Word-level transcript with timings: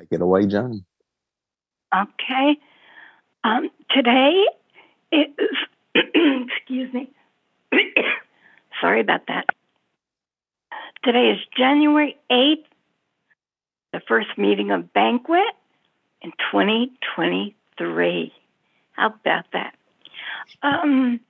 Take 0.00 0.12
it 0.12 0.22
away, 0.22 0.46
Joanie. 0.46 0.84
Okay. 1.94 2.56
Um, 3.44 3.68
today 3.90 4.46
is, 5.12 5.26
excuse 5.94 6.92
me. 6.94 7.10
Sorry 8.80 9.02
about 9.02 9.26
that. 9.28 9.44
Today 11.04 11.32
is 11.32 11.38
January 11.54 12.16
8th, 12.30 12.64
the 13.92 14.00
first 14.08 14.38
meeting 14.38 14.70
of 14.70 14.90
Banquet 14.94 15.54
in 16.22 16.30
2023. 16.50 18.32
How 18.92 19.06
about 19.08 19.44
that? 19.52 19.74
Um, 20.62 21.20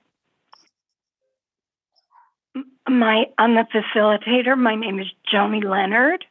my 2.87 3.25
I'm 3.37 3.55
the 3.55 3.65
facilitator. 3.73 4.57
My 4.57 4.75
name 4.75 4.99
is 4.99 5.07
Joanie 5.29 5.61
Leonard, 5.61 6.25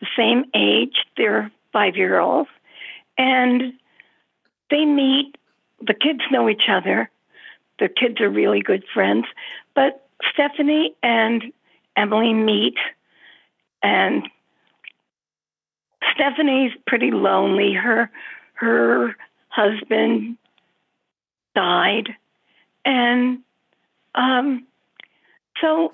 the 0.00 0.06
same 0.16 0.44
age. 0.54 0.96
They're 1.16 1.50
five 1.72 1.96
year 1.96 2.18
olds. 2.18 2.50
And 3.16 3.74
they 4.70 4.84
meet, 4.84 5.36
the 5.80 5.94
kids 5.94 6.20
know 6.30 6.48
each 6.48 6.68
other. 6.68 7.10
The 7.78 7.88
kids 7.88 8.20
are 8.20 8.30
really 8.30 8.60
good 8.60 8.84
friends. 8.92 9.26
But 9.74 10.06
Stephanie 10.32 10.94
and 11.02 11.52
Emily 11.96 12.32
meet, 12.32 12.76
and 13.82 14.28
Stephanie's 16.14 16.72
pretty 16.86 17.10
lonely. 17.10 17.72
Her 17.72 18.10
her 18.54 19.16
husband 19.48 20.38
died, 21.54 22.14
and 22.84 23.43
um, 24.14 24.66
so 25.60 25.92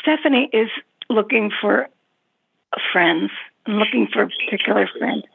Stephanie 0.00 0.48
is 0.52 0.68
looking 1.08 1.50
for 1.60 1.88
friends, 2.92 3.30
looking 3.66 4.08
for 4.12 4.22
a 4.22 4.28
particular 4.28 4.88
friend. 4.98 5.26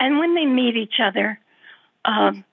And 0.00 0.18
when 0.18 0.34
they 0.34 0.46
meet 0.46 0.76
each 0.76 1.00
other, 1.02 1.38
um, 2.04 2.44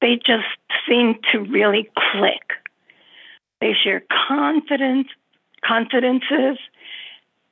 they 0.00 0.16
just 0.16 0.44
seem 0.88 1.18
to 1.32 1.38
really 1.38 1.90
click. 2.12 2.52
They 3.60 3.72
share 3.72 4.02
confidence, 4.28 5.08
confidences, 5.64 6.58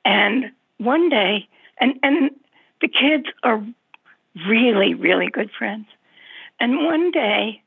and 0.03 0.51
one 0.77 1.09
day, 1.09 1.47
and 1.79 1.99
and 2.03 2.31
the 2.81 2.87
kids 2.87 3.25
are 3.43 3.65
really, 4.47 4.93
really 4.93 5.27
good 5.27 5.49
friends. 5.57 5.87
And 6.59 6.85
one 6.85 7.11
day, 7.11 7.61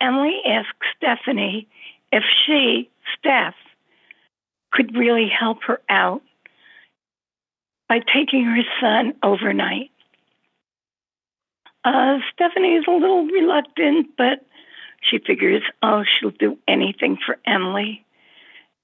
Emily 0.00 0.40
asks 0.46 0.86
Stephanie 0.96 1.68
if 2.12 2.22
she, 2.46 2.88
Steph, 3.18 3.54
could 4.70 4.96
really 4.96 5.28
help 5.28 5.62
her 5.66 5.80
out 5.88 6.22
by 7.88 8.00
taking 8.00 8.44
her 8.44 8.62
son 8.80 9.14
overnight. 9.22 9.90
Uh, 11.84 12.18
Stephanie 12.32 12.76
is 12.76 12.84
a 12.86 12.90
little 12.90 13.24
reluctant, 13.24 14.08
but 14.16 14.44
she 15.00 15.18
figures, 15.18 15.62
oh, 15.82 16.04
she'll 16.04 16.30
do 16.30 16.58
anything 16.66 17.16
for 17.24 17.38
Emily. 17.46 18.04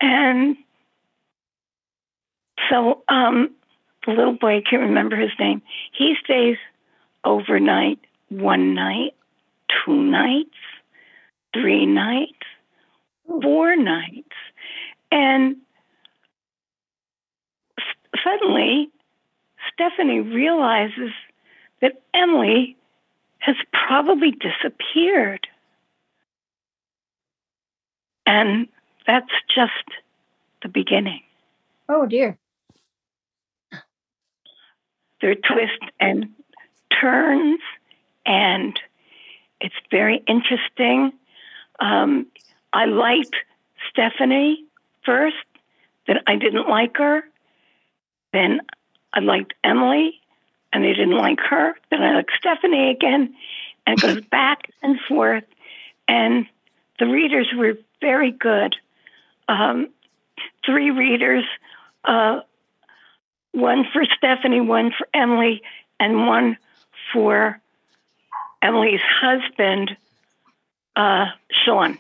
And 0.00 0.56
so 2.70 3.02
um, 3.08 3.50
the 4.06 4.12
little 4.12 4.34
boy, 4.34 4.58
I 4.58 4.62
can't 4.68 4.82
remember 4.82 5.16
his 5.16 5.32
name, 5.38 5.62
he 5.92 6.14
stays 6.24 6.56
overnight 7.24 7.98
one 8.28 8.74
night, 8.74 9.14
two 9.84 9.94
nights, 9.94 10.50
three 11.54 11.86
nights, 11.86 12.32
four 13.26 13.76
nights. 13.76 14.28
And 15.10 15.56
s- 17.78 17.84
suddenly, 18.22 18.90
Stephanie 19.72 20.20
realizes 20.20 21.10
that 21.80 22.02
Emily 22.12 22.76
has 23.38 23.56
probably 23.72 24.32
disappeared. 24.32 25.46
And 28.26 28.68
that's 29.06 29.30
just 29.54 29.72
the 30.62 30.68
beginning. 30.68 31.20
Oh 31.88 32.06
dear. 32.06 32.38
There 35.20 35.30
are 35.30 35.34
twists 35.34 35.86
and 36.00 36.30
turns, 37.00 37.60
and 38.26 38.78
it's 39.60 39.74
very 39.90 40.22
interesting. 40.26 41.12
Um, 41.80 42.26
I 42.72 42.86
liked 42.86 43.34
Stephanie 43.90 44.64
first, 45.04 45.36
then 46.06 46.18
I 46.26 46.36
didn't 46.36 46.68
like 46.68 46.96
her. 46.96 47.24
Then 48.32 48.60
I 49.12 49.20
liked 49.20 49.54
Emily, 49.62 50.20
and 50.72 50.84
I 50.84 50.88
didn't 50.88 51.16
like 51.16 51.40
her. 51.40 51.74
Then 51.90 52.02
I 52.02 52.14
liked 52.14 52.32
Stephanie 52.38 52.90
again, 52.90 53.34
and 53.86 53.98
it 53.98 54.02
goes 54.02 54.20
back 54.30 54.70
and 54.82 54.98
forth. 55.08 55.44
And 56.08 56.46
the 56.98 57.06
readers 57.06 57.48
were 57.56 57.78
very 58.00 58.32
good. 58.32 58.76
Um, 59.48 59.88
three 60.66 60.90
readers, 60.90 61.44
uh, 62.04 62.40
one 63.52 63.84
for 63.92 64.04
Stephanie, 64.16 64.60
one 64.60 64.92
for 64.96 65.06
Emily, 65.14 65.62
and 66.00 66.26
one 66.26 66.56
for 67.12 67.60
Emily's 68.62 69.00
husband, 69.20 69.96
uh, 70.96 71.26
Sean. 71.64 71.98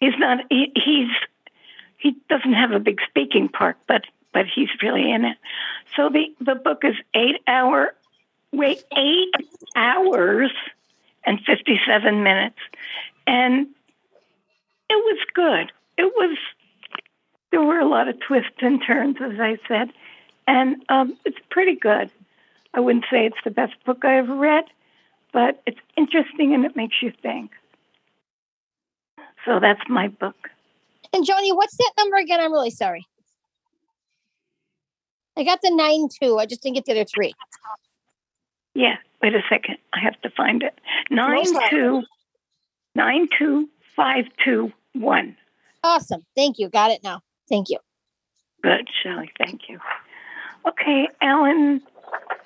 He's 0.00 0.18
not. 0.18 0.44
He, 0.48 0.72
he's 0.74 1.10
he 1.98 2.16
doesn't 2.28 2.54
have 2.54 2.72
a 2.72 2.80
big 2.80 3.00
speaking 3.08 3.48
part, 3.48 3.76
but 3.86 4.02
but 4.32 4.46
he's 4.46 4.68
really 4.82 5.10
in 5.10 5.24
it. 5.24 5.36
So 5.96 6.08
the 6.08 6.34
the 6.40 6.54
book 6.54 6.82
is 6.84 6.94
eight 7.14 7.42
hour, 7.46 7.94
wait 8.52 8.82
eight 8.96 9.34
hours 9.76 10.50
and 11.24 11.40
fifty 11.44 11.78
seven 11.86 12.22
minutes, 12.22 12.58
and 13.26 13.66
it 14.88 14.94
was 14.94 15.18
good. 15.34 15.72
It 15.98 16.12
was 16.16 16.38
there 17.50 17.62
were 17.62 17.78
a 17.78 17.88
lot 17.88 18.08
of 18.08 18.18
twists 18.20 18.58
and 18.60 18.82
turns, 18.84 19.16
as 19.20 19.38
I 19.38 19.58
said, 19.68 19.92
and 20.46 20.82
um, 20.88 21.16
it's 21.24 21.38
pretty 21.50 21.76
good. 21.76 22.10
I 22.72 22.80
wouldn't 22.80 23.04
say 23.10 23.26
it's 23.26 23.36
the 23.44 23.50
best 23.50 23.74
book 23.84 24.04
I 24.04 24.18
ever 24.18 24.34
read, 24.34 24.64
but 25.32 25.60
it's 25.66 25.80
interesting 25.96 26.54
and 26.54 26.64
it 26.64 26.76
makes 26.76 27.02
you 27.02 27.12
think. 27.22 27.50
So 29.44 29.58
that's 29.60 29.80
my 29.88 30.08
book. 30.08 30.36
And 31.12 31.24
Joanie, 31.24 31.52
what's 31.52 31.76
that 31.76 31.92
number 31.98 32.16
again? 32.16 32.40
I'm 32.40 32.52
really 32.52 32.70
sorry. 32.70 33.06
I 35.36 35.44
got 35.44 35.60
the 35.62 35.70
nine 35.70 36.08
two. 36.20 36.38
I 36.38 36.46
just 36.46 36.62
didn't 36.62 36.76
get 36.76 36.84
the 36.84 36.92
other 36.92 37.04
three. 37.04 37.32
Yeah, 38.74 38.96
wait 39.22 39.34
a 39.34 39.42
second. 39.48 39.78
I 39.92 40.00
have 40.00 40.20
to 40.22 40.30
find 40.30 40.62
it. 40.62 40.78
Nine 41.10 41.50
problem. 41.52 41.70
two 41.70 42.02
nine 42.94 43.28
two 43.38 43.68
five 43.96 44.26
two 44.44 44.72
one. 44.94 45.36
Awesome. 45.82 46.24
Thank 46.36 46.58
you. 46.58 46.68
Got 46.68 46.90
it 46.90 47.02
now. 47.02 47.22
Thank 47.48 47.70
you. 47.70 47.78
Good, 48.62 48.88
Shelley. 49.02 49.30
Thank 49.38 49.62
you. 49.68 49.80
Okay, 50.68 51.08
Ellen, 51.22 51.80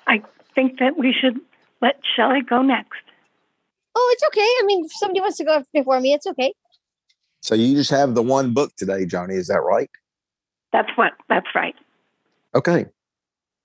I 0.07 0.23
think 0.55 0.79
that 0.79 0.97
we 0.97 1.11
should 1.11 1.39
let 1.81 1.99
Shelley 2.15 2.41
go 2.41 2.61
next. 2.61 3.01
Oh, 3.93 4.09
it's 4.13 4.23
okay. 4.27 4.41
I 4.41 4.63
mean, 4.65 4.85
if 4.85 4.93
somebody 4.93 5.19
wants 5.19 5.37
to 5.37 5.43
go 5.43 5.63
before 5.73 5.99
me, 5.99 6.13
it's 6.13 6.25
okay. 6.27 6.53
So 7.45 7.53
you 7.53 7.75
just 7.75 7.91
have 7.91 8.15
the 8.15 8.23
one 8.23 8.53
book 8.55 8.75
today, 8.75 9.05
Joanie. 9.05 9.35
Is 9.35 9.47
that 9.49 9.61
right? 9.61 9.89
That's 10.73 10.89
what. 10.95 11.11
That's 11.29 11.45
right. 11.53 11.75
Okay. 12.55 12.87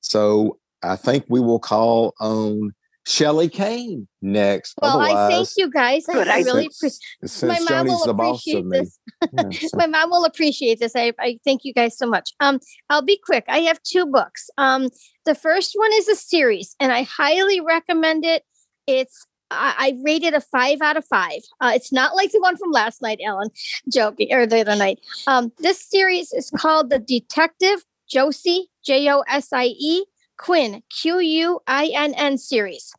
So 0.03 0.59
I 0.82 0.97
think 0.97 1.25
we 1.31 1.41
will 1.41 1.59
call 1.59 2.12
on 2.21 2.75
Shelly 3.06 3.49
Kane 3.49 4.06
next. 4.21 4.75
Well, 4.82 5.00
I 5.00 5.31
thank 5.31 5.49
you 5.56 5.71
guys. 5.71 6.05
I, 6.11 6.12
Good, 6.12 6.29
I 6.29 6.35
I- 6.35 6.43
really 6.43 6.67
appreciate. 6.67 7.00
since 7.25 7.43
My 7.43 7.59
mom 7.61 7.87
Joanie's 7.87 7.93
will 8.00 8.06
the 8.06 8.12
boss 8.15 8.43
appreciate 8.43 8.59
of 8.61 8.67
me. 8.67 8.79
this. 8.81 8.99
Yeah, 9.32 9.69
so- 9.69 9.77
My 9.79 9.87
mom 9.87 10.11
will 10.11 10.25
appreciate 10.26 10.79
this. 10.79 10.93
I, 10.94 11.15
I 11.19 11.38
thank 11.47 11.62
you 11.65 11.73
guys 11.73 11.97
so 11.97 12.06
much. 12.06 12.35
Um, 12.41 12.61
I'll 12.91 13.00
be 13.00 13.19
quick. 13.25 13.44
I 13.49 13.61
have 13.61 13.83
two 13.83 14.05
books. 14.05 14.50
Um, 14.59 14.91
the 15.25 15.35
first 15.35 15.73
one 15.75 15.91
is 15.94 16.06
a 16.06 16.17
series, 16.17 16.76
and 16.79 16.93
I 16.93 17.05
highly 17.05 17.62
recommend 17.62 18.26
it. 18.26 18.43
It's 18.87 19.26
I, 19.50 19.75
I 19.79 19.99
rated 20.02 20.35
a 20.35 20.41
five 20.41 20.81
out 20.81 20.97
of 20.97 21.05
five. 21.05 21.41
Uh, 21.61 21.73
it's 21.75 21.93
not 21.93 22.14
like 22.17 22.32
the 22.32 22.41
one 22.41 22.56
from 22.56 22.70
last 22.70 23.02
night, 23.02 23.20
Ellen, 23.25 23.50
joking, 23.93 24.32
or 24.32 24.47
the 24.47 24.61
other 24.61 24.76
night. 24.76 25.00
Um, 25.26 25.52
this 25.58 25.81
series 25.81 26.32
is 26.32 26.50
called 26.50 26.91
The 26.91 26.99
Detective 26.99 27.85
Josie 28.08 28.69
J 28.85 29.11
O 29.11 29.23
S 29.29 29.52
I 29.52 29.67
E 29.67 30.05
Quinn 30.37 30.82
Q 30.91 31.19
U 31.20 31.61
I 31.67 31.91
N 31.94 32.14
N 32.14 32.38
series. 32.38 32.93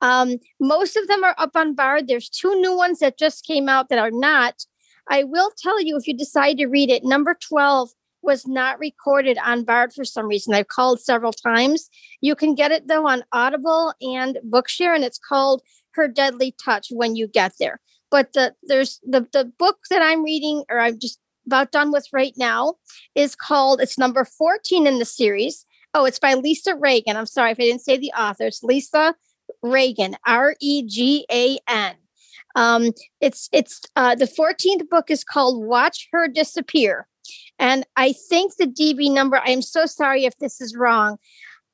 Um, 0.00 0.38
most 0.58 0.96
of 0.96 1.06
them 1.08 1.24
are 1.24 1.34
up 1.38 1.52
on 1.54 1.74
Bard. 1.74 2.08
There's 2.08 2.28
two 2.28 2.60
new 2.60 2.76
ones 2.76 2.98
that 2.98 3.18
just 3.18 3.46
came 3.46 3.68
out 3.68 3.88
that 3.88 3.98
are 3.98 4.10
not. 4.10 4.66
I 5.08 5.24
will 5.24 5.50
tell 5.56 5.80
you 5.80 5.96
if 5.96 6.06
you 6.06 6.16
decide 6.16 6.58
to 6.58 6.66
read 6.66 6.90
it, 6.90 7.04
number 7.04 7.34
12 7.34 7.90
was 8.22 8.46
not 8.46 8.78
recorded 8.78 9.38
on 9.44 9.64
Bard 9.64 9.92
for 9.92 10.04
some 10.04 10.26
reason. 10.26 10.54
I've 10.54 10.68
called 10.68 11.00
several 11.00 11.32
times. 11.32 11.88
You 12.20 12.34
can 12.34 12.54
get 12.54 12.70
it 12.70 12.86
though 12.86 13.06
on 13.06 13.24
Audible 13.32 13.94
and 14.00 14.38
Bookshare, 14.48 14.94
and 14.94 15.04
it's 15.04 15.18
called 15.18 15.62
Her 15.94 16.08
Deadly 16.08 16.54
Touch 16.62 16.88
when 16.90 17.16
you 17.16 17.26
get 17.26 17.54
there. 17.58 17.80
But 18.10 18.32
the 18.32 18.54
there's 18.62 19.00
the 19.04 19.26
the 19.32 19.52
book 19.58 19.78
that 19.90 20.02
I'm 20.02 20.24
reading, 20.24 20.64
or 20.68 20.80
I'm 20.80 20.98
just 20.98 21.18
about 21.46 21.72
done 21.72 21.92
with 21.92 22.06
right 22.12 22.34
now, 22.36 22.74
is 23.14 23.34
called 23.34 23.80
it's 23.80 23.98
number 23.98 24.24
14 24.24 24.86
in 24.86 24.98
the 24.98 25.04
series. 25.04 25.64
Oh, 25.94 26.04
it's 26.04 26.18
by 26.18 26.34
Lisa 26.34 26.74
Regan. 26.76 27.16
I'm 27.16 27.26
sorry 27.26 27.52
if 27.52 27.58
I 27.58 27.62
didn't 27.62 27.82
say 27.82 27.96
the 27.96 28.12
author. 28.12 28.46
It's 28.46 28.62
Lisa 28.62 29.14
Regan, 29.62 30.16
R 30.26 30.56
E 30.60 30.82
G 30.86 31.26
A 31.30 31.58
N. 31.68 31.94
Um, 32.56 32.92
it's 33.20 33.48
it's 33.52 33.82
uh, 33.96 34.14
the 34.14 34.26
14th 34.26 34.88
book 34.88 35.10
is 35.10 35.24
called 35.24 35.64
Watch 35.64 36.08
Her 36.12 36.28
Disappear, 36.28 37.06
and 37.58 37.86
I 37.96 38.12
think 38.12 38.56
the 38.56 38.66
DB 38.66 39.12
number. 39.12 39.38
I 39.38 39.50
am 39.50 39.62
so 39.62 39.86
sorry 39.86 40.24
if 40.24 40.36
this 40.38 40.60
is 40.60 40.76
wrong. 40.76 41.18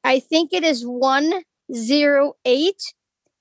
I 0.05 0.21
think 0.21 0.53
it 0.53 0.65
is 0.65 0.87
one 0.87 1.43
zero 1.75 2.35
eight 2.45 2.95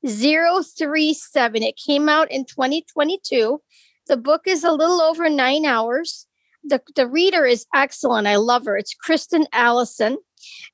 zero 0.07 0.62
three 0.62 1.13
seven. 1.13 1.63
It 1.63 1.78
came 1.78 2.10
out 2.10 2.31
in 2.31 2.46
2022. 2.46 3.62
The 4.07 4.18
book 4.18 4.42
is 4.46 4.63
a 4.63 4.72
little 4.72 5.02
over 5.02 5.30
nine 5.30 5.66
hours. 5.66 6.28
The, 6.63 6.81
the 6.96 7.07
reader 7.07 7.46
is 7.46 7.66
excellent. 7.75 8.28
I 8.28 8.38
love 8.38 8.66
her. 8.66 8.78
It's 8.78 8.94
Kristen 8.94 9.48
Allison 9.52 10.18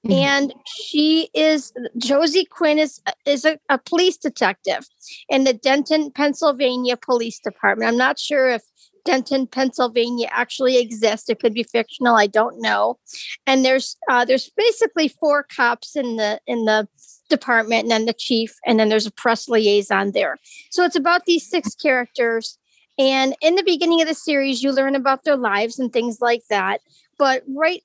Mhm. 0.06 0.14
and 0.14 0.54
she 0.66 1.30
is 1.34 1.72
Josie 1.98 2.46
Quinn 2.46 2.78
is 2.78 3.02
is 3.26 3.46
a, 3.46 3.58
a 3.70 3.78
police 3.78 4.18
detective 4.18 4.88
in 5.30 5.44
the 5.44 5.54
Denton, 5.54 6.12
Pennsylvania 6.12 6.98
Police 6.98 7.40
Department. 7.40 7.88
I'm 7.90 7.98
not 7.98 8.20
sure 8.20 8.50
if 8.50 8.64
Denton, 9.06 9.48
Pennsylvania 9.48 10.28
actually 10.32 10.78
exists. 10.78 11.30
It 11.30 11.40
could 11.40 11.54
be 11.54 11.64
fictional. 11.64 12.16
I 12.16 12.28
don't 12.28 12.62
know. 12.62 13.00
And 13.48 13.64
there's 13.64 13.96
uh, 14.10 14.26
there's 14.26 14.50
basically 14.58 15.08
four 15.08 15.44
cops 15.44 15.96
in 15.96 16.18
the 16.18 16.40
in 16.48 16.66
the 16.66 16.88
department, 17.32 17.84
and 17.84 17.92
then 17.92 18.06
the 18.06 18.14
chief, 18.14 18.60
and 18.66 18.80
then 18.80 18.90
there's 18.90 19.08
a 19.08 19.12
press 19.12 19.50
liaison 19.50 20.12
there. 20.12 20.38
So 20.70 20.84
it's 20.84 20.96
about 20.96 21.26
these 21.26 21.50
six 21.50 21.74
characters. 21.74 22.60
And 23.00 23.36
in 23.42 23.56
the 23.56 23.64
beginning 23.64 24.02
of 24.02 24.08
the 24.08 24.14
series, 24.14 24.62
you 24.62 24.72
learn 24.72 24.96
about 24.96 25.24
their 25.24 25.38
lives 25.38 25.80
and 25.80 25.92
things 25.92 26.22
like 26.22 26.44
that. 26.50 26.82
But 27.18 27.44
right 27.48 27.82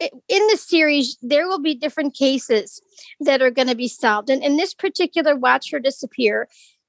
in 0.00 0.46
the 0.46 0.56
series, 0.56 1.18
there 1.22 1.46
will 1.46 1.60
be 1.60 1.74
different 1.74 2.14
cases 2.14 2.80
that 3.20 3.42
are 3.42 3.50
going 3.50 3.68
to 3.68 3.74
be 3.74 3.88
solved. 3.88 4.30
And 4.30 4.42
in 4.42 4.56
this 4.56 4.72
particular 4.72 5.36
Watch 5.36 5.70
Her 5.70 5.80
Disappear, 5.80 6.48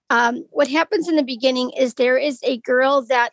um, 0.10 0.46
what 0.52 0.70
happens 0.70 1.10
in 1.10 1.16
the 1.16 1.24
beginning 1.24 1.72
is 1.72 1.94
there 1.94 2.18
is 2.18 2.40
a 2.44 2.58
girl 2.60 3.02
that 3.08 3.32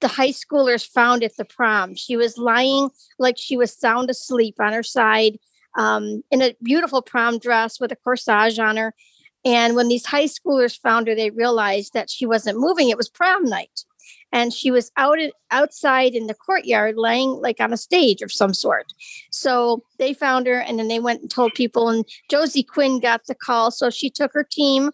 the 0.00 0.08
high 0.08 0.30
schoolers 0.30 0.86
found 0.86 1.22
at 1.22 1.36
the 1.36 1.44
prom. 1.44 1.94
She 1.94 2.16
was 2.16 2.38
lying 2.38 2.90
like 3.18 3.36
she 3.38 3.56
was 3.56 3.72
sound 3.72 4.10
asleep 4.10 4.56
on 4.60 4.72
her 4.72 4.82
side 4.82 5.38
um, 5.76 6.22
in 6.30 6.42
a 6.42 6.54
beautiful 6.62 7.02
prom 7.02 7.38
dress 7.38 7.80
with 7.80 7.92
a 7.92 7.96
corsage 7.96 8.58
on 8.58 8.76
her. 8.76 8.94
And 9.44 9.74
when 9.74 9.88
these 9.88 10.06
high 10.06 10.26
schoolers 10.26 10.78
found 10.78 11.08
her, 11.08 11.14
they 11.14 11.30
realized 11.30 11.94
that 11.94 12.10
she 12.10 12.26
wasn't 12.26 12.58
moving. 12.58 12.90
It 12.90 12.96
was 12.96 13.08
prom 13.08 13.44
night. 13.44 13.84
And 14.32 14.52
she 14.52 14.70
was 14.70 14.92
out 14.96 15.18
outside 15.50 16.14
in 16.14 16.26
the 16.26 16.34
courtyard, 16.34 16.96
laying 16.96 17.30
like 17.30 17.60
on 17.60 17.72
a 17.72 17.76
stage 17.76 18.22
of 18.22 18.30
some 18.30 18.54
sort. 18.54 18.92
So 19.30 19.82
they 19.98 20.12
found 20.14 20.46
her, 20.46 20.60
and 20.60 20.78
then 20.78 20.88
they 20.88 21.00
went 21.00 21.20
and 21.20 21.30
told 21.30 21.54
people. 21.54 21.88
And 21.88 22.04
Josie 22.28 22.62
Quinn 22.62 23.00
got 23.00 23.26
the 23.26 23.34
call, 23.34 23.70
so 23.70 23.90
she 23.90 24.10
took 24.10 24.32
her 24.32 24.44
team. 24.44 24.90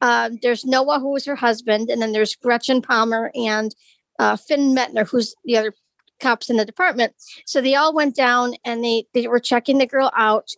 Uh, 0.00 0.30
there's 0.42 0.66
Noah, 0.66 1.00
who 1.00 1.12
was 1.12 1.24
her 1.24 1.36
husband, 1.36 1.88
and 1.88 2.02
then 2.02 2.12
there's 2.12 2.36
Gretchen 2.36 2.82
Palmer 2.82 3.30
and 3.34 3.74
uh, 4.18 4.36
Finn 4.36 4.74
Mettner, 4.74 5.08
who's 5.08 5.34
the 5.44 5.56
other 5.56 5.74
cops 6.20 6.50
in 6.50 6.56
the 6.56 6.64
department. 6.64 7.14
So 7.46 7.60
they 7.60 7.74
all 7.74 7.94
went 7.94 8.16
down 8.16 8.54
and 8.64 8.82
they 8.84 9.06
they 9.14 9.28
were 9.28 9.40
checking 9.40 9.78
the 9.78 9.86
girl 9.86 10.10
out, 10.16 10.50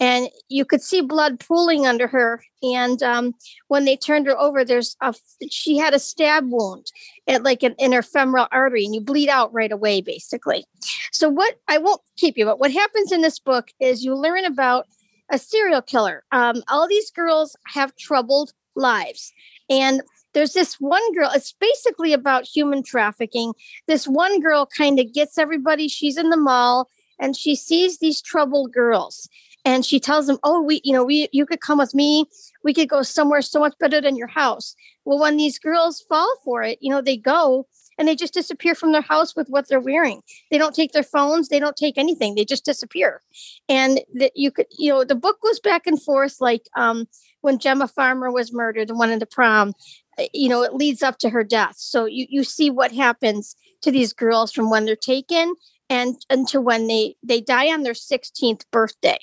and 0.00 0.28
you 0.48 0.64
could 0.64 0.82
see 0.82 1.00
blood 1.00 1.40
pooling 1.40 1.86
under 1.86 2.06
her. 2.06 2.42
And 2.62 3.02
um, 3.02 3.34
when 3.68 3.84
they 3.84 3.96
turned 3.96 4.26
her 4.26 4.38
over, 4.38 4.64
there's 4.64 4.96
a 5.00 5.14
she 5.50 5.76
had 5.76 5.94
a 5.94 5.98
stab 5.98 6.50
wound 6.50 6.90
at 7.26 7.42
like 7.42 7.62
an, 7.62 7.74
in 7.78 7.92
her 7.92 8.02
femoral 8.02 8.48
artery, 8.50 8.84
and 8.84 8.94
you 8.94 9.00
bleed 9.00 9.28
out 9.28 9.52
right 9.52 9.72
away, 9.72 10.00
basically. 10.00 10.64
So 11.12 11.28
what 11.28 11.56
I 11.68 11.78
won't 11.78 12.02
keep 12.16 12.36
you, 12.36 12.44
but 12.44 12.60
what 12.60 12.72
happens 12.72 13.12
in 13.12 13.22
this 13.22 13.38
book 13.38 13.70
is 13.80 14.04
you 14.04 14.14
learn 14.14 14.44
about 14.44 14.86
a 15.30 15.38
serial 15.38 15.82
killer. 15.82 16.24
Um, 16.32 16.62
all 16.68 16.88
these 16.88 17.10
girls 17.10 17.56
have 17.66 17.94
troubled 17.96 18.52
lives, 18.74 19.32
and 19.68 20.02
there's 20.34 20.52
this 20.52 20.74
one 20.74 21.14
girl 21.14 21.30
it's 21.34 21.52
basically 21.52 22.12
about 22.12 22.44
human 22.44 22.82
trafficking. 22.82 23.54
This 23.86 24.06
one 24.06 24.40
girl 24.40 24.68
kind 24.76 24.98
of 24.98 25.12
gets 25.12 25.38
everybody 25.38 25.88
she's 25.88 26.16
in 26.16 26.30
the 26.30 26.36
mall 26.36 26.88
and 27.18 27.36
she 27.36 27.56
sees 27.56 27.98
these 27.98 28.20
troubled 28.22 28.72
girls 28.72 29.28
and 29.64 29.84
she 29.84 29.98
tells 29.98 30.26
them 30.26 30.38
oh 30.44 30.62
we 30.62 30.80
you 30.84 30.92
know 30.92 31.04
we 31.04 31.28
you 31.32 31.44
could 31.46 31.60
come 31.60 31.78
with 31.78 31.94
me 31.94 32.24
we 32.64 32.74
could 32.74 32.88
go 32.88 33.02
somewhere 33.02 33.42
so 33.42 33.60
much 33.60 33.74
better 33.78 34.00
than 34.00 34.16
your 34.16 34.28
house. 34.28 34.74
Well 35.04 35.18
when 35.18 35.36
these 35.36 35.58
girls 35.58 36.04
fall 36.08 36.32
for 36.44 36.62
it 36.62 36.78
you 36.80 36.90
know 36.90 37.00
they 37.00 37.16
go 37.16 37.66
and 37.98 38.06
they 38.06 38.14
just 38.14 38.34
disappear 38.34 38.76
from 38.76 38.92
their 38.92 39.02
house 39.02 39.34
with 39.34 39.48
what 39.48 39.68
they're 39.68 39.80
wearing. 39.80 40.22
They 40.52 40.58
don't 40.58 40.74
take 40.74 40.92
their 40.92 41.02
phones 41.02 41.48
they 41.48 41.58
don't 41.58 41.76
take 41.76 41.98
anything 41.98 42.34
they 42.34 42.44
just 42.44 42.64
disappear. 42.64 43.22
And 43.68 44.00
that 44.14 44.32
you 44.36 44.50
could 44.50 44.66
you 44.76 44.92
know 44.92 45.04
the 45.04 45.14
book 45.14 45.40
goes 45.42 45.60
back 45.60 45.86
and 45.86 46.00
forth 46.00 46.36
like 46.40 46.66
um 46.76 47.06
when 47.40 47.58
gemma 47.58 47.88
farmer 47.88 48.30
was 48.30 48.52
murdered 48.52 48.88
the 48.88 48.94
one 48.94 49.10
in 49.10 49.20
the 49.20 49.26
prom 49.26 49.72
Uh, 50.18 50.24
you 50.32 50.48
know 50.48 50.62
it 50.62 50.74
leads 50.74 51.02
up 51.02 51.18
to 51.18 51.30
her 51.30 51.44
death. 51.44 51.76
So 51.78 52.04
you 52.04 52.26
you 52.28 52.44
see 52.44 52.70
what 52.70 52.92
happens 52.92 53.56
to 53.82 53.90
these 53.90 54.12
girls 54.12 54.52
from 54.52 54.70
when 54.70 54.84
they're 54.84 54.96
taken 54.96 55.54
and 55.90 56.16
until 56.30 56.62
when 56.62 56.86
they 56.86 57.16
they 57.22 57.40
die 57.40 57.68
on 57.68 57.82
their 57.82 57.94
16th 57.94 58.64
birthday. 58.70 59.18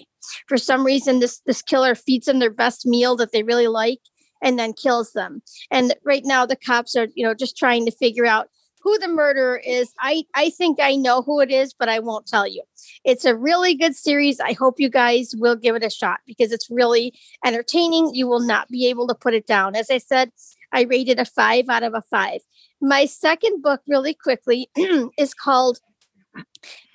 For 0.47 0.57
some 0.57 0.85
reason 0.85 1.19
this 1.19 1.41
this 1.45 1.61
killer 1.61 1.95
feeds 1.95 2.25
them 2.25 2.39
their 2.39 2.49
best 2.49 2.85
meal 2.85 3.15
that 3.17 3.31
they 3.31 3.43
really 3.43 3.67
like 3.67 3.99
and 4.41 4.59
then 4.59 4.73
kills 4.73 5.13
them. 5.13 5.41
And 5.71 5.95
right 6.03 6.23
now 6.25 6.45
the 6.45 6.55
cops 6.55 6.95
are 6.95 7.07
you 7.15 7.25
know 7.25 7.33
just 7.33 7.57
trying 7.57 7.85
to 7.85 7.91
figure 7.91 8.25
out 8.25 8.47
who 8.81 8.97
the 8.99 9.07
murderer 9.07 9.59
is. 9.65 9.91
I 9.99 10.23
i 10.35 10.51
think 10.51 10.79
i 10.79 10.95
know 10.95 11.23
who 11.23 11.39
it 11.39 11.49
is 11.49 11.73
but 11.73 11.89
i 11.89 11.99
won't 11.99 12.27
tell 12.27 12.47
you. 12.47 12.63
It's 13.03 13.25
a 13.25 13.35
really 13.35 13.75
good 13.75 13.95
series. 13.95 14.39
I 14.39 14.53
hope 14.53 14.79
you 14.79 14.89
guys 14.89 15.33
will 15.37 15.55
give 15.55 15.75
it 15.75 15.83
a 15.83 15.89
shot 15.89 16.19
because 16.25 16.51
it's 16.51 16.69
really 16.69 17.13
entertaining. 17.45 18.13
You 18.13 18.27
will 18.27 18.39
not 18.39 18.69
be 18.69 18.87
able 18.87 19.07
to 19.07 19.15
put 19.15 19.33
it 19.33 19.47
down. 19.47 19.75
As 19.75 19.89
i 19.89 19.97
said 19.97 20.31
I 20.75 20.81
rated 20.81 21.19
a 21.19 21.25
five 21.25 21.69
out 21.69 21.83
of 21.83 21.93
a 21.93 22.01
five. 22.01 22.41
My 22.81 23.05
second 23.05 23.61
book, 23.61 23.81
really 23.87 24.13
quickly, 24.13 24.69
is 25.17 25.33
called 25.33 25.79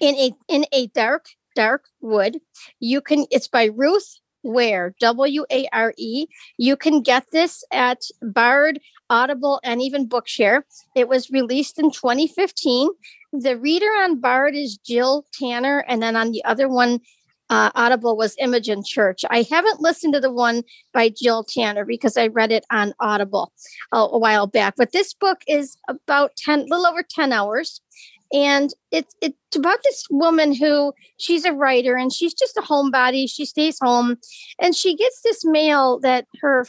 "In 0.01 0.15
a 0.17 0.33
In 0.49 0.67
a 0.73 0.89
Dark 0.89 1.27
Dark 1.57 1.87
Wood." 2.01 2.41
You 2.79 3.01
can. 3.01 3.27
It's 3.31 3.49
by 3.49 3.65
Ruth 3.65 4.21
Ware, 4.43 4.95
W 5.01 5.47
A 5.51 5.67
R 5.73 5.95
E. 5.97 6.27
You 6.59 6.77
can 6.77 7.01
get 7.01 7.25
this 7.33 7.65
at 7.73 8.03
Bard, 8.21 8.81
Audible, 9.09 9.61
and 9.65 9.81
even 9.81 10.09
Bookshare. 10.09 10.63
It 10.95 11.09
was 11.09 11.31
released 11.31 11.79
in 11.79 11.91
2015. 11.91 12.91
The 13.33 13.57
reader 13.57 13.87
on 13.87 14.21
Bard 14.21 14.55
is 14.55 14.77
Jill 14.77 15.25
Tanner, 15.33 15.85
and 15.89 16.03
then 16.03 16.17
on 16.17 16.33
the 16.33 16.45
other 16.45 16.69
one, 16.69 17.01
uh, 17.50 17.71
Audible 17.75 18.16
was 18.16 18.37
Imogen 18.38 18.83
Church. 18.85 19.25
I 19.28 19.45
haven't 19.50 19.80
listened 19.80 20.14
to 20.14 20.21
the 20.21 20.33
one 20.33 20.62
by 20.95 21.11
Jill 21.11 21.45
Tanner 21.45 21.85
because 21.85 22.16
I 22.16 22.28
read 22.28 22.52
it 22.52 22.64
on 22.71 22.95
Audible 23.00 23.52
a, 23.92 24.16
while 24.16 24.47
back. 24.47 24.75
But 24.76 24.92
this 24.92 25.12
book 25.12 25.42
is 25.49 25.76
about 25.88 26.37
10, 26.37 26.66
little 26.69 26.87
over 26.87 27.02
10 27.02 27.33
hours. 27.33 27.80
And 28.33 28.73
it's 28.93 29.15
it's 29.21 29.37
about 29.57 29.83
this 29.83 30.05
woman 30.11 30.55
who 30.55 30.93
she's 31.17 31.45
a 31.45 31.53
writer 31.53 31.97
and 31.97 32.13
she's 32.13 32.33
just 32.33 32.57
a 32.57 32.61
homebody. 32.61 33.29
She 33.29 33.45
stays 33.45 33.79
home 33.81 34.17
and 34.61 34.75
she 34.75 34.97
gets 34.97 35.23
this 35.23 35.45
mail 35.45 35.99
that 36.01 36.27
her 36.41 36.65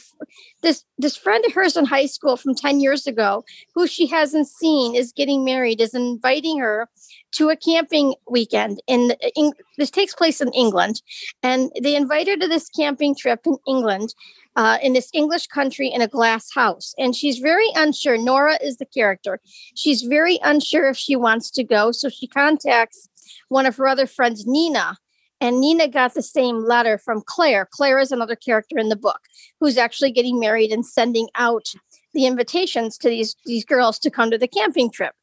this 0.62 0.84
this 0.98 1.16
friend 1.16 1.44
of 1.46 1.52
hers 1.52 1.76
in 1.76 1.84
high 1.84 2.06
school 2.06 2.36
from 2.36 2.54
10 2.54 2.80
years 2.80 3.06
ago 3.06 3.44
who 3.74 3.86
she 3.86 4.06
hasn't 4.06 4.48
seen 4.48 4.96
is 4.96 5.12
getting 5.12 5.44
married 5.44 5.80
is 5.80 5.94
inviting 5.94 6.58
her 6.58 6.88
to 7.32 7.50
a 7.50 7.56
camping 7.56 8.14
weekend 8.28 8.82
in, 8.86 9.14
in 9.36 9.52
this 9.78 9.90
takes 9.90 10.14
place 10.14 10.40
in 10.40 10.52
england. 10.52 11.00
And 11.42 11.70
they 11.80 11.94
invite 11.94 12.26
her 12.26 12.36
to 12.36 12.48
this 12.48 12.68
camping 12.70 13.14
trip 13.14 13.40
in 13.46 13.56
england 13.68 14.14
uh, 14.56 14.78
in 14.82 14.92
this 14.92 15.10
English 15.12 15.46
country 15.46 15.88
in 15.88 16.02
a 16.02 16.08
glass 16.08 16.52
house. 16.54 16.94
And 16.98 17.14
she's 17.16 17.38
very 17.38 17.68
unsure. 17.74 18.18
Nora 18.18 18.58
is 18.62 18.76
the 18.76 18.86
character. 18.86 19.40
She's 19.74 20.02
very 20.02 20.38
unsure 20.42 20.88
if 20.88 20.96
she 20.96 21.16
wants 21.16 21.50
to 21.52 21.64
go. 21.64 21.92
So 21.92 22.08
she 22.08 22.26
contacts 22.26 23.08
one 23.48 23.66
of 23.66 23.76
her 23.76 23.86
other 23.86 24.06
friends, 24.06 24.46
Nina. 24.46 24.96
And 25.40 25.60
Nina 25.60 25.88
got 25.88 26.14
the 26.14 26.22
same 26.22 26.64
letter 26.64 26.98
from 26.98 27.22
Claire. 27.26 27.68
Claire 27.72 27.98
is 27.98 28.12
another 28.12 28.36
character 28.36 28.78
in 28.78 28.90
the 28.90 28.96
book 28.96 29.20
who's 29.58 29.76
actually 29.76 30.12
getting 30.12 30.38
married 30.38 30.70
and 30.70 30.86
sending 30.86 31.28
out 31.34 31.72
the 32.14 32.26
invitations 32.26 32.96
to 32.98 33.08
these, 33.08 33.34
these 33.44 33.64
girls 33.64 33.98
to 34.00 34.10
come 34.10 34.30
to 34.30 34.38
the 34.38 34.46
camping 34.46 34.90
trip. 34.90 35.14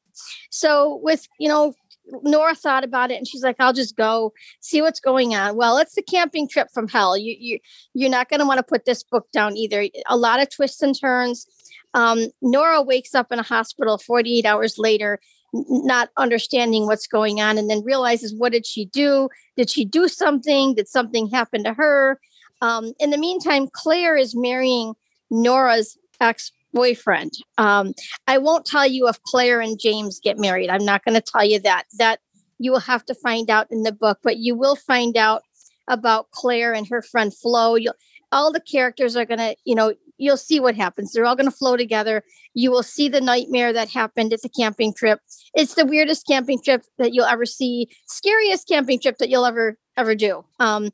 So, 0.50 1.00
with 1.02 1.26
you 1.40 1.48
know, 1.48 1.74
Nora 2.24 2.56
thought 2.56 2.84
about 2.84 3.12
it 3.12 3.18
and 3.18 3.28
she's 3.28 3.44
like, 3.44 3.56
I'll 3.60 3.74
just 3.74 3.96
go 3.96 4.34
see 4.60 4.82
what's 4.82 5.00
going 5.00 5.36
on. 5.36 5.56
Well, 5.56 5.78
it's 5.78 5.96
the 5.96 6.02
camping 6.02 6.48
trip 6.48 6.68
from 6.74 6.88
hell. 6.88 7.18
You 7.18 7.36
you 7.40 7.60
you're 7.94 8.10
not 8.10 8.30
going 8.30 8.40
to 8.40 8.46
want 8.46 8.58
to 8.60 8.64
put 8.64 8.86
this 8.86 9.04
book 9.04 9.28
down 9.32 9.58
either. 9.58 9.88
A 10.08 10.18
lot 10.18 10.42
of 10.42 10.50
twists 10.50 10.82
and 10.82 11.00
turns. 11.00 11.48
Um, 11.94 12.28
Nora 12.42 12.82
wakes 12.82 13.16
up 13.16 13.32
in 13.32 13.40
a 13.40 13.44
hospital 13.44 13.98
48 13.98 14.46
hours 14.46 14.78
later, 14.78 15.20
not 15.54 16.10
understanding 16.18 16.86
what's 16.86 17.08
going 17.08 17.42
on, 17.42 17.58
and 17.58 17.70
then 17.70 17.84
realizes 17.84 18.36
what 18.36 18.52
did 18.52 18.66
she 18.66 18.86
do? 18.86 19.30
Did 19.58 19.70
she 19.70 19.86
do 19.86 20.08
something? 20.08 20.76
Did 20.76 20.88
something 20.88 21.30
happen 21.30 21.64
to 21.64 21.74
her? 21.74 22.20
Um, 22.62 22.94
in 23.00 23.10
the 23.10 23.18
meantime, 23.18 23.68
Claire 23.72 24.18
is 24.18 24.36
marrying 24.36 24.94
Nora's 25.32 25.98
ex 26.22 26.52
boyfriend. 26.74 27.34
Um, 27.58 27.94
I 28.28 28.38
won't 28.38 28.66
tell 28.66 28.88
you 28.88 29.08
if 29.08 29.22
Claire 29.24 29.62
and 29.62 29.80
James 29.80 30.20
get 30.20 30.38
married. 30.38 30.70
I'm 30.70 30.86
not 30.86 31.04
going 31.04 31.16
to 31.16 31.22
tell 31.22 31.46
you 31.46 31.60
that. 31.60 31.84
That 31.98 32.20
you 32.58 32.72
will 32.72 32.80
have 32.80 33.06
to 33.06 33.16
find 33.16 33.50
out 33.50 33.68
in 33.72 33.84
the 33.84 33.92
book, 33.92 34.20
but 34.24 34.38
you 34.38 34.56
will 34.56 34.76
find 34.76 35.18
out 35.18 35.44
about 35.88 36.30
Claire 36.32 36.74
and 36.74 36.88
her 36.88 37.02
friend 37.02 37.34
Flo. 37.36 37.76
You'll, 37.76 37.96
all 38.32 38.52
the 38.52 38.62
characters 38.62 39.16
are 39.16 39.26
going 39.26 39.40
to, 39.40 39.56
you 39.66 39.76
know, 39.76 39.94
you'll 40.18 40.38
see 40.38 40.60
what 40.60 40.76
happens. 40.76 41.12
They're 41.12 41.26
all 41.26 41.36
going 41.36 41.50
to 41.50 41.56
flow 41.56 41.78
together. 41.78 42.24
You 42.54 42.70
will 42.70 42.84
see 42.84 43.10
the 43.10 43.22
nightmare 43.22 43.74
that 43.74 43.90
happened 43.90 44.34
at 44.34 44.42
the 44.42 44.50
camping 44.50 44.94
trip. 44.94 45.20
It's 45.54 45.76
the 45.76 45.86
weirdest 45.86 46.28
camping 46.28 46.62
trip 46.62 46.84
that 46.98 47.14
you'll 47.14 47.26
ever 47.26 47.46
see, 47.46 47.88
scariest 48.08 48.68
camping 48.68 49.00
trip 49.00 49.18
that 49.18 49.30
you'll 49.30 49.46
ever 49.46 49.78
ever 49.98 50.16
do. 50.16 50.46
Um, 50.60 50.92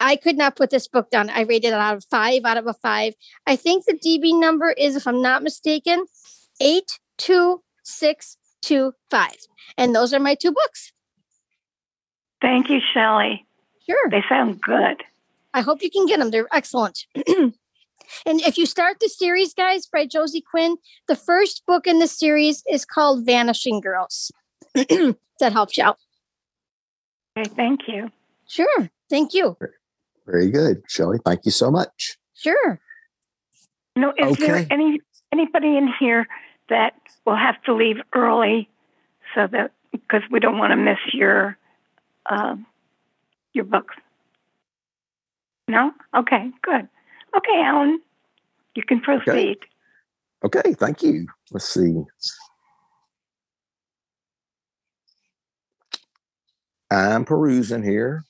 I 0.00 0.16
could 0.16 0.36
not 0.36 0.56
put 0.56 0.70
this 0.70 0.88
book 0.88 1.10
down. 1.10 1.30
I 1.30 1.42
rated 1.42 1.72
it 1.72 1.74
out 1.74 1.96
of 1.96 2.04
five 2.10 2.44
out 2.44 2.56
of 2.56 2.66
a 2.66 2.74
five. 2.74 3.14
I 3.46 3.56
think 3.56 3.84
the 3.84 3.94
DB 3.94 4.38
number 4.38 4.70
is, 4.70 4.96
if 4.96 5.06
I'm 5.06 5.22
not 5.22 5.42
mistaken, 5.42 6.04
eight 6.60 6.98
two 7.18 7.62
six 7.82 8.36
two 8.62 8.92
five, 9.10 9.36
and 9.78 9.94
those 9.94 10.12
are 10.12 10.20
my 10.20 10.34
two 10.34 10.52
books. 10.52 10.92
Thank 12.42 12.68
you, 12.68 12.80
Shelley. 12.92 13.46
Sure, 13.88 14.10
they 14.10 14.22
sound 14.28 14.60
good. 14.60 15.02
I 15.54 15.62
hope 15.62 15.82
you 15.82 15.90
can 15.90 16.06
get 16.06 16.18
them. 16.18 16.30
They're 16.30 16.48
excellent. 16.52 17.06
and 17.26 17.52
if 18.26 18.58
you 18.58 18.66
start 18.66 18.98
the 19.00 19.08
series, 19.08 19.54
guys, 19.54 19.86
by 19.86 20.04
Josie 20.04 20.42
Quinn, 20.42 20.76
the 21.08 21.16
first 21.16 21.62
book 21.66 21.86
in 21.86 21.98
the 21.98 22.08
series 22.08 22.62
is 22.70 22.84
called 22.84 23.24
Vanishing 23.24 23.80
Girls. 23.80 24.30
that 24.74 25.52
helps 25.52 25.78
you 25.78 25.84
out. 25.84 25.98
Okay, 27.38 27.48
thank 27.54 27.88
you. 27.88 28.10
Sure. 28.46 28.90
Thank 29.08 29.34
you. 29.34 29.56
Very 30.26 30.50
good, 30.50 30.82
Shelley. 30.88 31.18
Thank 31.24 31.44
you 31.44 31.52
so 31.52 31.70
much. 31.70 32.16
Sure. 32.34 32.80
No, 33.94 34.12
is 34.18 34.32
okay. 34.32 34.46
there 34.46 34.66
any 34.70 35.00
anybody 35.32 35.76
in 35.76 35.88
here 35.98 36.26
that 36.68 36.94
will 37.24 37.36
have 37.36 37.60
to 37.62 37.74
leave 37.74 37.96
early 38.14 38.68
so 39.34 39.46
that 39.46 39.72
because 39.92 40.22
we 40.30 40.40
don't 40.40 40.58
want 40.58 40.72
to 40.72 40.76
miss 40.76 40.98
your 41.12 41.56
uh, 42.26 42.56
your 43.52 43.64
books? 43.64 43.94
No. 45.68 45.92
Okay. 46.14 46.50
Good. 46.62 46.88
Okay, 47.36 47.62
Alan, 47.62 48.00
you 48.74 48.82
can 48.82 49.00
proceed. 49.00 49.58
Okay. 50.44 50.58
okay 50.60 50.74
thank 50.74 51.02
you. 51.02 51.26
Let's 51.52 51.68
see. 51.68 52.02
I'm 56.90 57.24
perusing 57.24 57.82
here. 57.82 58.24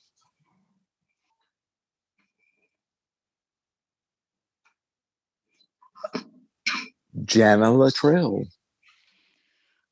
Jana 7.25 7.73
Luttrell. 7.73 8.45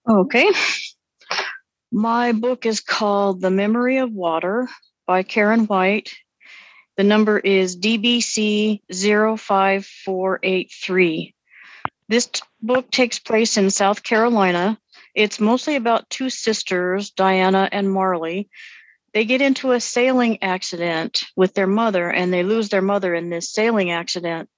Okay. 0.07 0.51
My 1.91 2.31
book 2.31 2.65
is 2.65 2.79
called 2.79 3.41
The 3.41 3.49
Memory 3.49 3.97
of 3.97 4.11
Water 4.11 4.69
by 5.07 5.23
Karen 5.23 5.65
White. 5.65 6.13
The 6.97 7.03
number 7.03 7.39
is 7.39 7.77
DBC 7.77 8.81
05483. 8.91 11.35
This 12.07 12.27
t- 12.27 12.41
book 12.61 12.91
takes 12.91 13.17
place 13.17 13.57
in 13.57 13.69
South 13.69 14.03
Carolina. 14.03 14.79
It's 15.15 15.39
mostly 15.39 15.75
about 15.75 16.09
two 16.09 16.29
sisters, 16.29 17.09
Diana 17.11 17.69
and 17.71 17.91
Marley. 17.91 18.49
They 19.13 19.25
get 19.25 19.41
into 19.41 19.71
a 19.71 19.79
sailing 19.79 20.41
accident 20.43 21.23
with 21.35 21.53
their 21.53 21.67
mother 21.67 22.11
and 22.11 22.33
they 22.33 22.43
lose 22.43 22.69
their 22.69 22.81
mother 22.81 23.15
in 23.15 23.29
this 23.29 23.51
sailing 23.51 23.91
accident. 23.91 24.49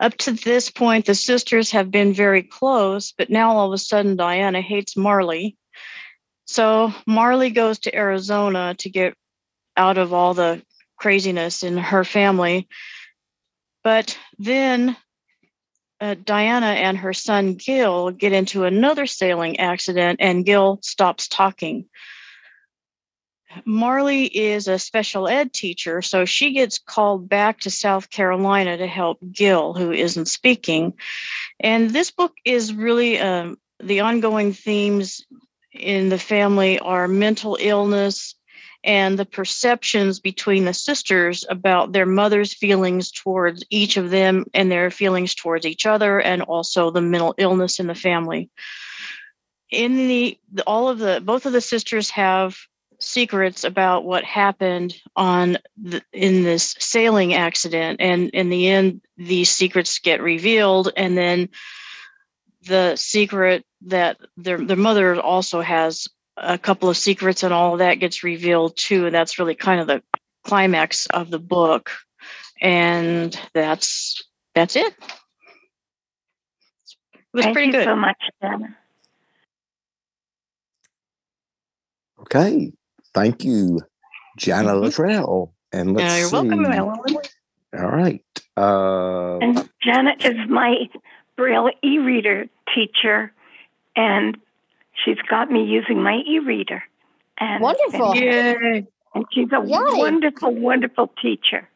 Up 0.00 0.16
to 0.16 0.32
this 0.32 0.70
point, 0.70 1.04
the 1.04 1.14
sisters 1.14 1.70
have 1.72 1.90
been 1.90 2.14
very 2.14 2.42
close, 2.42 3.12
but 3.12 3.28
now 3.28 3.50
all 3.50 3.66
of 3.66 3.74
a 3.74 3.78
sudden, 3.78 4.16
Diana 4.16 4.62
hates 4.62 4.96
Marley. 4.96 5.58
So 6.46 6.92
Marley 7.06 7.50
goes 7.50 7.78
to 7.80 7.94
Arizona 7.94 8.74
to 8.78 8.88
get 8.88 9.14
out 9.76 9.98
of 9.98 10.14
all 10.14 10.32
the 10.32 10.62
craziness 10.96 11.62
in 11.62 11.76
her 11.76 12.02
family. 12.02 12.66
But 13.84 14.18
then 14.38 14.96
uh, 16.00 16.16
Diana 16.24 16.66
and 16.66 16.96
her 16.96 17.12
son 17.12 17.54
Gil 17.54 18.10
get 18.10 18.32
into 18.32 18.64
another 18.64 19.06
sailing 19.06 19.60
accident, 19.60 20.20
and 20.22 20.46
Gil 20.46 20.78
stops 20.82 21.28
talking. 21.28 21.86
Marley 23.64 24.26
is 24.26 24.68
a 24.68 24.78
special 24.78 25.28
ed 25.28 25.52
teacher, 25.52 26.02
so 26.02 26.24
she 26.24 26.52
gets 26.52 26.78
called 26.78 27.28
back 27.28 27.60
to 27.60 27.70
South 27.70 28.10
Carolina 28.10 28.76
to 28.76 28.86
help 28.86 29.18
Gil, 29.32 29.74
who 29.74 29.92
isn't 29.92 30.26
speaking. 30.26 30.94
And 31.58 31.90
this 31.90 32.10
book 32.10 32.34
is 32.44 32.74
really 32.74 33.18
um, 33.18 33.58
the 33.82 34.00
ongoing 34.00 34.52
themes 34.52 35.24
in 35.72 36.08
the 36.08 36.18
family 36.18 36.78
are 36.80 37.08
mental 37.08 37.56
illness 37.60 38.34
and 38.82 39.18
the 39.18 39.26
perceptions 39.26 40.20
between 40.20 40.64
the 40.64 40.72
sisters 40.72 41.44
about 41.50 41.92
their 41.92 42.06
mother's 42.06 42.54
feelings 42.54 43.10
towards 43.10 43.62
each 43.68 43.96
of 43.96 44.10
them 44.10 44.46
and 44.54 44.70
their 44.70 44.90
feelings 44.90 45.34
towards 45.34 45.66
each 45.66 45.84
other, 45.84 46.18
and 46.18 46.42
also 46.42 46.90
the 46.90 47.02
mental 47.02 47.34
illness 47.36 47.78
in 47.78 47.88
the 47.88 47.94
family. 47.94 48.48
In 49.70 50.08
the 50.08 50.38
all 50.66 50.88
of 50.88 50.98
the 50.98 51.20
both 51.22 51.46
of 51.46 51.52
the 51.52 51.60
sisters 51.60 52.10
have 52.10 52.56
secrets 53.00 53.64
about 53.64 54.04
what 54.04 54.24
happened 54.24 54.94
on 55.16 55.58
the, 55.76 56.02
in 56.12 56.42
this 56.42 56.74
sailing 56.78 57.34
accident. 57.34 58.00
And 58.00 58.30
in 58.30 58.50
the 58.50 58.68
end 58.68 59.00
these 59.16 59.50
secrets 59.50 59.98
get 59.98 60.22
revealed 60.22 60.92
and 60.96 61.16
then 61.16 61.48
the 62.62 62.94
secret 62.96 63.64
that 63.82 64.18
their 64.36 64.58
their 64.58 64.76
mother 64.76 65.18
also 65.20 65.60
has 65.62 66.06
a 66.36 66.58
couple 66.58 66.88
of 66.88 66.96
secrets 66.96 67.42
and 67.42 67.52
all 67.52 67.72
of 67.72 67.78
that 67.78 67.94
gets 67.94 68.22
revealed 68.22 68.76
too. 68.76 69.06
And 69.06 69.14
that's 69.14 69.38
really 69.38 69.54
kind 69.54 69.80
of 69.80 69.86
the 69.86 70.02
climax 70.44 71.06
of 71.06 71.30
the 71.30 71.38
book. 71.38 71.90
And 72.60 73.38
that's 73.54 74.22
that's 74.54 74.76
it. 74.76 74.94
It 77.14 77.20
was 77.32 77.44
Thank 77.44 77.54
pretty 77.54 77.66
you 77.68 77.72
good. 77.72 77.84
so 77.84 77.96
much 77.96 78.16
Dana. 78.42 78.76
Okay. 82.20 82.72
Thank 83.14 83.44
you, 83.44 83.80
Jana 84.38 84.72
Mhm. 84.72 84.82
Luttrell. 84.82 85.54
And 85.72 85.94
let's 85.94 86.08
yeah, 86.08 86.18
you're 86.18 86.28
see. 86.28 86.34
welcome 86.34 86.64
Ellen. 86.72 87.16
All 87.78 87.90
right. 87.90 88.24
Uh, 88.56 89.38
And 89.38 89.68
Janet 89.82 90.24
is 90.24 90.36
my 90.48 90.88
Braille 91.36 91.70
e-reader 91.82 92.46
teacher, 92.74 93.32
and 93.96 94.36
she's 95.04 95.18
got 95.28 95.50
me 95.50 95.64
using 95.64 96.02
my 96.02 96.22
e-reader. 96.26 96.82
And 97.38 97.62
Wonderful. 97.62 98.16
Yay. 98.16 98.86
And 99.14 99.24
she's 99.32 99.48
a 99.52 99.64
Yay. 99.64 99.76
wonderful, 99.98 100.54
wonderful 100.54 101.08
teacher. 101.22 101.68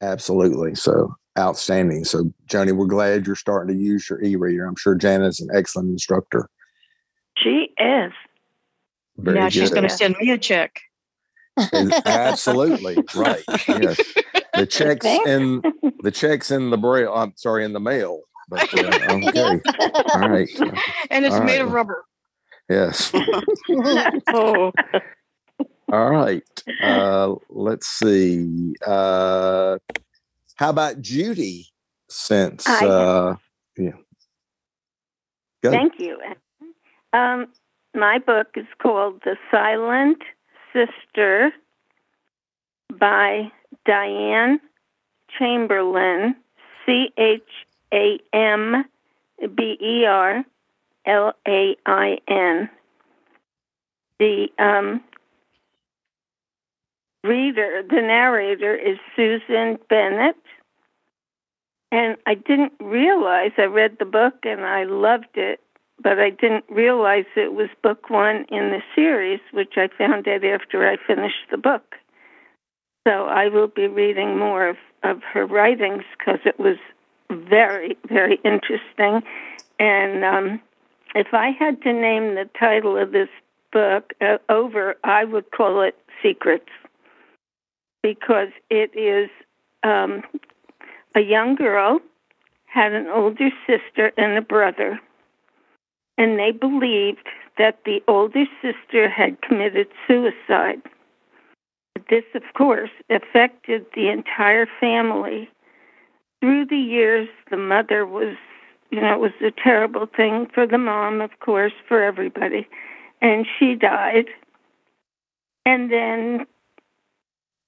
absolutely. 0.00 0.74
So 0.76 1.12
outstanding. 1.36 2.04
So, 2.04 2.32
Joanie, 2.46 2.70
we're 2.72 2.86
glad 2.86 3.26
you're 3.26 3.34
starting 3.36 3.76
to 3.76 3.82
use 3.82 4.08
your 4.08 4.22
e 4.22 4.36
reader. 4.36 4.64
I'm 4.66 4.76
sure 4.76 4.94
Jana's 4.94 5.40
an 5.40 5.48
excellent 5.52 5.90
instructor. 5.90 6.48
She 7.36 7.74
is. 7.78 8.12
Very 9.18 9.38
now 9.38 9.48
she's 9.48 9.70
going 9.70 9.82
to 9.82 9.88
send 9.88 10.16
me 10.20 10.30
a 10.30 10.38
check. 10.38 10.80
Absolutely 12.06 12.98
right. 13.14 13.42
Yes, 13.66 14.00
the 14.54 14.66
checks 14.66 15.04
Thanks. 15.04 15.28
in 15.28 15.62
the 16.02 16.10
checks 16.12 16.50
in 16.52 16.70
the 16.70 16.78
braille. 16.78 17.12
I'm 17.12 17.32
sorry, 17.36 17.64
in 17.64 17.72
the 17.72 17.80
mail. 17.80 18.20
But 18.48 18.72
uh, 18.72 18.86
okay, 19.10 19.60
all 20.14 20.28
right. 20.28 20.48
And 21.10 21.26
it's 21.26 21.34
All 21.34 21.42
made 21.42 21.58
right. 21.58 21.62
of 21.62 21.72
rubber. 21.72 22.04
Yes. 22.68 23.12
oh, 24.28 24.72
All 25.92 26.10
right. 26.10 26.42
Uh, 26.82 27.34
let's 27.48 27.86
see. 27.86 28.74
Uh, 28.86 29.78
how 30.56 30.70
about 30.70 31.00
Judy? 31.00 31.66
Since 32.10 32.66
uh, 32.66 33.36
yeah, 33.76 33.90
Go. 35.62 35.70
thank 35.70 35.98
you. 35.98 36.18
Um, 37.12 37.48
my 37.94 38.18
book 38.18 38.48
is 38.56 38.66
called 38.80 39.20
The 39.24 39.36
Silent 39.50 40.22
Sister 40.72 41.52
by 42.98 43.50
Diane 43.84 44.60
Chamberlain, 45.38 46.34
C 46.84 47.10
H 47.16 47.42
A 47.92 48.18
M 48.32 48.84
B 49.54 49.78
E 49.80 50.04
R 50.04 50.44
L 51.06 51.32
A 51.46 51.76
I 51.86 52.18
N. 52.28 52.70
The 54.18 54.48
um, 54.58 55.02
reader, 57.22 57.82
the 57.88 58.02
narrator, 58.02 58.74
is 58.74 58.98
Susan 59.14 59.78
Bennett. 59.88 60.36
And 61.90 62.16
I 62.26 62.34
didn't 62.34 62.72
realize, 62.80 63.52
I 63.56 63.62
read 63.62 63.96
the 63.98 64.04
book 64.04 64.34
and 64.42 64.60
I 64.60 64.84
loved 64.84 65.36
it, 65.36 65.60
but 66.02 66.18
I 66.18 66.30
didn't 66.30 66.64
realize 66.68 67.24
it 67.36 67.54
was 67.54 67.68
book 67.82 68.10
one 68.10 68.46
in 68.50 68.70
the 68.70 68.82
series, 68.94 69.40
which 69.52 69.74
I 69.76 69.88
found 69.96 70.28
out 70.28 70.44
after 70.44 70.88
I 70.88 70.96
finished 71.06 71.50
the 71.50 71.56
book. 71.56 71.96
So 73.06 73.24
I 73.26 73.48
will 73.48 73.68
be 73.68 73.86
reading 73.86 74.38
more 74.38 74.68
of, 74.68 74.76
of 75.02 75.22
her 75.32 75.46
writings 75.46 76.04
because 76.18 76.40
it 76.44 76.58
was 76.58 76.76
very, 77.30 77.96
very 78.08 78.38
interesting. 78.44 79.22
And 79.78 80.24
um, 80.24 80.60
if 81.14 81.28
I 81.32 81.50
had 81.50 81.82
to 81.82 81.92
name 81.92 82.34
the 82.34 82.48
title 82.58 82.96
of 82.96 83.12
this 83.12 83.28
book 83.72 84.12
uh, 84.20 84.38
over, 84.48 84.96
I 85.04 85.24
would 85.24 85.50
call 85.50 85.82
it 85.82 85.96
Secrets 86.22 86.68
because 88.02 88.48
it 88.70 88.96
is 88.96 89.30
um, 89.82 90.22
a 91.14 91.20
young 91.20 91.54
girl 91.54 92.00
had 92.66 92.92
an 92.92 93.08
older 93.08 93.50
sister 93.66 94.12
and 94.16 94.36
a 94.36 94.42
brother, 94.42 95.00
and 96.18 96.38
they 96.38 96.50
believed 96.50 97.26
that 97.56 97.78
the 97.84 98.02
older 98.06 98.44
sister 98.60 99.08
had 99.08 99.40
committed 99.40 99.86
suicide. 100.06 100.82
This, 102.10 102.24
of 102.34 102.42
course, 102.54 102.90
affected 103.08 103.86
the 103.94 104.08
entire 104.08 104.66
family. 104.80 105.48
Through 106.40 106.66
the 106.66 106.76
years, 106.76 107.28
the 107.50 107.56
mother 107.56 108.04
was, 108.06 108.36
you 108.90 109.00
know, 109.00 109.14
it 109.14 109.20
was 109.20 109.32
a 109.40 109.50
terrible 109.50 110.06
thing 110.06 110.46
for 110.52 110.66
the 110.66 110.78
mom, 110.78 111.20
of 111.20 111.30
course, 111.40 111.72
for 111.86 112.02
everybody. 112.02 112.68
And 113.20 113.46
she 113.58 113.74
died. 113.74 114.26
And 115.66 115.90
then, 115.90 116.46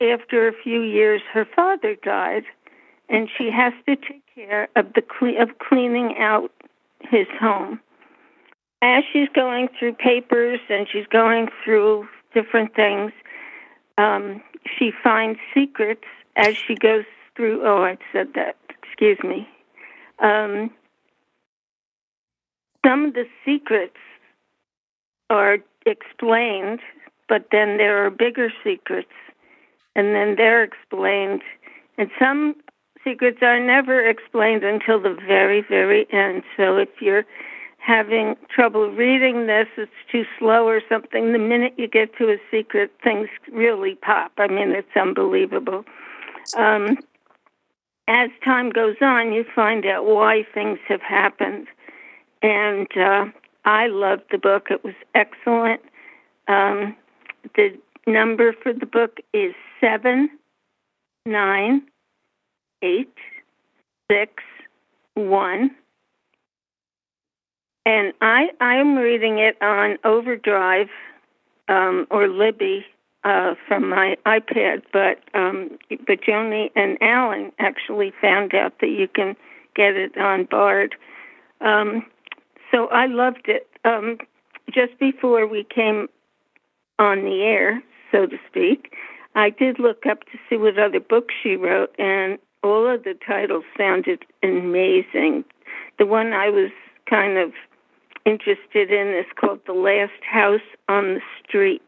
after 0.01 0.49
a 0.49 0.53
few 0.63 0.83
years, 0.83 1.23
her 1.33 1.45
father 1.45 1.97
died 2.03 2.45
and 3.11 3.29
she 3.37 3.51
has 3.51 3.73
to 3.87 3.97
take 3.97 4.23
care 4.35 4.69
of 4.77 4.93
the 4.95 5.03
cle- 5.03 5.41
of 5.41 5.59
cleaning 5.59 6.17
out 6.19 6.53
his 7.01 7.27
home. 7.39 7.81
As 8.83 9.05
she's 9.13 9.29
going 9.35 9.69
through 9.79 9.95
papers 9.95 10.61
and 10.69 10.87
she's 10.91 11.07
going 11.07 11.49
through 11.65 12.09
different 12.35 12.75
things, 12.75 13.13
um, 13.99 14.43
she 14.79 14.91
finds 15.03 15.39
secrets 15.55 16.05
as 16.37 16.57
she 16.57 16.75
goes 16.75 17.05
through. 17.37 17.63
Oh, 17.67 17.83
I 17.85 17.99
said 18.13 18.29
that. 18.35 18.57
Excuse 18.83 19.19
me. 19.23 19.49
Um, 20.23 20.71
some 22.85 23.07
of 23.07 23.15
the 23.15 23.25
secrets 23.45 23.97
are 25.29 25.59
explained, 25.87 26.81
but 27.29 27.47
then 27.53 27.77
there 27.77 28.05
are 28.05 28.11
bigger 28.11 28.51
secrets, 28.65 29.13
and 29.95 30.15
then 30.15 30.37
they're 30.37 30.65
explained. 30.65 31.43
And 31.99 32.11
some 32.19 32.57
secrets 33.05 33.39
are 33.43 33.61
never 33.61 34.07
explained 34.07 34.65
until 34.65 35.01
the 35.01 35.17
very, 35.27 35.63
very 35.69 36.07
end. 36.13 36.43
So 36.57 36.77
if 36.77 36.89
you're 37.01 37.25
having 37.81 38.37
trouble 38.49 38.91
reading 38.91 39.47
this, 39.47 39.67
it's 39.77 39.91
too 40.13 40.25
slow 40.39 40.67
or 40.67 40.81
something, 40.89 41.33
the 41.33 41.39
minute 41.39 41.75
you 41.77 41.89
get 41.89 42.17
to 42.19 42.31
a 42.31 42.37
secret, 42.51 42.93
things 43.03 43.29
really 43.53 43.95
pop. 43.97 44.33
I 44.39 44.47
mean, 44.47 44.71
it's 44.71 44.95
unbelievable. 44.95 45.85
Um, 46.57 46.99
as 48.07 48.31
time 48.45 48.71
goes 48.71 48.97
on, 49.01 49.33
you 49.33 49.45
find 49.55 49.87
out 49.87 50.05
why 50.05 50.45
things 50.53 50.79
have 50.89 51.01
happened. 51.01 51.69
And 52.43 52.89
uh, 52.97 53.27
I 53.65 53.87
loved 53.87 54.25
the 54.31 54.39
book, 54.39 54.69
it 54.71 54.85
was 54.85 54.95
excellent. 55.15 55.81
Um, 56.49 56.97
the 57.57 57.79
number 58.07 58.53
for 58.63 58.73
the 58.73 58.87
book 58.87 59.19
is 59.33 59.55
seven 59.81 60.31
nine 61.27 61.83
eight 62.83 63.15
six 64.11 64.43
one 65.15 65.71
and 67.91 68.13
i 68.21 68.49
i'm 68.61 68.95
reading 68.97 69.39
it 69.39 69.57
on 69.61 69.99
overdrive 70.05 70.89
um 71.69 72.07
or 72.11 72.29
libby 72.29 72.85
uh 73.25 73.55
from 73.67 73.89
my 73.89 74.17
ipad 74.27 74.83
but 74.93 75.19
um 75.35 75.71
but 76.07 76.23
joanie 76.23 76.71
and 76.77 76.97
alan 77.01 77.51
actually 77.59 78.13
found 78.21 78.55
out 78.55 78.73
that 78.81 78.91
you 78.91 79.09
can 79.09 79.35
get 79.75 79.95
it 79.97 80.17
on 80.19 80.45
bard 80.45 80.95
um 81.61 82.05
so 82.71 82.87
i 82.89 83.07
loved 83.07 83.47
it 83.47 83.67
um 83.85 84.19
just 84.73 84.97
before 84.99 85.47
we 85.47 85.65
came 85.65 86.09
on 86.99 87.25
the 87.25 87.43
air 87.43 87.83
so 88.13 88.27
to 88.27 88.37
speak 88.49 88.93
i 89.35 89.51
did 89.51 89.79
look 89.79 90.07
up 90.07 90.21
to 90.31 90.39
see 90.49 90.57
what 90.57 90.79
other 90.79 91.01
books 91.01 91.35
she 91.43 91.57
wrote 91.57 91.93
and 91.99 92.39
all 92.63 92.87
of 92.87 93.05
the 93.05 93.15
titles 93.27 93.65
sounded 93.77 94.25
amazing. 94.43 95.45
The 95.99 96.07
one 96.07 96.33
I 96.33 96.51
was 96.51 96.71
kind 97.09 97.39
of 97.39 97.53
interested 98.27 98.91
in 98.91 99.09
is 99.09 99.27
called 99.41 99.61
The 99.67 99.73
Last 99.73 100.23
House 100.31 100.61
on 100.89 101.15
the 101.15 101.21
Street. 101.47 101.83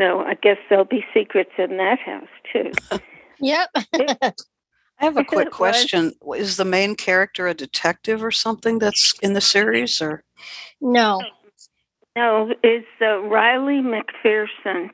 So 0.00 0.20
I 0.20 0.34
guess 0.34 0.58
there'll 0.68 0.84
be 0.84 1.04
secrets 1.14 1.52
in 1.58 1.78
that 1.78 1.98
house 1.98 2.28
too. 2.52 2.70
Yep. 3.40 3.68
I 4.98 5.04
have 5.04 5.16
a 5.16 5.20
It 5.20 5.26
quick 5.26 5.48
was. 5.48 5.54
question. 5.54 6.12
Is 6.36 6.56
the 6.56 6.64
main 6.64 6.94
character 6.96 7.46
a 7.46 7.54
detective 7.54 8.22
or 8.22 8.30
something 8.30 8.78
that's 8.78 9.14
in 9.20 9.32
the 9.34 9.40
series 9.40 10.00
or 10.00 10.22
no. 10.80 11.22
No, 12.16 12.52
it's 12.62 12.86
uh, 13.00 13.18
Riley 13.20 13.82
MacPherson. 13.82 14.90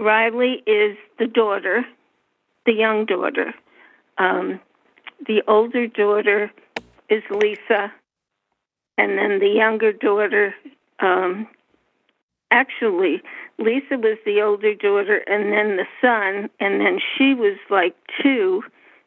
Riley 0.00 0.62
is 0.66 0.96
the 1.18 1.26
daughter, 1.26 1.84
the 2.64 2.72
young 2.72 3.04
daughter. 3.04 3.54
Um, 4.18 4.60
the 5.26 5.42
older 5.46 5.86
daughter 5.86 6.50
is 7.10 7.22
Lisa, 7.30 7.92
and 8.98 9.18
then 9.18 9.38
the 9.40 9.48
younger 9.48 9.92
daughter. 9.92 10.54
Um, 11.00 11.48
actually, 12.50 13.22
Lisa 13.58 13.98
was 13.98 14.18
the 14.24 14.40
older 14.40 14.74
daughter, 14.74 15.18
and 15.26 15.52
then 15.52 15.76
the 15.76 15.86
son, 16.00 16.50
and 16.60 16.80
then 16.80 16.98
she 17.16 17.34
was 17.34 17.56
like 17.70 17.94
two 18.22 18.62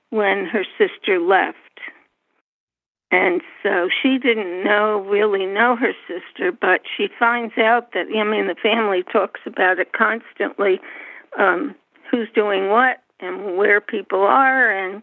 when 0.10 0.46
her 0.46 0.66
sister 0.78 1.20
left. 1.20 1.58
And 3.10 3.42
so 3.64 3.88
she 4.02 4.18
didn't 4.18 4.66
know, 4.66 5.00
really 5.10 5.46
know 5.46 5.78
her 5.78 5.94
sister, 6.08 6.52
but 6.52 6.82
she 6.96 7.08
finds 7.18 7.58
out 7.58 7.94
that, 7.94 8.08
I 8.14 8.24
mean, 8.24 8.48
the 8.48 8.56
family 8.62 9.04
talks 9.04 9.40
about 9.46 9.80
it 9.80 9.94
constantly 9.94 10.80
um, 11.40 11.74
who's 12.12 12.28
doing 12.36 12.68
what 12.70 13.02
and 13.22 13.56
where 13.56 13.80
people 13.80 14.22
are. 14.22 14.70
And, 14.70 15.02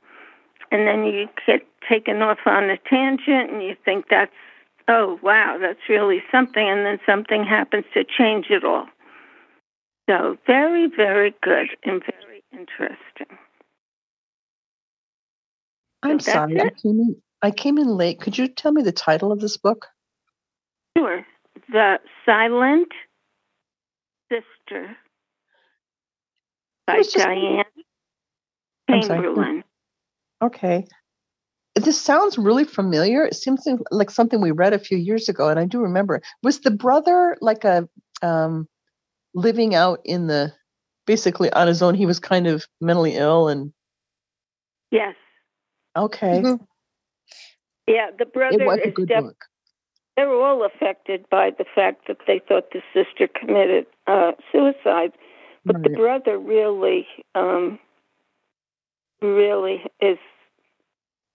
and 0.71 0.87
then 0.87 1.05
you 1.05 1.29
get 1.47 1.67
taken 1.89 2.21
off 2.21 2.39
on 2.45 2.65
a 2.65 2.77
tangent 2.77 3.51
and 3.51 3.63
you 3.63 3.75
think 3.87 4.07
that's, 4.11 4.33
oh, 4.89 5.19
wow, 5.23 5.59
that's 5.61 5.81
really 5.89 6.23
something. 6.31 6.69
And 6.69 6.85
then 6.85 6.99
something 7.07 7.45
happens 7.45 7.85
to 7.95 8.05
change 8.05 8.47
it 8.51 8.65
all. 8.65 8.87
So 10.09 10.37
very, 10.47 10.89
very 10.95 11.35
good 11.43 11.69
and 11.85 12.03
very 12.03 12.45
interesting. 12.53 13.39
I'm 16.03 16.21
So 16.21 16.33
sorry, 16.33 16.61
I 16.61 16.69
came 16.71 17.01
in. 17.01 17.17
I 17.41 17.51
came 17.51 17.79
in 17.79 17.89
late. 17.89 18.21
Could 18.21 18.37
you 18.37 18.49
tell 18.49 18.73
me 18.73 18.83
the 18.83 18.93
title 18.93 19.33
of 19.33 19.41
this 19.41 19.57
book? 19.57 19.87
Sure. 20.97 21.27
The 21.71 21.99
Silent 22.27 22.89
Sister 24.31 24.97
by 26.87 26.99
just- 26.99 27.17
Diane 27.17 27.65
sorry. 28.89 29.03
Chamberlain. 29.03 29.65
Okay. 30.43 30.87
The 31.75 31.81
this 31.81 32.01
sounds 32.01 32.39
really 32.39 32.65
familiar. 32.65 33.25
It 33.25 33.35
seems 33.35 33.67
like 33.91 34.11
something 34.11 34.41
we 34.41 34.53
read 34.53 34.73
a 34.73 34.79
few 34.79 34.97
years 34.97 35.29
ago, 35.29 35.49
and 35.49 35.59
I 35.59 35.65
do 35.67 35.81
remember. 35.81 36.23
Was 36.43 36.61
the 36.61 36.71
brother 36.71 37.37
like 37.41 37.65
a 37.65 37.89
um, 38.23 38.69
living 39.35 39.75
out 39.75 40.01
in 40.05 40.29
the 40.29 40.53
basically 41.07 41.53
on 41.53 41.67
his 41.67 41.83
own? 41.83 41.95
He 41.95 42.07
was 42.07 42.21
kind 42.21 42.47
of 42.47 42.67
mentally 42.81 43.17
ill, 43.17 43.49
and 43.49 43.73
Yes. 44.91 45.17
okay, 45.97 46.41
Mhm. 46.43 46.67
Yeah, 47.89 48.11
the 48.17 48.27
brother 48.27 48.63
it 48.63 48.67
was 48.67 48.79
a 48.79 48.89
is 48.89 48.95
good 48.95 49.09
def- 49.09 49.23
book. 49.25 49.45
they 50.17 50.25
were 50.25 50.41
all 50.43 50.65
affected 50.65 51.29
by 51.29 51.51
the 51.51 51.65
fact 51.75 52.07
that 52.07 52.19
they 52.27 52.39
thought 52.39 52.71
the 52.71 52.83
sister 52.95 53.27
committed 53.29 53.87
uh, 54.07 54.33
suicide, 54.53 55.13
but 55.65 55.83
the 55.83 55.91
brother 55.91 56.39
really, 56.39 57.07
um, 57.35 57.81
really 59.21 59.83
is. 60.01 60.19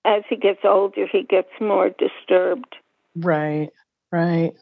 As 0.05 0.23
he 0.29 0.35
gets 0.37 0.61
older, 0.63 1.05
he 1.11 1.23
gets 1.23 1.49
more 1.59 1.89
disturbed. 1.89 2.75
Right, 3.15 3.69
right. 4.11 4.53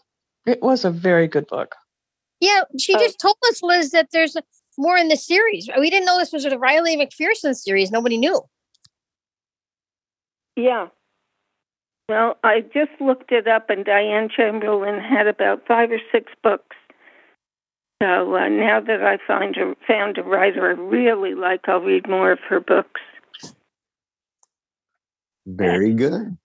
It 0.46 0.62
was 0.62 0.84
a 0.86 0.92
very 0.92 1.28
good 1.28 1.48
book. 1.48 1.76
Yeah, 2.40 2.62
she 2.80 2.96
Oh. 2.96 3.00
just 3.00 3.20
told 3.20 3.38
us, 3.50 3.62
Liz, 3.62 3.92
that 3.92 4.10
there's 4.12 4.36
more 4.78 4.98
in 4.98 5.08
the 5.10 5.16
series. 5.18 5.70
We 5.78 5.90
didn't 5.90 6.06
know 6.06 6.18
this 6.18 6.34
was 6.34 6.46
a 6.46 6.58
Riley 6.58 6.96
MacPherson 6.98 7.56
series. 7.56 7.92
Nobody 7.92 8.18
knew. 8.18 8.42
Yeah. 10.56 10.88
Well, 12.10 12.38
I 12.44 12.62
just 12.62 12.92
looked 13.00 13.32
it 13.32 13.48
up, 13.48 13.70
and 13.70 13.84
Diane 13.84 14.30
Chamberlain 14.30 15.00
had 15.00 15.28
about 15.28 15.68
five 15.68 15.92
or 15.92 16.00
six 16.12 16.32
books. 16.42 16.76
So 18.02 18.36
uh, 18.36 18.48
now 18.48 18.80
that 18.80 19.04
I 19.04 19.18
find 19.28 19.58
a, 19.58 19.76
found 19.88 20.18
a 20.18 20.24
writer 20.24 20.68
I 20.68 20.74
really 20.80 21.34
like, 21.36 21.68
I'll 21.68 21.82
read 21.82 22.08
more 22.08 22.32
of 22.32 22.40
her 22.48 22.60
books. 22.60 23.02
Very 25.48 25.94
good. 25.94 26.38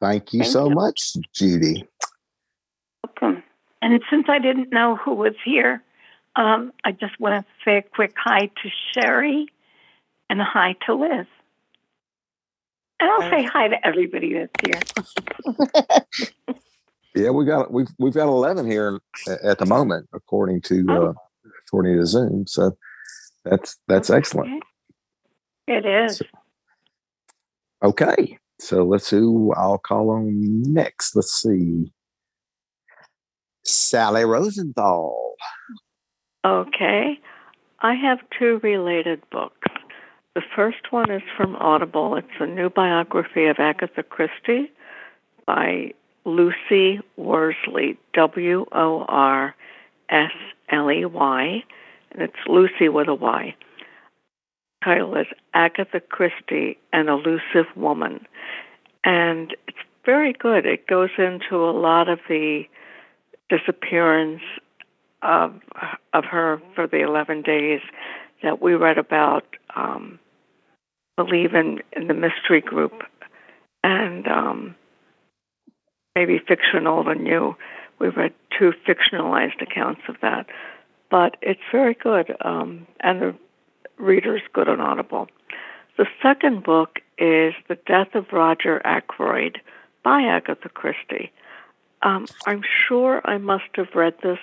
Thank 0.00 0.32
you 0.32 0.40
Thank 0.40 0.52
so 0.52 0.68
you. 0.68 0.74
much, 0.74 1.12
Judy. 1.32 1.84
Welcome. 3.06 3.42
And 3.80 4.02
since 4.10 4.26
I 4.28 4.38
didn't 4.40 4.72
know 4.72 4.96
who 4.96 5.14
was 5.14 5.34
here, 5.44 5.82
um, 6.36 6.72
I 6.84 6.92
just 6.92 7.18
want 7.20 7.44
to 7.46 7.52
say 7.64 7.78
a 7.78 7.82
quick 7.82 8.12
hi 8.16 8.46
to 8.46 8.70
Sherry 8.92 9.46
and 10.28 10.40
a 10.40 10.44
hi 10.44 10.74
to 10.86 10.94
Liz. 10.94 11.26
And 12.98 13.10
I'll 13.10 13.30
say 13.30 13.44
hi 13.44 13.68
to 13.68 13.86
everybody 13.86 14.34
that's 14.34 14.52
here. 14.64 14.80
Yeah, 17.12 17.30
we 17.30 17.44
got 17.44 17.72
we've 17.72 17.88
we've 17.98 18.14
got 18.14 18.28
eleven 18.28 18.70
here 18.70 19.00
at 19.42 19.58
the 19.58 19.66
moment, 19.66 20.08
according 20.12 20.60
to 20.62 20.86
uh, 20.88 20.92
Oh. 20.92 21.14
according 21.66 21.98
to 21.98 22.06
Zoom. 22.06 22.46
So 22.46 22.76
that's 23.44 23.78
that's 23.88 24.10
excellent. 24.10 24.62
It 25.66 25.84
is. 25.84 26.22
Okay, 27.82 28.38
so 28.58 28.84
let's 28.84 29.08
who 29.10 29.52
I'll 29.54 29.78
call 29.78 30.10
on 30.10 30.62
next. 30.62 31.16
Let's 31.16 31.40
see, 31.40 31.92
Sally 33.64 34.24
Rosenthal. 34.24 35.34
Okay. 36.44 37.18
I 37.80 37.94
have 37.94 38.18
two 38.38 38.60
related 38.62 39.22
books. 39.30 39.68
The 40.34 40.42
first 40.54 40.92
one 40.92 41.10
is 41.10 41.22
from 41.36 41.56
Audible. 41.56 42.16
It's 42.16 42.28
a 42.38 42.46
new 42.46 42.68
biography 42.68 43.46
of 43.46 43.56
Agatha 43.58 44.02
Christie 44.02 44.70
by 45.46 45.92
Lucy 46.24 47.00
Worsley, 47.16 47.98
W 48.14 48.66
O 48.72 49.04
R 49.08 49.54
S 50.10 50.30
L 50.68 50.90
E 50.90 51.04
Y, 51.04 51.64
and 52.12 52.22
it's 52.22 52.36
Lucy 52.46 52.88
with 52.88 53.08
a 53.08 53.14
Y. 53.14 53.54
Title 54.82 55.16
is 55.16 55.26
Agatha 55.54 56.00
Christie, 56.00 56.78
an 56.92 57.08
Elusive 57.08 57.66
Woman. 57.76 58.26
And 59.04 59.54
it's 59.68 59.78
very 60.04 60.32
good. 60.32 60.66
It 60.66 60.86
goes 60.86 61.10
into 61.18 61.56
a 61.56 61.72
lot 61.72 62.08
of 62.08 62.18
the 62.28 62.64
disappearance 63.48 64.42
of 65.22 65.54
of 66.14 66.24
her 66.24 66.62
for 66.74 66.86
the 66.86 67.00
eleven 67.00 67.42
days 67.42 67.80
that 68.42 68.62
we 68.62 68.74
read 68.74 68.96
about. 68.98 69.44
Um, 69.76 70.18
believe 71.16 71.54
in 71.54 71.80
in 71.92 72.08
the 72.08 72.14
mystery 72.14 72.60
group, 72.62 73.02
and 73.84 74.26
um, 74.28 74.74
maybe 76.16 76.38
fictional 76.38 77.04
than 77.04 77.26
you. 77.26 77.56
We 77.98 78.08
read 78.08 78.32
two 78.58 78.72
fictionalized 78.88 79.60
accounts 79.60 80.00
of 80.08 80.16
that, 80.22 80.46
but 81.10 81.36
it's 81.42 81.60
very 81.70 81.94
good, 81.94 82.34
um, 82.42 82.86
and 83.00 83.20
the 83.20 83.34
reader's 84.00 84.42
good 84.52 84.68
on 84.68 84.80
Audible. 84.80 85.28
The 85.96 86.06
second 86.22 86.62
book 86.62 87.00
is 87.18 87.54
The 87.68 87.78
Death 87.86 88.14
of 88.14 88.32
Roger 88.32 88.80
Ackroyd 88.84 89.60
by 90.02 90.22
Agatha 90.22 90.68
Christie. 90.68 91.30
Um, 92.02 92.26
I'm 92.46 92.62
sure 92.88 93.20
I 93.24 93.38
must 93.38 93.64
have 93.74 93.94
read 93.94 94.14
this 94.22 94.38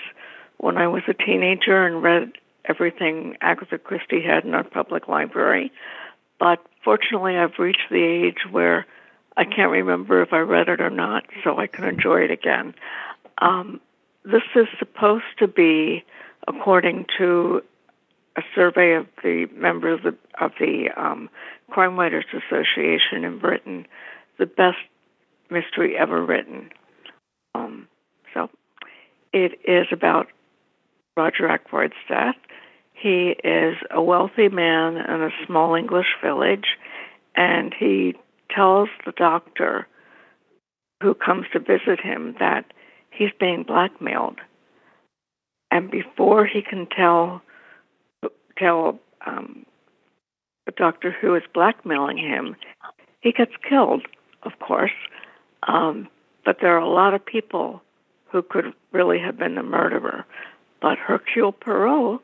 when 0.58 0.78
I 0.78 0.88
was 0.88 1.04
a 1.08 1.14
teenager 1.14 1.86
and 1.86 2.04
read 2.04 2.34
everything 2.66 3.38
Agatha 3.42 3.78
Christie 3.78 4.22
had 4.22 4.46
in 4.46 4.54
our 4.54 4.64
public 4.64 5.08
library. 5.08 5.72
But 6.40 6.60
fortunately, 6.84 7.36
I've 7.36 7.58
reached 7.58 7.90
the 7.90 8.04
age 8.04 8.46
where 8.52 8.86
I 9.36 9.46
can't 9.46 9.72
remember 9.72 10.22
if 10.22 10.34
I 10.34 10.40
read 10.40 10.70
it 10.70 10.82
or 10.82 10.90
not, 10.90 11.24
so 11.44 11.58
I 11.58 11.68
can 11.68 11.86
enjoy 11.86 12.22
it 12.22 12.32
again. 12.32 12.76
Um, 13.40 13.80
this 14.24 14.44
is 14.56 14.68
supposed 14.78 15.26
to 15.40 15.48
be, 15.48 16.04
according 16.48 17.06
to 17.18 17.64
a 18.38 18.42
survey 18.54 18.94
of 18.94 19.08
the 19.24 19.48
members 19.54 20.00
of, 20.06 20.16
of 20.40 20.52
the 20.60 20.90
um, 20.96 21.30
Crime 21.72 21.98
Writers 21.98 22.26
Association 22.32 23.24
in 23.24 23.40
Britain, 23.40 23.88
the 24.38 24.46
best 24.46 24.78
mystery 25.50 25.98
ever 25.98 26.24
written. 26.24 26.70
Um, 27.56 27.88
so 28.34 28.50
it 29.34 29.60
is 29.66 29.88
about 29.92 30.28
Roger 31.16 31.48
Ackroyd's 31.48 31.94
death. 32.08 32.36
He 32.94 33.36
is 33.44 33.76
a 33.92 34.02
wealthy 34.02 34.50
man 34.50 34.98
in 34.98 35.22
a 35.24 35.30
small 35.46 35.76
English 35.76 36.16
village, 36.24 36.78
and 37.36 37.74
he 37.78 38.16
tells 38.56 38.90
the 39.06 39.12
doctor 39.12 39.88
who 41.02 41.14
comes 41.14 41.46
to 41.54 41.60
visit 41.60 42.00
him 42.02 42.36
that 42.40 42.66
he's 43.12 43.32
being 43.40 43.64
blackmailed. 43.64 44.40
And 45.70 45.92
before 45.92 46.46
he 46.46 46.62
can 46.62 46.88
tell 46.88 47.42
tell 48.58 49.00
um, 49.26 49.66
the 50.66 50.72
doctor 50.72 51.12
who 51.12 51.36
is 51.36 51.44
blackmailing 51.54 52.18
him, 52.18 52.56
he 53.22 53.32
gets 53.32 53.54
killed, 53.68 54.06
of 54.44 54.54
course. 54.60 54.92
Um, 55.68 56.08
but 56.46 56.58
there 56.62 56.76
are 56.76 56.80
a 56.80 56.90
lot 56.90 57.14
of 57.14 57.26
people 57.26 57.82
who 58.32 58.42
could 58.42 58.74
really 58.92 59.20
have 59.20 59.38
been 59.38 59.56
the 59.56 59.64
murderer. 59.64 60.26
But 60.82 60.98
Hercule 60.98 61.52
Poirot, 61.52 62.22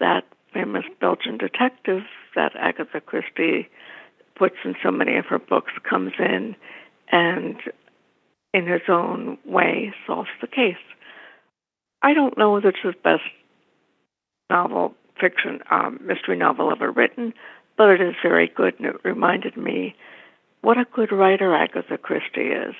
that 0.00 0.24
famous 0.52 0.84
Belgian 1.00 1.38
detective 1.38 2.02
that 2.34 2.52
Agatha 2.56 3.00
Christie 3.00 3.68
puts 4.36 4.56
in 4.64 4.76
so 4.82 4.90
many 4.90 5.16
of 5.16 5.26
her 5.26 5.38
books, 5.38 5.72
comes 5.88 6.12
in 6.18 6.54
and, 7.10 7.56
in 8.54 8.66
his 8.66 8.82
own 8.88 9.38
way, 9.44 9.92
solves 10.06 10.28
the 10.40 10.46
case. 10.46 10.76
I 12.02 12.14
don't 12.14 12.38
know 12.38 12.52
whether 12.52 12.68
it's 12.68 12.78
his 12.82 12.94
best 13.02 13.22
novel, 14.48 14.94
fiction, 15.20 15.60
um, 15.70 16.00
mystery 16.02 16.36
novel 16.36 16.70
ever 16.70 16.90
written, 16.90 17.32
but 17.76 17.88
it 17.90 18.00
is 18.00 18.14
very 18.22 18.48
good, 18.48 18.74
and 18.78 18.86
it 18.86 18.96
reminded 19.04 19.56
me 19.56 19.94
what 20.62 20.78
a 20.78 20.84
good 20.92 21.12
writer 21.12 21.54
Agatha 21.54 21.96
Christie 21.98 22.48
is. 22.50 22.74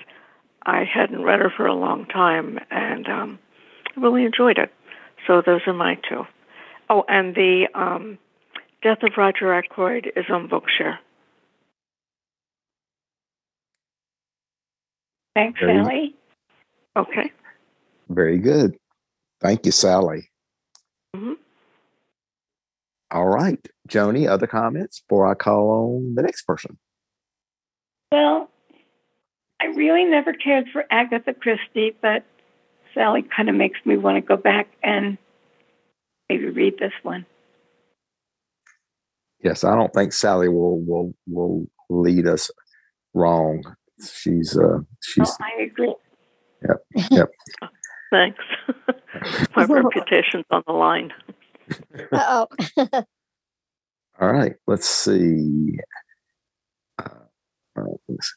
I 0.64 0.84
hadn't 0.84 1.22
read 1.22 1.40
her 1.40 1.52
for 1.56 1.66
a 1.66 1.74
long 1.74 2.06
time, 2.06 2.58
and 2.70 3.06
um, 3.08 3.38
I 3.96 4.00
really 4.00 4.24
enjoyed 4.24 4.58
it. 4.58 4.72
So 5.26 5.42
those 5.44 5.60
are 5.66 5.72
my 5.72 5.96
two. 6.08 6.24
Oh, 6.90 7.04
and 7.08 7.34
the 7.34 7.68
um, 7.74 8.18
Death 8.82 9.02
of 9.02 9.12
Roger 9.16 9.52
Ackroyd 9.52 10.10
is 10.16 10.24
on 10.30 10.48
Bookshare. 10.48 10.98
Thanks, 15.34 15.60
Very- 15.60 15.84
Sally. 15.84 16.14
Okay. 16.96 17.32
Very 18.08 18.38
good. 18.38 18.76
Thank 19.40 19.66
you, 19.66 19.72
Sally. 19.72 20.30
hmm 21.14 21.34
All 23.10 23.26
right, 23.26 23.58
Joanie. 23.86 24.28
Other 24.28 24.46
comments 24.46 25.00
before 25.00 25.26
I 25.26 25.34
call 25.34 25.70
on 25.70 26.14
the 26.14 26.22
next 26.22 26.42
person? 26.42 26.78
Well, 28.12 28.50
I 29.60 29.66
really 29.66 30.04
never 30.04 30.32
cared 30.32 30.66
for 30.72 30.84
Agatha 30.90 31.34
Christie, 31.34 31.96
but 32.00 32.24
Sally 32.94 33.22
kind 33.22 33.48
of 33.48 33.54
makes 33.54 33.78
me 33.84 33.96
want 33.96 34.16
to 34.16 34.20
go 34.20 34.36
back 34.36 34.68
and 34.82 35.18
maybe 36.28 36.46
read 36.46 36.78
this 36.78 36.92
one. 37.02 37.26
Yes, 39.42 39.64
I 39.64 39.74
don't 39.74 39.92
think 39.94 40.12
Sally 40.12 40.48
will 40.48 40.80
will 40.80 41.14
will 41.26 41.66
lead 41.88 42.26
us 42.26 42.50
wrong. 43.14 43.62
She's 44.00 44.56
uh 44.56 44.78
she's 45.02 45.30
Oh, 45.30 45.36
I 45.40 45.62
agree. 45.62 45.94
Yep. 46.62 47.06
Yep. 47.10 47.30
Thanks. 48.10 48.44
my 49.56 49.64
reputation's 49.68 50.46
on 50.50 50.62
the 50.66 50.72
line. 50.72 51.12
Uh 52.12 52.46
oh. 52.76 52.86
all 54.20 54.32
right. 54.32 54.54
Let's 54.66 54.86
see. 54.88 55.78
Uh, 56.98 57.08
all 57.76 57.82
right, 57.84 58.00
let's- 58.08 58.34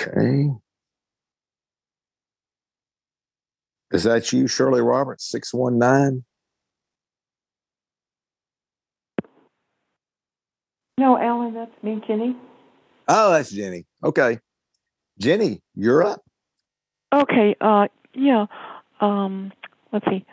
Okay. 0.00 0.48
Is 3.92 4.04
that 4.04 4.32
you, 4.32 4.46
Shirley 4.48 4.80
Roberts, 4.80 5.30
619? 5.30 6.24
No, 10.98 11.18
Alan, 11.18 11.54
that's 11.54 11.82
me, 11.82 12.00
Jenny. 12.06 12.36
Oh, 13.08 13.32
that's 13.32 13.50
Jenny. 13.50 13.84
Okay. 14.02 14.38
Jenny, 15.18 15.60
you're 15.74 16.02
up. 16.02 16.22
Okay. 17.12 17.54
Uh, 17.60 17.88
yeah. 18.14 18.46
Um, 19.02 19.52
let's 19.92 20.06
see. 20.08 20.24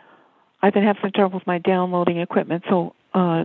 I've 0.62 0.72
been 0.72 0.84
having 0.84 1.02
some 1.02 1.12
trouble 1.12 1.38
with 1.38 1.46
my 1.46 1.58
downloading 1.58 2.18
equipment, 2.18 2.64
so 2.68 2.94
uh, 3.14 3.44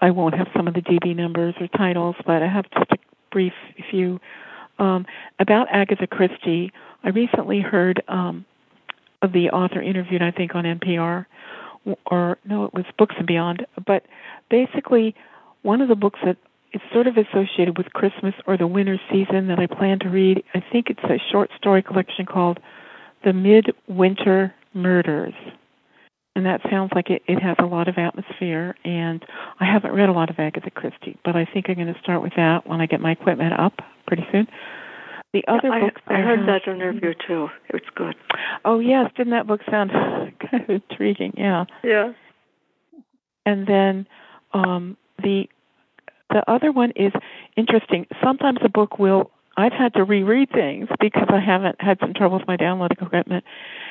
I 0.00 0.10
won't 0.10 0.34
have 0.34 0.48
some 0.56 0.68
of 0.68 0.74
the 0.74 0.80
DB 0.80 1.14
numbers 1.14 1.54
or 1.60 1.68
titles, 1.68 2.16
but 2.26 2.42
I 2.42 2.48
have 2.48 2.64
just 2.70 2.90
a 2.92 2.96
brief 3.30 3.52
few. 3.90 4.20
Um, 4.78 5.06
about 5.38 5.68
Agatha 5.70 6.06
Christie, 6.06 6.72
I 7.04 7.10
recently 7.10 7.60
heard 7.60 8.02
um, 8.08 8.44
of 9.22 9.32
the 9.32 9.50
author 9.50 9.80
interviewed, 9.80 10.22
I 10.22 10.30
think, 10.30 10.54
on 10.54 10.64
NPR, 10.64 11.26
or 12.06 12.38
no, 12.44 12.64
it 12.64 12.74
was 12.74 12.84
Books 12.98 13.14
and 13.18 13.26
Beyond. 13.26 13.66
But 13.86 14.04
basically, 14.50 15.14
one 15.62 15.80
of 15.80 15.88
the 15.88 15.94
books 15.94 16.18
that 16.24 16.36
is 16.72 16.80
sort 16.92 17.06
of 17.06 17.16
associated 17.16 17.78
with 17.78 17.92
Christmas 17.92 18.34
or 18.46 18.56
the 18.56 18.66
winter 18.66 18.98
season 19.12 19.46
that 19.46 19.58
I 19.58 19.66
plan 19.66 20.00
to 20.00 20.08
read, 20.08 20.42
I 20.54 20.64
think 20.72 20.90
it's 20.90 21.04
a 21.04 21.18
short 21.30 21.50
story 21.56 21.82
collection 21.82 22.26
called 22.26 22.58
The 23.22 23.32
Midwinter 23.32 24.54
Murders 24.74 25.34
and 26.36 26.46
that 26.46 26.60
sounds 26.70 26.90
like 26.94 27.10
it, 27.10 27.22
it 27.28 27.40
has 27.40 27.56
a 27.58 27.64
lot 27.64 27.88
of 27.88 27.96
atmosphere. 27.96 28.74
And 28.84 29.24
I 29.60 29.64
haven't 29.64 29.92
read 29.92 30.08
a 30.08 30.12
lot 30.12 30.30
of 30.30 30.38
Agatha 30.38 30.70
Christie, 30.70 31.16
but 31.24 31.36
I 31.36 31.46
think 31.52 31.66
I'm 31.68 31.76
going 31.76 31.92
to 31.92 32.00
start 32.00 32.22
with 32.22 32.32
that 32.36 32.66
when 32.66 32.80
I 32.80 32.86
get 32.86 33.00
my 33.00 33.12
equipment 33.12 33.52
up 33.58 33.74
pretty 34.06 34.24
soon. 34.32 34.48
The 35.32 35.44
other 35.48 35.70
I, 35.70 35.80
books 35.80 36.00
I 36.06 36.14
heard 36.14 36.48
that 36.48 36.68
interview 36.68 37.12
too. 37.26 37.48
It 37.68 37.74
was 37.74 37.82
good. 37.96 38.14
Oh 38.64 38.78
yes, 38.78 39.10
didn't 39.16 39.32
that 39.32 39.48
book 39.48 39.60
sound 39.68 39.90
kind 40.50 40.62
of 40.62 40.70
intriguing? 40.70 41.34
Yeah. 41.36 41.64
Yeah. 41.82 42.12
And 43.44 43.66
then 43.66 44.06
um, 44.52 44.96
the 45.22 45.48
the 46.30 46.48
other 46.48 46.70
one 46.70 46.92
is 46.94 47.12
interesting. 47.56 48.06
Sometimes 48.22 48.58
a 48.64 48.68
book 48.68 48.98
will 48.98 49.30
I've 49.56 49.72
had 49.72 49.94
to 49.94 50.04
reread 50.04 50.50
things 50.50 50.88
because 51.00 51.28
I 51.28 51.40
haven't 51.40 51.80
had 51.80 51.98
some 52.00 52.12
trouble 52.12 52.38
with 52.38 52.48
my 52.48 52.56
downloading 52.56 52.98
equipment, 53.00 53.44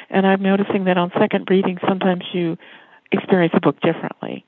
and 0.09 0.27
I'm 0.27 0.41
noticing 0.41 0.85
that 0.85 0.97
on 0.97 1.11
second 1.17 1.47
reading, 1.49 1.77
sometimes 1.87 2.23
you 2.33 2.57
experience 3.11 3.53
a 3.55 3.61
book 3.61 3.79
differently. 3.81 4.45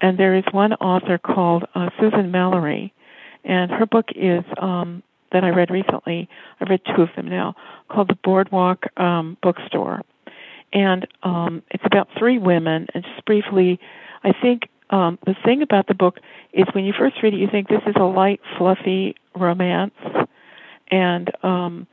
And 0.00 0.18
there 0.18 0.36
is 0.36 0.44
one 0.52 0.74
author 0.74 1.18
called 1.18 1.64
uh, 1.74 1.88
Susan 1.98 2.30
Mallery, 2.30 2.92
and 3.44 3.70
her 3.70 3.86
book 3.86 4.06
is 4.14 4.44
um, 4.60 5.02
that 5.32 5.44
I 5.44 5.48
read 5.48 5.70
recently. 5.70 6.28
I've 6.60 6.68
read 6.68 6.80
two 6.94 7.02
of 7.02 7.08
them 7.16 7.28
now, 7.28 7.54
called 7.88 8.08
The 8.08 8.18
Boardwalk 8.22 8.84
um, 8.96 9.36
Bookstore, 9.42 10.02
and 10.72 11.06
um, 11.22 11.62
it's 11.70 11.84
about 11.84 12.08
three 12.18 12.38
women. 12.38 12.86
And 12.94 13.02
just 13.04 13.24
briefly, 13.24 13.80
I 14.22 14.32
think 14.40 14.68
um, 14.90 15.18
the 15.26 15.34
thing 15.44 15.62
about 15.62 15.88
the 15.88 15.94
book 15.94 16.18
is 16.52 16.66
when 16.74 16.84
you 16.84 16.92
first 16.96 17.16
read 17.22 17.34
it, 17.34 17.38
you 17.38 17.48
think 17.50 17.68
this 17.68 17.82
is 17.86 17.94
a 17.96 18.04
light, 18.04 18.40
fluffy 18.56 19.16
romance 19.34 19.94
and 20.90 21.30
um, 21.42 21.86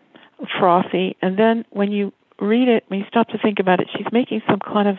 frothy. 0.59 1.15
And 1.21 1.37
then 1.37 1.65
when 1.71 1.91
you 1.91 2.13
read 2.39 2.67
it, 2.67 2.83
when 2.87 2.99
you 2.99 3.05
stop 3.07 3.27
to 3.29 3.37
think 3.37 3.59
about 3.59 3.79
it, 3.79 3.87
she's 3.95 4.07
making 4.11 4.41
some 4.49 4.59
kind 4.59 4.87
of 4.87 4.97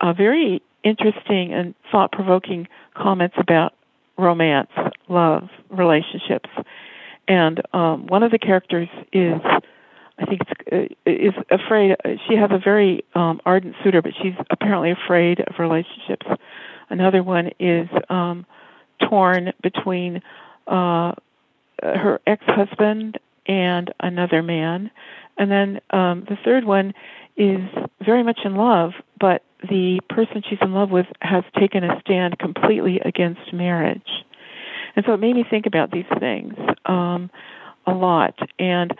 uh, 0.00 0.12
very 0.12 0.62
interesting 0.84 1.52
and 1.52 1.74
thought 1.90 2.12
provoking 2.12 2.68
comments 2.94 3.36
about 3.38 3.74
romance, 4.18 4.70
love, 5.08 5.48
relationships. 5.70 6.48
And 7.28 7.60
um, 7.72 8.06
one 8.06 8.22
of 8.22 8.30
the 8.30 8.38
characters 8.38 8.88
is, 9.12 9.40
I 10.18 10.24
think, 10.26 10.42
it's, 10.66 10.94
uh, 11.06 11.10
is 11.10 11.34
afraid. 11.50 11.96
She 12.28 12.36
has 12.36 12.50
a 12.52 12.58
very 12.58 13.04
um, 13.14 13.40
ardent 13.44 13.74
suitor, 13.82 14.00
but 14.00 14.12
she's 14.22 14.34
apparently 14.50 14.92
afraid 14.92 15.40
of 15.40 15.58
relationships. 15.58 16.26
Another 16.88 17.22
one 17.22 17.50
is 17.58 17.88
um, 18.08 18.46
torn 19.08 19.52
between 19.62 20.22
uh, 20.66 21.12
her 21.82 22.20
ex-husband 22.26 23.18
and 23.46 23.92
another 24.00 24.42
man, 24.42 24.90
and 25.38 25.50
then 25.50 25.80
um, 25.90 26.24
the 26.28 26.36
third 26.44 26.64
one 26.64 26.94
is 27.36 27.60
very 28.04 28.22
much 28.22 28.40
in 28.44 28.56
love, 28.56 28.92
but 29.20 29.42
the 29.68 30.00
person 30.08 30.42
she's 30.48 30.58
in 30.62 30.72
love 30.72 30.90
with 30.90 31.06
has 31.20 31.44
taken 31.58 31.84
a 31.84 32.00
stand 32.00 32.38
completely 32.38 33.00
against 33.04 33.52
marriage, 33.52 34.08
and 34.94 35.04
so 35.06 35.14
it 35.14 35.20
made 35.20 35.36
me 35.36 35.44
think 35.48 35.66
about 35.66 35.90
these 35.90 36.06
things 36.18 36.54
um, 36.86 37.30
a 37.86 37.92
lot. 37.92 38.34
And 38.58 38.94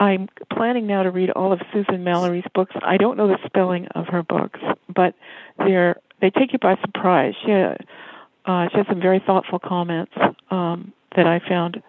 I'm 0.00 0.28
planning 0.50 0.86
now 0.86 1.02
to 1.02 1.10
read 1.10 1.30
all 1.30 1.52
of 1.52 1.60
Susan 1.72 2.02
Mallery's 2.02 2.44
books. 2.54 2.74
I 2.82 2.96
don't 2.96 3.18
know 3.18 3.28
the 3.28 3.38
spelling 3.44 3.86
of 3.94 4.06
her 4.06 4.22
books, 4.22 4.60
but 4.94 5.14
they're 5.58 5.96
they 6.20 6.30
take 6.30 6.52
you 6.52 6.58
by 6.58 6.76
surprise. 6.80 7.34
She 7.44 7.52
uh, 7.52 8.68
she 8.70 8.78
has 8.78 8.86
some 8.88 9.00
very 9.00 9.22
thoughtful 9.24 9.58
comments 9.58 10.12
um, 10.50 10.92
that 11.16 11.26
I 11.26 11.40
found 11.46 11.82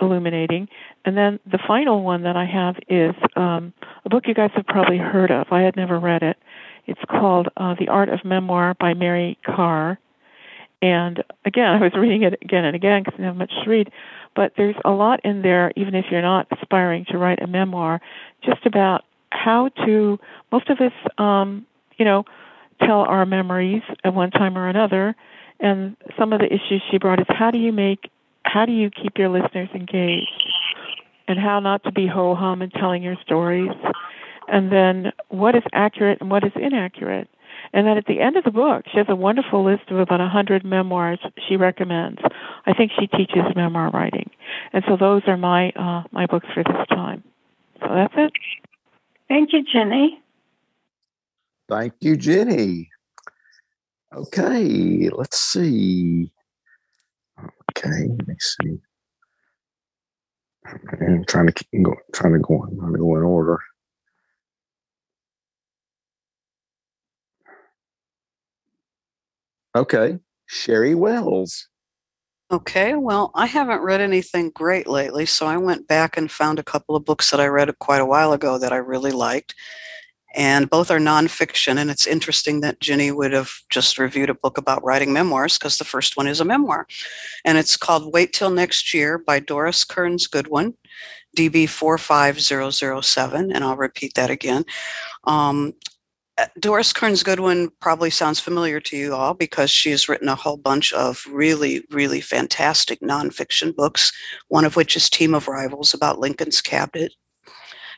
illuminating. 0.00 0.68
And 1.04 1.16
then 1.16 1.40
the 1.50 1.58
final 1.66 2.02
one 2.02 2.22
that 2.22 2.36
I 2.36 2.44
have 2.44 2.76
is 2.88 3.14
um, 3.36 3.72
a 4.04 4.08
book 4.08 4.24
you 4.26 4.34
guys 4.34 4.50
have 4.54 4.66
probably 4.66 4.98
heard 4.98 5.30
of. 5.30 5.46
I 5.50 5.62
had 5.62 5.76
never 5.76 5.98
read 5.98 6.22
it. 6.22 6.36
It's 6.86 7.00
called 7.08 7.48
uh, 7.56 7.74
The 7.78 7.88
Art 7.88 8.08
of 8.08 8.24
Memoir 8.24 8.76
by 8.80 8.94
Mary 8.94 9.38
Karr. 9.44 9.98
And 10.80 11.22
again, 11.44 11.66
I 11.68 11.80
was 11.80 11.92
reading 11.94 12.22
it 12.22 12.38
again 12.42 12.64
and 12.64 12.76
again 12.76 13.02
because 13.02 13.14
I 13.14 13.22
didn't 13.22 13.28
have 13.28 13.36
much 13.36 13.52
to 13.64 13.70
read. 13.70 13.90
But 14.34 14.52
there's 14.56 14.76
a 14.84 14.90
lot 14.90 15.20
in 15.24 15.42
there, 15.42 15.72
even 15.76 15.94
if 15.94 16.06
you're 16.10 16.22
not 16.22 16.46
aspiring 16.50 17.04
to 17.10 17.18
write 17.18 17.42
a 17.42 17.46
memoir, 17.46 18.00
just 18.44 18.64
about 18.66 19.04
how 19.30 19.68
to, 19.84 20.18
most 20.52 20.70
of 20.70 20.78
us, 20.80 20.92
um, 21.18 21.66
you 21.98 22.04
know, 22.04 22.24
tell 22.80 23.00
our 23.00 23.26
memories 23.26 23.82
at 24.04 24.14
one 24.14 24.30
time 24.30 24.56
or 24.56 24.68
another. 24.68 25.16
And 25.60 25.96
some 26.18 26.32
of 26.32 26.40
the 26.40 26.46
issues 26.46 26.82
she 26.90 26.98
brought 26.98 27.20
is 27.20 27.26
how 27.28 27.50
do 27.50 27.58
you 27.58 27.72
make 27.72 28.10
how 28.44 28.66
do 28.66 28.72
you 28.72 28.90
keep 28.90 29.18
your 29.18 29.28
listeners 29.28 29.68
engaged? 29.74 30.30
And 31.26 31.38
how 31.38 31.60
not 31.60 31.84
to 31.84 31.92
be 31.92 32.06
ho 32.06 32.34
hum 32.34 32.62
in 32.62 32.70
telling 32.70 33.02
your 33.02 33.16
stories? 33.22 33.70
And 34.48 34.72
then 34.72 35.12
what 35.28 35.54
is 35.54 35.62
accurate 35.72 36.18
and 36.20 36.30
what 36.30 36.44
is 36.44 36.52
inaccurate? 36.56 37.28
And 37.72 37.86
then 37.86 37.98
at 37.98 38.06
the 38.06 38.20
end 38.20 38.36
of 38.36 38.44
the 38.44 38.50
book 38.50 38.84
she 38.90 38.98
has 38.98 39.06
a 39.08 39.16
wonderful 39.16 39.64
list 39.64 39.90
of 39.90 39.98
about 39.98 40.20
a 40.20 40.28
hundred 40.28 40.64
memoirs 40.64 41.18
she 41.48 41.56
recommends. 41.56 42.20
I 42.66 42.72
think 42.72 42.92
she 42.98 43.06
teaches 43.06 43.42
memoir 43.54 43.90
writing. 43.90 44.30
And 44.72 44.82
so 44.88 44.96
those 44.96 45.22
are 45.26 45.36
my 45.36 45.70
uh, 45.70 46.04
my 46.10 46.26
books 46.26 46.46
for 46.54 46.64
this 46.64 46.86
time. 46.88 47.22
So 47.80 47.88
that's 47.94 48.14
it. 48.16 48.32
Thank 49.28 49.52
you 49.52 49.62
jenny. 49.70 50.20
Thank 51.68 51.92
you 52.00 52.16
jenny. 52.16 52.90
Okay 54.14 55.10
let's 55.10 55.38
see 55.38 56.32
Okay, 57.78 58.08
let 58.08 58.28
me 58.28 58.34
see. 58.40 58.78
I'm 61.00 61.24
trying 61.26 61.46
to 61.46 61.52
keep 61.52 61.68
go, 61.82 61.94
trying 62.12 62.32
to 62.32 62.40
go, 62.40 62.66
trying 62.78 62.92
to 62.92 62.98
go 62.98 63.16
in 63.16 63.22
order. 63.22 63.60
Okay, 69.76 70.18
Sherry 70.46 70.94
Wells. 70.94 71.68
Okay, 72.50 72.94
well, 72.94 73.30
I 73.34 73.46
haven't 73.46 73.82
read 73.82 74.00
anything 74.00 74.50
great 74.50 74.88
lately, 74.88 75.26
so 75.26 75.46
I 75.46 75.58
went 75.58 75.86
back 75.86 76.16
and 76.16 76.30
found 76.30 76.58
a 76.58 76.64
couple 76.64 76.96
of 76.96 77.04
books 77.04 77.30
that 77.30 77.40
I 77.40 77.46
read 77.46 77.78
quite 77.78 78.00
a 78.00 78.06
while 78.06 78.32
ago 78.32 78.58
that 78.58 78.72
I 78.72 78.76
really 78.76 79.12
liked 79.12 79.54
and 80.34 80.68
both 80.68 80.90
are 80.90 80.98
nonfiction. 80.98 81.78
And 81.78 81.90
it's 81.90 82.06
interesting 82.06 82.60
that 82.60 82.80
Ginny 82.80 83.10
would 83.10 83.32
have 83.32 83.50
just 83.70 83.98
reviewed 83.98 84.30
a 84.30 84.34
book 84.34 84.58
about 84.58 84.84
writing 84.84 85.12
memoirs 85.12 85.58
because 85.58 85.78
the 85.78 85.84
first 85.84 86.16
one 86.16 86.26
is 86.26 86.40
a 86.40 86.44
memoir. 86.44 86.86
And 87.44 87.56
it's 87.56 87.76
called 87.76 88.12
Wait 88.12 88.32
Till 88.32 88.50
Next 88.50 88.92
Year 88.92 89.18
by 89.18 89.40
Doris 89.40 89.84
Kearns 89.84 90.26
Goodwin, 90.26 90.74
DB 91.36 91.68
45007. 91.68 93.52
And 93.52 93.64
I'll 93.64 93.76
repeat 93.76 94.14
that 94.14 94.30
again. 94.30 94.64
Um, 95.24 95.74
uh, 96.36 96.46
Doris 96.60 96.92
Kearns 96.92 97.24
Goodwin 97.24 97.68
probably 97.80 98.10
sounds 98.10 98.38
familiar 98.38 98.78
to 98.80 98.96
you 98.96 99.12
all 99.12 99.34
because 99.34 99.70
she 99.70 99.90
has 99.90 100.08
written 100.08 100.28
a 100.28 100.36
whole 100.36 100.56
bunch 100.56 100.92
of 100.92 101.24
really, 101.28 101.84
really 101.90 102.20
fantastic 102.20 103.00
nonfiction 103.00 103.74
books, 103.74 104.12
one 104.46 104.64
of 104.64 104.76
which 104.76 104.94
is 104.94 105.10
Team 105.10 105.34
of 105.34 105.48
Rivals 105.48 105.94
about 105.94 106.20
Lincoln's 106.20 106.60
cabinet 106.60 107.12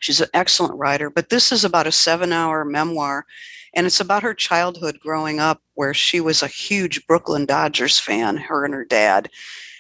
She's 0.01 0.21
an 0.21 0.29
excellent 0.35 0.75
writer, 0.75 1.11
but 1.11 1.29
this 1.29 1.53
is 1.53 1.65
about 1.65 1.87
a 1.87 1.93
seven 1.93 2.33
hour 2.33 2.65
memoir. 2.65 3.27
And 3.73 3.87
it's 3.87 4.01
about 4.01 4.25
her 4.25 4.35
childhood 4.35 4.99
growing 5.01 5.39
up, 5.39 5.63
where 5.75 5.95
she 5.95 6.21
was 6.21 6.43
a 6.43 6.49
huge 6.49 7.07
Brooklyn 7.07 7.47
Dodgers 7.47 8.01
fan, 8.01 8.37
her 8.37 8.65
and 8.65 8.75
her 8.75 8.85
dad. 8.85 9.31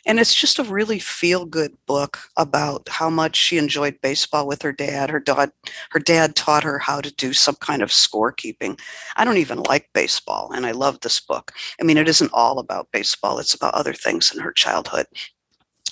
And 0.06 0.20
it's 0.20 0.34
just 0.34 0.58
a 0.58 0.64
really 0.64 0.98
feel 0.98 1.44
good 1.44 1.76
book 1.86 2.18
about 2.36 2.88
how 2.88 3.10
much 3.10 3.36
she 3.36 3.58
enjoyed 3.58 4.00
baseball 4.00 4.46
with 4.46 4.62
her 4.62 4.72
dad. 4.72 5.10
Her 5.10 5.20
dad, 5.20 5.52
her 5.90 5.98
dad 5.98 6.36
taught 6.36 6.62
her 6.62 6.78
how 6.78 7.00
to 7.00 7.12
do 7.14 7.32
some 7.32 7.56
kind 7.56 7.82
of 7.82 7.90
scorekeeping. 7.90 8.80
I 9.16 9.24
don't 9.24 9.36
even 9.36 9.62
like 9.64 9.90
baseball, 9.92 10.52
and 10.54 10.64
I 10.64 10.70
love 10.70 11.00
this 11.00 11.20
book. 11.20 11.52
I 11.80 11.84
mean, 11.84 11.98
it 11.98 12.08
isn't 12.08 12.30
all 12.32 12.58
about 12.60 12.92
baseball, 12.92 13.38
it's 13.38 13.54
about 13.54 13.74
other 13.74 13.92
things 13.92 14.32
in 14.32 14.40
her 14.40 14.52
childhood 14.52 15.06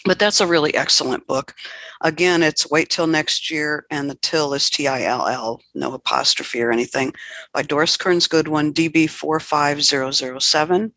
but 0.08 0.18
that's 0.18 0.40
a 0.40 0.46
really 0.46 0.74
excellent 0.74 1.26
book. 1.26 1.54
Again, 2.00 2.42
it's 2.42 2.70
Wait 2.70 2.88
Till 2.88 3.06
Next 3.06 3.50
Year, 3.50 3.84
and 3.90 4.08
the 4.08 4.14
till 4.16 4.54
is 4.54 4.70
T 4.70 4.88
I 4.88 5.02
L 5.02 5.28
L, 5.28 5.62
no 5.74 5.92
apostrophe 5.92 6.62
or 6.62 6.72
anything, 6.72 7.12
by 7.52 7.62
Doris 7.62 7.96
Kearns 7.96 8.26
Goodwin, 8.26 8.72
DB 8.72 9.08
45007. 9.08 10.92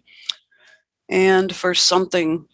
And 1.10 1.54
for 1.54 1.76
something 1.76 2.46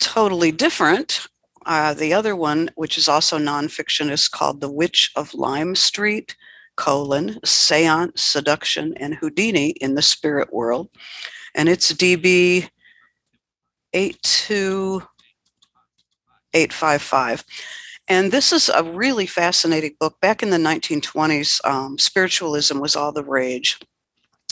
totally 0.00 0.50
different, 0.50 1.28
uh, 1.64 1.94
the 1.94 2.12
other 2.12 2.34
one, 2.34 2.68
which 2.74 2.98
is 2.98 3.08
also 3.08 3.38
nonfiction, 3.38 4.10
is 4.10 4.26
called 4.26 4.60
The 4.60 4.70
Witch 4.70 5.12
of 5.14 5.32
Lime 5.32 5.76
Street, 5.76 6.34
colon, 6.76 7.38
Seance, 7.44 8.20
Seduction, 8.20 8.94
and 8.96 9.14
Houdini 9.14 9.70
in 9.80 9.94
the 9.94 10.02
Spirit 10.02 10.52
World. 10.52 10.88
And 11.54 11.68
it's 11.68 11.92
DB 11.92 12.68
82855. 16.54 17.44
And 18.08 18.32
this 18.32 18.52
is 18.52 18.68
a 18.68 18.82
really 18.82 19.26
fascinating 19.26 19.94
book. 19.98 20.20
Back 20.20 20.42
in 20.42 20.50
the 20.50 20.56
1920s, 20.56 21.64
um, 21.64 21.98
spiritualism 21.98 22.78
was 22.80 22.96
all 22.96 23.12
the 23.12 23.24
rage, 23.24 23.78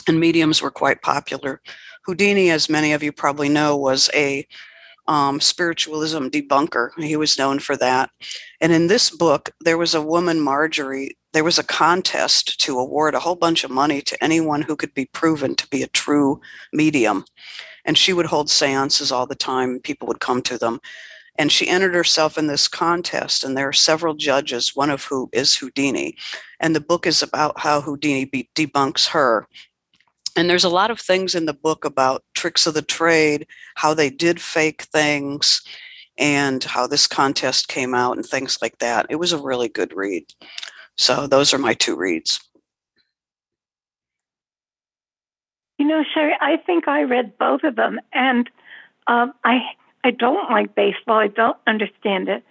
and 0.07 0.19
mediums 0.19 0.61
were 0.61 0.71
quite 0.71 1.01
popular. 1.01 1.61
Houdini, 2.05 2.49
as 2.49 2.69
many 2.69 2.93
of 2.93 3.03
you 3.03 3.11
probably 3.11 3.49
know, 3.49 3.77
was 3.77 4.09
a 4.15 4.47
um, 5.07 5.41
spiritualism 5.41 6.27
debunker. 6.27 6.91
He 6.97 7.15
was 7.15 7.37
known 7.37 7.59
for 7.59 7.75
that. 7.77 8.09
And 8.61 8.71
in 8.71 8.87
this 8.87 9.09
book, 9.09 9.49
there 9.59 9.77
was 9.77 9.93
a 9.93 10.01
woman, 10.01 10.39
Margery, 10.39 11.17
there 11.33 11.43
was 11.43 11.57
a 11.57 11.63
contest 11.63 12.59
to 12.61 12.79
award 12.79 13.15
a 13.15 13.19
whole 13.19 13.35
bunch 13.35 13.63
of 13.63 13.71
money 13.71 14.01
to 14.01 14.23
anyone 14.23 14.61
who 14.61 14.75
could 14.75 14.93
be 14.93 15.05
proven 15.05 15.55
to 15.55 15.67
be 15.67 15.81
a 15.83 15.87
true 15.87 16.41
medium. 16.73 17.25
And 17.85 17.97
she 17.97 18.13
would 18.13 18.25
hold 18.25 18.49
seances 18.49 19.11
all 19.11 19.25
the 19.25 19.35
time, 19.35 19.79
people 19.79 20.07
would 20.07 20.19
come 20.19 20.41
to 20.43 20.57
them. 20.57 20.79
And 21.37 21.51
she 21.51 21.67
entered 21.67 21.95
herself 21.95 22.37
in 22.37 22.47
this 22.47 22.67
contest, 22.67 23.43
and 23.43 23.55
there 23.57 23.67
are 23.67 23.73
several 23.73 24.13
judges, 24.13 24.75
one 24.75 24.89
of 24.89 25.05
who 25.05 25.29
is 25.31 25.55
Houdini. 25.55 26.15
And 26.59 26.75
the 26.75 26.81
book 26.81 27.07
is 27.07 27.23
about 27.23 27.59
how 27.59 27.81
Houdini 27.81 28.25
be- 28.25 28.49
debunks 28.55 29.07
her 29.09 29.47
and 30.35 30.49
there's 30.49 30.63
a 30.63 30.69
lot 30.69 30.91
of 30.91 30.99
things 30.99 31.35
in 31.35 31.45
the 31.45 31.53
book 31.53 31.83
about 31.85 32.23
tricks 32.33 32.65
of 32.65 32.73
the 32.73 32.81
trade, 32.81 33.47
how 33.75 33.93
they 33.93 34.09
did 34.09 34.39
fake 34.39 34.83
things, 34.83 35.61
and 36.17 36.63
how 36.63 36.87
this 36.87 37.07
contest 37.07 37.67
came 37.67 37.93
out 37.93 38.15
and 38.15 38.25
things 38.25 38.57
like 38.61 38.77
that. 38.79 39.07
It 39.09 39.17
was 39.17 39.33
a 39.33 39.37
really 39.37 39.67
good 39.67 39.93
read. 39.93 40.33
So 40.97 41.27
those 41.27 41.53
are 41.53 41.57
my 41.57 41.73
two 41.73 41.95
reads. 41.95 42.39
You 45.77 45.87
know, 45.87 46.03
Sherry, 46.13 46.35
I 46.39 46.57
think 46.57 46.87
I 46.87 47.03
read 47.03 47.37
both 47.37 47.63
of 47.63 47.75
them, 47.75 47.99
and 48.13 48.49
um, 49.07 49.33
I 49.43 49.61
I 50.03 50.11
don't 50.11 50.49
like 50.49 50.75
baseball. 50.75 51.17
I 51.17 51.27
don't 51.27 51.57
understand 51.67 52.29
it, 52.29 52.43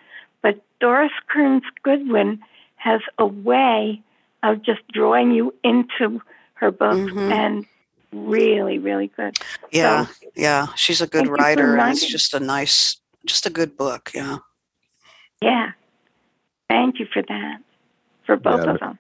but 0.43 0.61
Doris 0.81 1.13
Kearns 1.29 1.65
Goodwin 1.83 2.41
has 2.77 3.01
a 3.19 3.27
way 3.27 4.03
of 4.43 4.63
just 4.63 4.87
drawing 4.89 5.33
you 5.33 5.55
into 5.63 6.23
her 6.55 6.71
book 6.71 6.97
mm-hmm. 6.97 7.33
and 7.33 7.67
really, 8.13 8.79
really 8.79 9.09
good. 9.09 9.37
Yeah, 9.71 10.07
so, 10.07 10.27
yeah, 10.35 10.67
she's 10.77 11.01
a 11.01 11.07
good 11.07 11.29
writer, 11.29 11.77
and 11.77 11.93
it's 11.93 12.07
just 12.07 12.35
a 12.35 12.41
nice, 12.41 12.97
just 13.27 13.47
a 13.47 13.51
good 13.51 13.77
book. 13.77 14.11
Yeah. 14.15 14.39
Yeah. 15.43 15.73
Thank 16.69 17.01
you 17.01 17.07
for 17.13 17.23
that, 17.23 17.59
for 18.25 18.37
both 18.37 18.65
yeah, 18.65 18.71
of 18.73 18.81
them. 18.81 18.99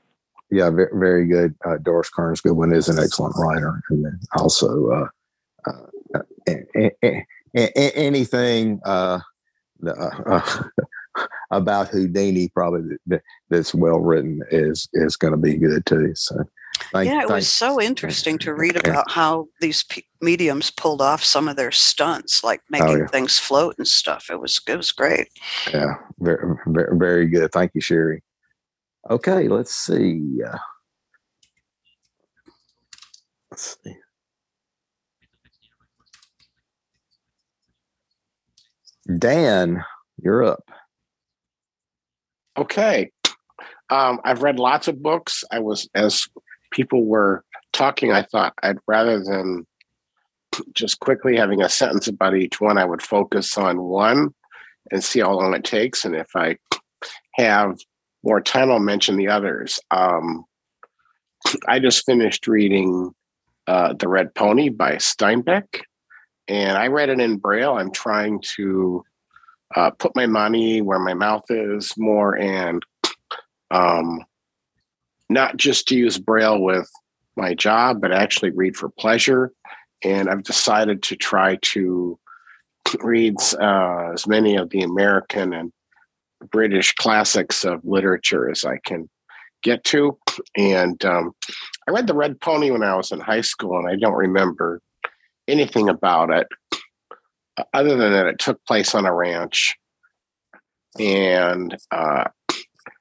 Yeah, 0.50 0.70
very, 0.70 0.90
very 0.92 1.26
good. 1.26 1.54
Uh, 1.64 1.78
Doris 1.78 2.10
Kearns 2.10 2.40
Goodwin 2.40 2.72
is 2.72 2.88
an 2.88 2.98
excellent 2.98 3.36
writer, 3.36 3.80
and 3.90 4.04
then 4.04 4.18
also 4.36 4.90
uh, 4.90 5.70
uh, 5.70 6.20
a, 6.48 6.90
a, 7.04 7.26
a, 7.56 7.96
anything 7.96 8.80
uh, 8.84 9.20
uh, 9.86 10.62
about 11.50 11.88
Houdini 11.88 12.48
probably 12.48 12.96
that's 13.48 13.74
well 13.74 14.00
written 14.00 14.42
is 14.50 14.88
is 14.92 15.16
going 15.16 15.32
to 15.32 15.38
be 15.38 15.56
good 15.56 15.84
too. 15.86 16.14
So 16.14 16.44
Thank, 16.92 17.08
yeah, 17.08 17.22
it 17.22 17.28
was 17.28 17.48
so 17.48 17.80
interesting 17.80 18.38
to 18.38 18.54
read 18.54 18.76
about 18.76 19.10
how 19.10 19.48
these 19.60 19.84
mediums 20.20 20.70
pulled 20.70 21.02
off 21.02 21.22
some 21.22 21.46
of 21.48 21.56
their 21.56 21.70
stunts, 21.70 22.42
like 22.42 22.60
oh, 22.60 22.66
making 22.70 22.88
oh, 22.88 22.96
yeah. 23.00 23.06
things 23.06 23.38
float 23.38 23.74
and 23.78 23.86
stuff. 23.86 24.28
It 24.30 24.40
was 24.40 24.60
it 24.66 24.76
was 24.76 24.92
great. 24.92 25.28
Yeah, 25.72 25.94
very 26.18 26.56
very, 26.66 26.96
very 26.96 27.26
good. 27.28 27.52
Thank 27.52 27.72
you, 27.74 27.80
Sherry. 27.80 28.22
Okay, 29.08 29.48
let's 29.48 29.74
see. 29.74 30.40
Uh, 30.42 30.58
let's 33.50 33.78
see. 33.82 33.96
Dan, 39.18 39.85
you're 40.23 40.44
up. 40.44 40.70
Okay. 42.57 43.11
Um, 43.88 44.20
I've 44.25 44.42
read 44.42 44.59
lots 44.59 44.88
of 44.88 45.03
books. 45.03 45.42
I 45.51 45.59
was, 45.59 45.88
as 45.94 46.27
people 46.70 47.05
were 47.05 47.44
talking, 47.73 48.12
I 48.12 48.23
thought 48.23 48.55
I'd 48.62 48.79
rather 48.87 49.23
than 49.23 49.66
just 50.75 51.01
quickly 51.01 51.37
having 51.37 51.62
a 51.62 51.68
sentence 51.68 52.09
about 52.09 52.37
each 52.37 52.61
one, 52.61 52.79
I 52.79 52.85
would 52.85 53.03
focus 53.03 53.57
on 53.57 53.81
one 53.83 54.35
and 54.90 55.03
see 55.03 55.20
how 55.20 55.33
long 55.33 55.55
it 55.55 55.64
takes. 55.64 56.05
And 56.05 56.14
if 56.14 56.35
I 56.35 56.57
have 57.35 57.79
more 58.23 58.40
time, 58.40 58.70
I'll 58.70 58.79
mention 58.81 59.16
the 59.16 59.29
others. 59.29 59.81
Um, 59.90 60.44
I 61.66 61.79
just 61.79 62.05
finished 62.05 62.46
reading 62.46 63.12
uh, 63.66 63.94
The 63.94 64.09
Red 64.09 64.35
Pony 64.35 64.68
by 64.68 64.96
Steinbeck, 64.96 65.83
and 66.50 66.76
I 66.76 66.88
read 66.88 67.10
it 67.10 67.20
in 67.20 67.36
Braille. 67.36 67.76
I'm 67.76 67.92
trying 67.92 68.42
to 68.56 69.04
uh, 69.76 69.90
put 69.92 70.16
my 70.16 70.26
money 70.26 70.82
where 70.82 70.98
my 70.98 71.14
mouth 71.14 71.44
is 71.48 71.96
more 71.96 72.36
and 72.36 72.84
um, 73.70 74.24
not 75.28 75.56
just 75.56 75.86
to 75.88 75.96
use 75.96 76.18
Braille 76.18 76.60
with 76.60 76.90
my 77.36 77.54
job, 77.54 78.00
but 78.00 78.10
actually 78.10 78.50
read 78.50 78.76
for 78.76 78.88
pleasure. 78.88 79.52
And 80.02 80.28
I've 80.28 80.42
decided 80.42 81.04
to 81.04 81.16
try 81.16 81.56
to 81.62 82.18
read 83.00 83.36
uh, 83.60 84.10
as 84.12 84.26
many 84.26 84.56
of 84.56 84.70
the 84.70 84.82
American 84.82 85.52
and 85.52 85.72
British 86.50 86.94
classics 86.96 87.64
of 87.64 87.84
literature 87.84 88.50
as 88.50 88.64
I 88.64 88.78
can 88.78 89.08
get 89.62 89.84
to. 89.84 90.18
And 90.56 91.02
um, 91.04 91.30
I 91.86 91.92
read 91.92 92.08
The 92.08 92.14
Red 92.14 92.40
Pony 92.40 92.72
when 92.72 92.82
I 92.82 92.96
was 92.96 93.12
in 93.12 93.20
high 93.20 93.42
school, 93.42 93.78
and 93.78 93.86
I 93.86 93.94
don't 93.94 94.14
remember 94.14 94.80
anything 95.50 95.88
about 95.88 96.30
it 96.30 96.46
other 97.74 97.96
than 97.96 98.12
that 98.12 98.26
it 98.26 98.38
took 98.38 98.64
place 98.64 98.94
on 98.94 99.06
a 99.06 99.14
ranch. 99.14 99.76
And 100.98 101.76
uh, 101.90 102.24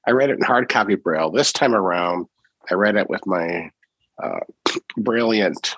I 0.07 0.11
read 0.11 0.29
it 0.29 0.37
in 0.37 0.43
hard 0.43 0.69
copy 0.69 0.95
braille. 0.95 1.31
This 1.31 1.51
time 1.51 1.73
around, 1.73 2.27
I 2.69 2.75
read 2.75 2.95
it 2.95 3.09
with 3.09 3.25
my 3.25 3.69
uh, 4.21 4.39
Brailliant 4.99 5.75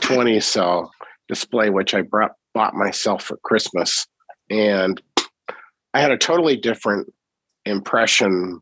20 0.00 0.40
cell 0.40 0.92
display, 1.28 1.70
which 1.70 1.94
I 1.94 2.02
brought, 2.02 2.32
bought 2.54 2.74
myself 2.74 3.24
for 3.24 3.36
Christmas. 3.38 4.06
And 4.50 5.00
I 5.94 6.00
had 6.00 6.10
a 6.10 6.18
totally 6.18 6.56
different 6.56 7.12
impression 7.64 8.60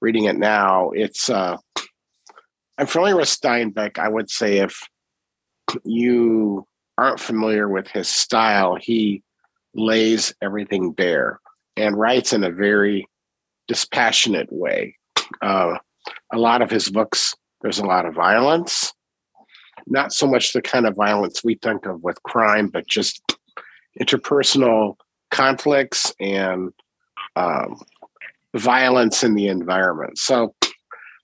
reading 0.00 0.24
it 0.24 0.36
now. 0.36 0.90
It's, 0.90 1.28
uh, 1.28 1.56
I'm 2.76 2.86
familiar 2.86 3.16
with 3.16 3.28
Steinbeck. 3.28 3.98
I 3.98 4.08
would 4.08 4.30
say 4.30 4.58
if 4.58 4.80
you 5.84 6.66
aren't 6.96 7.20
familiar 7.20 7.68
with 7.68 7.88
his 7.88 8.08
style, 8.08 8.76
he 8.76 9.22
lays 9.74 10.34
everything 10.42 10.92
bare 10.92 11.40
and 11.76 11.98
writes 11.98 12.32
in 12.32 12.42
a 12.42 12.50
very 12.50 13.06
dispassionate 13.68 14.52
way. 14.52 14.96
Uh, 15.42 15.78
a 16.32 16.38
lot 16.38 16.62
of 16.62 16.70
his 16.70 16.88
books, 16.88 17.34
there's 17.60 17.78
a 17.78 17.84
lot 17.84 18.06
of 18.06 18.14
violence, 18.14 18.92
not 19.86 20.12
so 20.12 20.26
much 20.26 20.52
the 20.52 20.62
kind 20.62 20.86
of 20.86 20.96
violence 20.96 21.44
we 21.44 21.54
think 21.54 21.86
of 21.86 22.02
with 22.02 22.22
crime, 22.22 22.68
but 22.68 22.86
just 22.86 23.22
interpersonal 24.00 24.96
conflicts 25.30 26.12
and 26.20 26.72
um, 27.36 27.80
violence 28.56 29.22
in 29.22 29.34
the 29.34 29.48
environment. 29.48 30.18
So, 30.18 30.54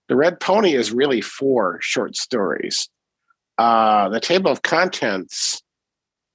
The 0.09 0.16
Red 0.16 0.38
Pony 0.40 0.75
is 0.75 0.92
really 0.92 1.21
four 1.21 1.79
short 1.81 2.16
stories. 2.16 2.88
Uh, 3.59 4.09
the 4.09 4.21
table 4.21 4.50
of 4.50 4.63
contents 4.63 5.63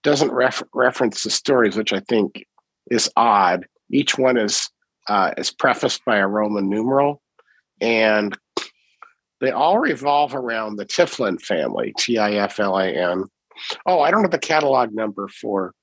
doesn't 0.04 0.32
ref- 0.32 0.64
reference 0.74 1.24
the 1.24 1.30
stories, 1.30 1.76
which 1.76 1.94
I 1.94 2.00
think 2.02 2.46
is 2.90 3.10
odd. 3.16 3.66
Each 3.92 4.18
one 4.18 4.38
is 4.38 4.70
uh, 5.08 5.34
is 5.38 5.52
prefaced 5.52 6.06
by 6.06 6.18
a 6.18 6.28
Roman 6.28 6.70
numeral, 6.70 7.22
and 7.82 8.38
they 9.42 9.52
all 9.52 9.80
revolve 9.80 10.36
around 10.36 10.76
the 10.76 10.86
Tiflin 10.86 11.42
family, 11.42 11.94
T 11.98 12.18
I 12.18 12.34
F 12.34 12.60
L 12.60 12.78
A 12.78 12.88
N. 12.88 13.26
Oh, 13.86 14.02
I 14.02 14.12
don't 14.12 14.22
have 14.22 14.32
the 14.32 14.40
catalog 14.40 14.94
number 14.94 15.28
for 15.28 15.74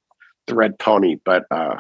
the 0.46 0.54
Red 0.54 0.78
Pony, 0.78 1.16
but 1.24 1.44
uh, 1.50 1.76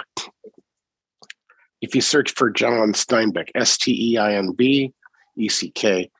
if 1.80 1.94
you 1.94 2.00
search 2.00 2.32
for 2.32 2.50
John 2.50 2.92
Steinbeck, 2.92 3.50
S 3.54 3.78
T 3.78 4.12
E 4.12 4.18
I 4.18 4.34
N 4.34 4.52
B 4.52 4.92
E 5.36 5.48
C 5.48 5.70
K, 5.70 6.10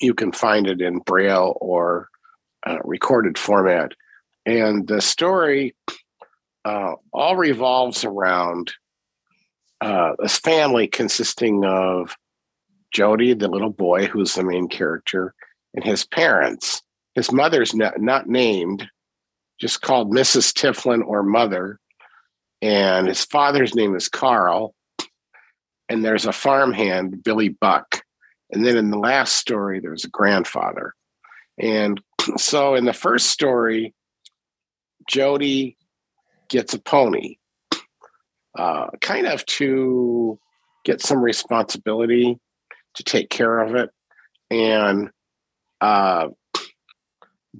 you 0.00 0.14
can 0.14 0.32
find 0.32 0.66
it 0.66 0.80
in 0.80 0.98
Braille 1.00 1.56
or 1.60 2.08
uh, 2.66 2.78
recorded 2.84 3.38
format. 3.38 3.92
And 4.46 4.86
the 4.86 5.00
story 5.00 5.74
uh, 6.64 6.94
all 7.12 7.36
revolves 7.36 8.04
around 8.04 8.72
uh, 9.80 10.12
this 10.18 10.38
family 10.38 10.88
consisting 10.88 11.64
of 11.64 12.16
Jody, 12.92 13.34
the 13.34 13.48
little 13.48 13.70
boy 13.70 14.06
who's 14.06 14.34
the 14.34 14.42
main 14.42 14.68
character, 14.68 15.34
and 15.74 15.84
his 15.84 16.04
parents. 16.04 16.82
His 17.14 17.32
mother's 17.32 17.74
not, 17.74 18.00
not 18.00 18.28
named, 18.28 18.88
just 19.60 19.82
called 19.82 20.10
Mrs. 20.10 20.52
Tiflin 20.52 21.04
or 21.04 21.22
Mother. 21.22 21.78
And 22.62 23.06
his 23.06 23.24
father's 23.24 23.74
name 23.74 23.94
is 23.94 24.08
Carl. 24.08 24.74
And 25.88 26.04
there's 26.04 26.26
a 26.26 26.32
farmhand, 26.32 27.22
Billy 27.22 27.48
Buck. 27.48 28.02
And 28.50 28.64
then 28.64 28.76
in 28.76 28.90
the 28.90 28.98
last 28.98 29.36
story, 29.36 29.80
there's 29.80 30.04
a 30.04 30.10
grandfather. 30.10 30.94
And 31.58 32.00
so 32.36 32.74
in 32.74 32.84
the 32.84 32.92
first 32.92 33.26
story, 33.26 33.94
Jody 35.08 35.76
gets 36.48 36.74
a 36.74 36.78
pony, 36.78 37.36
uh, 38.58 38.88
kind 39.00 39.26
of 39.26 39.44
to 39.46 40.38
get 40.84 41.00
some 41.00 41.22
responsibility 41.22 42.38
to 42.94 43.02
take 43.02 43.30
care 43.30 43.58
of 43.60 43.74
it. 43.74 43.90
And 44.50 45.10
uh, 45.80 46.28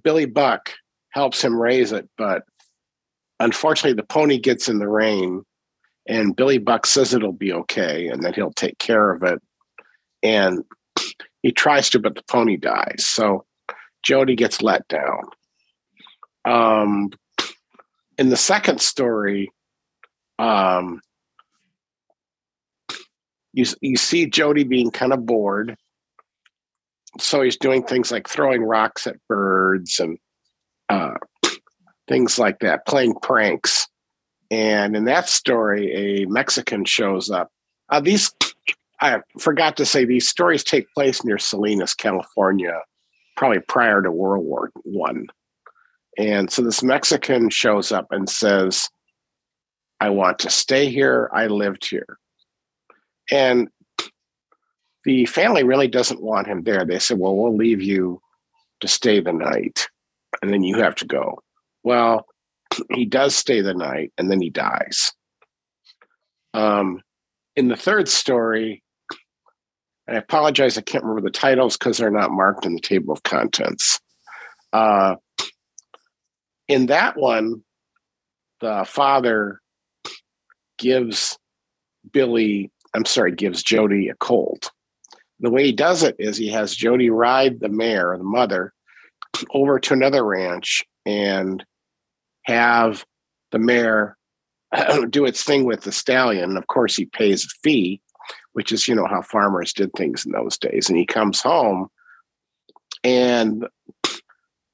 Billy 0.02 0.26
Buck 0.26 0.72
helps 1.10 1.42
him 1.42 1.60
raise 1.60 1.92
it, 1.92 2.08
but 2.16 2.42
unfortunately, 3.40 3.94
the 3.94 4.06
pony 4.06 4.38
gets 4.38 4.68
in 4.68 4.78
the 4.78 4.88
rain, 4.88 5.42
and 6.06 6.36
Billy 6.36 6.58
Buck 6.58 6.86
says 6.86 7.12
it'll 7.12 7.32
be 7.32 7.52
okay 7.52 8.08
and 8.08 8.22
that 8.22 8.34
he'll 8.34 8.52
take 8.52 8.78
care 8.78 9.10
of 9.12 9.22
it. 9.22 9.40
And 10.22 10.64
he 11.42 11.52
tries 11.52 11.90
to, 11.90 11.98
but 11.98 12.14
the 12.14 12.22
pony 12.28 12.56
dies. 12.56 13.06
So 13.06 13.44
Jody 14.08 14.36
gets 14.36 14.62
let 14.62 14.88
down. 14.88 15.24
Um, 16.46 17.10
in 18.16 18.30
the 18.30 18.38
second 18.38 18.80
story, 18.80 19.50
um, 20.38 21.02
you 23.52 23.66
you 23.82 23.98
see 23.98 24.24
Jody 24.24 24.64
being 24.64 24.90
kind 24.90 25.12
of 25.12 25.26
bored, 25.26 25.76
so 27.18 27.42
he's 27.42 27.58
doing 27.58 27.82
things 27.82 28.10
like 28.10 28.26
throwing 28.26 28.62
rocks 28.62 29.06
at 29.06 29.16
birds 29.28 30.00
and 30.00 30.16
uh, 30.88 31.18
things 32.08 32.38
like 32.38 32.60
that, 32.60 32.86
playing 32.86 33.14
pranks. 33.22 33.88
And 34.50 34.96
in 34.96 35.04
that 35.04 35.28
story, 35.28 35.92
a 35.92 36.24
Mexican 36.24 36.86
shows 36.86 37.30
up. 37.30 37.50
Uh, 37.90 38.00
these 38.00 38.32
I 39.02 39.18
forgot 39.38 39.76
to 39.76 39.84
say 39.84 40.06
these 40.06 40.26
stories 40.26 40.64
take 40.64 40.86
place 40.94 41.22
near 41.24 41.36
Salinas, 41.36 41.92
California, 41.92 42.80
probably 43.38 43.60
prior 43.60 44.02
to 44.02 44.10
World 44.10 44.44
War 44.44 44.72
One. 44.82 45.28
And 46.18 46.50
so 46.50 46.60
this 46.60 46.82
Mexican 46.82 47.50
shows 47.50 47.92
up 47.92 48.08
and 48.10 48.28
says, 48.28 48.90
I 50.00 50.10
want 50.10 50.40
to 50.40 50.50
stay 50.50 50.90
here. 50.90 51.30
I 51.32 51.46
lived 51.46 51.88
here. 51.88 52.18
And 53.30 53.68
the 55.04 55.24
family 55.26 55.62
really 55.62 55.86
doesn't 55.86 56.20
want 56.20 56.48
him 56.48 56.62
there. 56.62 56.84
They 56.84 56.98
said, 56.98 57.20
Well, 57.20 57.36
we'll 57.36 57.56
leave 57.56 57.80
you 57.80 58.20
to 58.80 58.88
stay 58.88 59.20
the 59.20 59.32
night, 59.32 59.86
and 60.42 60.52
then 60.52 60.64
you 60.64 60.78
have 60.78 60.96
to 60.96 61.06
go. 61.06 61.40
Well, 61.84 62.26
he 62.92 63.04
does 63.04 63.36
stay 63.36 63.60
the 63.60 63.74
night, 63.74 64.12
and 64.18 64.30
then 64.30 64.40
he 64.40 64.50
dies. 64.50 65.12
Um, 66.54 67.02
in 67.54 67.68
the 67.68 67.76
third 67.76 68.08
story, 68.08 68.82
I 70.08 70.14
apologize, 70.14 70.78
I 70.78 70.82
can't 70.82 71.04
remember 71.04 71.28
the 71.28 71.30
titles 71.30 71.76
because 71.76 71.98
they're 71.98 72.10
not 72.10 72.30
marked 72.30 72.64
in 72.64 72.74
the 72.74 72.80
table 72.80 73.12
of 73.12 73.22
contents. 73.22 74.00
Uh, 74.72 75.16
in 76.66 76.86
that 76.86 77.16
one, 77.16 77.62
the 78.60 78.84
father 78.86 79.60
gives 80.78 81.38
Billy, 82.10 82.70
I'm 82.94 83.04
sorry, 83.04 83.32
gives 83.32 83.62
Jody 83.62 84.08
a 84.08 84.14
cold. 84.14 84.70
The 85.40 85.50
way 85.50 85.64
he 85.64 85.72
does 85.72 86.02
it 86.02 86.16
is 86.18 86.36
he 86.36 86.48
has 86.48 86.74
Jody 86.74 87.10
ride 87.10 87.60
the 87.60 87.68
mare, 87.68 88.16
the 88.16 88.24
mother, 88.24 88.72
over 89.50 89.78
to 89.78 89.94
another 89.94 90.24
ranch 90.24 90.84
and 91.06 91.64
have 92.42 93.04
the 93.52 93.58
mare 93.58 94.16
do 95.10 95.24
its 95.26 95.44
thing 95.44 95.64
with 95.64 95.82
the 95.82 95.92
stallion. 95.92 96.56
Of 96.56 96.66
course, 96.66 96.96
he 96.96 97.04
pays 97.04 97.44
a 97.44 97.48
fee, 97.62 98.00
which 98.58 98.72
is, 98.72 98.88
you 98.88 98.94
know, 98.96 99.06
how 99.06 99.22
farmers 99.22 99.72
did 99.72 99.92
things 99.92 100.26
in 100.26 100.32
those 100.32 100.58
days. 100.58 100.88
And 100.88 100.98
he 100.98 101.06
comes 101.06 101.40
home 101.40 101.86
and 103.04 103.68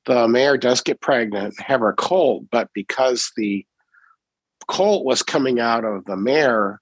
the 0.06 0.26
mare 0.26 0.56
does 0.56 0.80
get 0.80 1.02
pregnant, 1.02 1.60
have 1.60 1.80
her 1.80 1.92
colt, 1.92 2.44
but 2.50 2.70
because 2.72 3.30
the 3.36 3.66
colt 4.68 5.04
was 5.04 5.22
coming 5.22 5.60
out 5.60 5.84
of 5.84 6.06
the 6.06 6.16
mare 6.16 6.80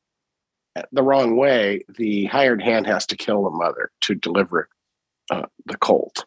the 0.93 1.03
wrong 1.03 1.37
way, 1.37 1.85
the 1.99 2.27
hired 2.27 2.63
hand 2.63 2.87
has 2.87 3.05
to 3.07 3.17
kill 3.17 3.43
the 3.43 3.51
mother 3.51 3.91
to 4.03 4.15
deliver 4.15 4.69
uh, 5.29 5.47
the 5.67 5.77
colt. 5.79 6.25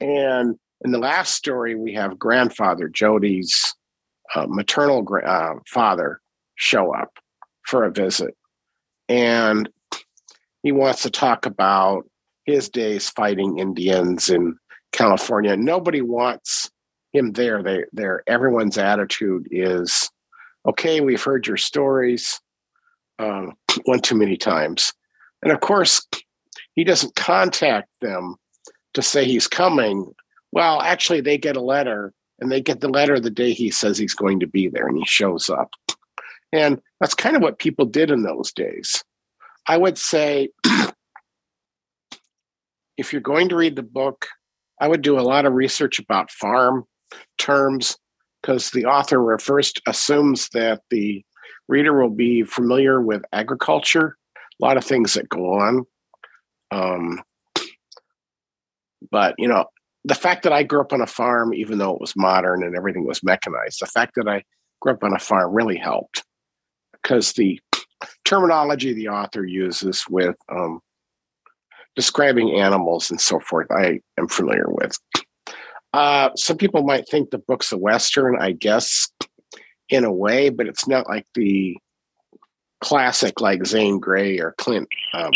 And 0.00 0.56
in 0.84 0.92
the 0.92 0.98
last 0.98 1.34
story, 1.34 1.74
we 1.74 1.94
have 1.94 2.20
grandfather 2.20 2.88
Jody's 2.88 3.74
uh, 4.36 4.46
maternal 4.48 5.02
gra- 5.02 5.26
uh, 5.28 5.58
father 5.66 6.20
show 6.54 6.94
up 6.94 7.18
for 7.62 7.82
a 7.82 7.90
visit, 7.90 8.36
and 9.08 9.68
he 10.62 10.72
wants 10.72 11.02
to 11.02 11.10
talk 11.10 11.46
about 11.46 12.08
his 12.44 12.68
days 12.68 13.08
fighting 13.10 13.58
Indians 13.58 14.28
in 14.28 14.56
California. 14.92 15.56
Nobody 15.56 16.00
wants 16.00 16.70
him 17.12 17.32
there. 17.32 17.62
They, 17.62 17.84
there, 17.92 18.22
everyone's 18.26 18.78
attitude 18.78 19.48
is, 19.50 20.10
okay, 20.66 21.00
we've 21.00 21.22
heard 21.22 21.46
your 21.46 21.56
stories 21.56 22.40
um, 23.18 23.52
one 23.84 24.00
too 24.00 24.16
many 24.16 24.36
times, 24.36 24.92
and 25.42 25.52
of 25.52 25.60
course, 25.60 26.06
he 26.74 26.84
doesn't 26.84 27.14
contact 27.14 27.88
them 28.00 28.36
to 28.94 29.02
say 29.02 29.24
he's 29.24 29.46
coming. 29.46 30.12
Well, 30.52 30.80
actually, 30.80 31.20
they 31.20 31.38
get 31.38 31.56
a 31.56 31.60
letter, 31.60 32.12
and 32.40 32.50
they 32.50 32.60
get 32.60 32.80
the 32.80 32.88
letter 32.88 33.20
the 33.20 33.30
day 33.30 33.52
he 33.52 33.70
says 33.70 33.98
he's 33.98 34.14
going 34.14 34.40
to 34.40 34.46
be 34.46 34.68
there, 34.68 34.88
and 34.88 34.96
he 34.96 35.04
shows 35.04 35.50
up. 35.50 35.70
And 36.52 36.80
that's 37.04 37.14
kind 37.14 37.36
of 37.36 37.42
what 37.42 37.58
people 37.58 37.84
did 37.84 38.10
in 38.10 38.22
those 38.22 38.50
days. 38.50 39.04
I 39.68 39.76
would 39.76 39.98
say 39.98 40.48
if 42.96 43.12
you're 43.12 43.20
going 43.20 43.50
to 43.50 43.56
read 43.56 43.76
the 43.76 43.82
book, 43.82 44.24
I 44.80 44.88
would 44.88 45.02
do 45.02 45.18
a 45.18 45.20
lot 45.20 45.44
of 45.44 45.52
research 45.52 45.98
about 45.98 46.30
farm 46.30 46.84
terms 47.36 47.98
because 48.40 48.70
the 48.70 48.86
author 48.86 49.38
first 49.38 49.82
assumes 49.86 50.48
that 50.54 50.80
the 50.88 51.22
reader 51.68 52.00
will 52.00 52.08
be 52.08 52.42
familiar 52.42 53.02
with 53.02 53.22
agriculture, 53.34 54.16
a 54.36 54.64
lot 54.64 54.78
of 54.78 54.84
things 54.86 55.12
that 55.12 55.28
go 55.28 55.60
on. 55.60 55.84
Um, 56.70 57.20
but, 59.10 59.34
you 59.36 59.46
know, 59.46 59.66
the 60.06 60.14
fact 60.14 60.44
that 60.44 60.54
I 60.54 60.62
grew 60.62 60.80
up 60.80 60.94
on 60.94 61.02
a 61.02 61.06
farm, 61.06 61.52
even 61.52 61.76
though 61.76 61.92
it 61.92 62.00
was 62.00 62.16
modern 62.16 62.64
and 62.64 62.74
everything 62.74 63.06
was 63.06 63.22
mechanized, 63.22 63.82
the 63.82 63.86
fact 63.88 64.12
that 64.16 64.26
I 64.26 64.42
grew 64.80 64.94
up 64.94 65.04
on 65.04 65.12
a 65.12 65.18
farm 65.18 65.52
really 65.52 65.76
helped 65.76 66.24
because 67.04 67.34
the 67.34 67.60
terminology 68.24 68.92
the 68.94 69.08
author 69.08 69.44
uses 69.44 70.04
with 70.08 70.36
um, 70.48 70.80
describing 71.94 72.58
animals 72.58 73.10
and 73.10 73.20
so 73.20 73.38
forth, 73.38 73.70
I 73.70 74.00
am 74.18 74.26
familiar 74.26 74.66
with. 74.66 74.98
Uh, 75.92 76.30
some 76.34 76.56
people 76.56 76.82
might 76.82 77.08
think 77.08 77.30
the 77.30 77.38
book's 77.38 77.70
a 77.70 77.78
Western, 77.78 78.36
I 78.40 78.52
guess, 78.52 79.08
in 79.90 80.04
a 80.04 80.12
way, 80.12 80.48
but 80.48 80.66
it's 80.66 80.88
not 80.88 81.06
like 81.08 81.26
the 81.34 81.76
classic 82.80 83.40
like 83.40 83.64
Zane 83.64 84.00
Grey 84.00 84.40
or 84.40 84.54
Clint 84.58 84.88
um, 85.12 85.30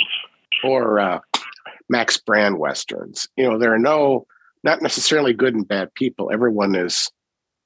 or 0.65 0.99
uh, 0.99 1.21
Max 1.89 2.17
Brand 2.17 2.59
Westerns. 2.59 3.29
You 3.37 3.49
know, 3.49 3.59
there 3.59 3.73
are 3.73 3.79
no, 3.79 4.27
not 4.65 4.83
necessarily 4.83 5.33
good 5.33 5.55
and 5.55 5.69
bad 5.69 5.95
people. 5.95 6.31
Everyone 6.33 6.75
is 6.75 7.09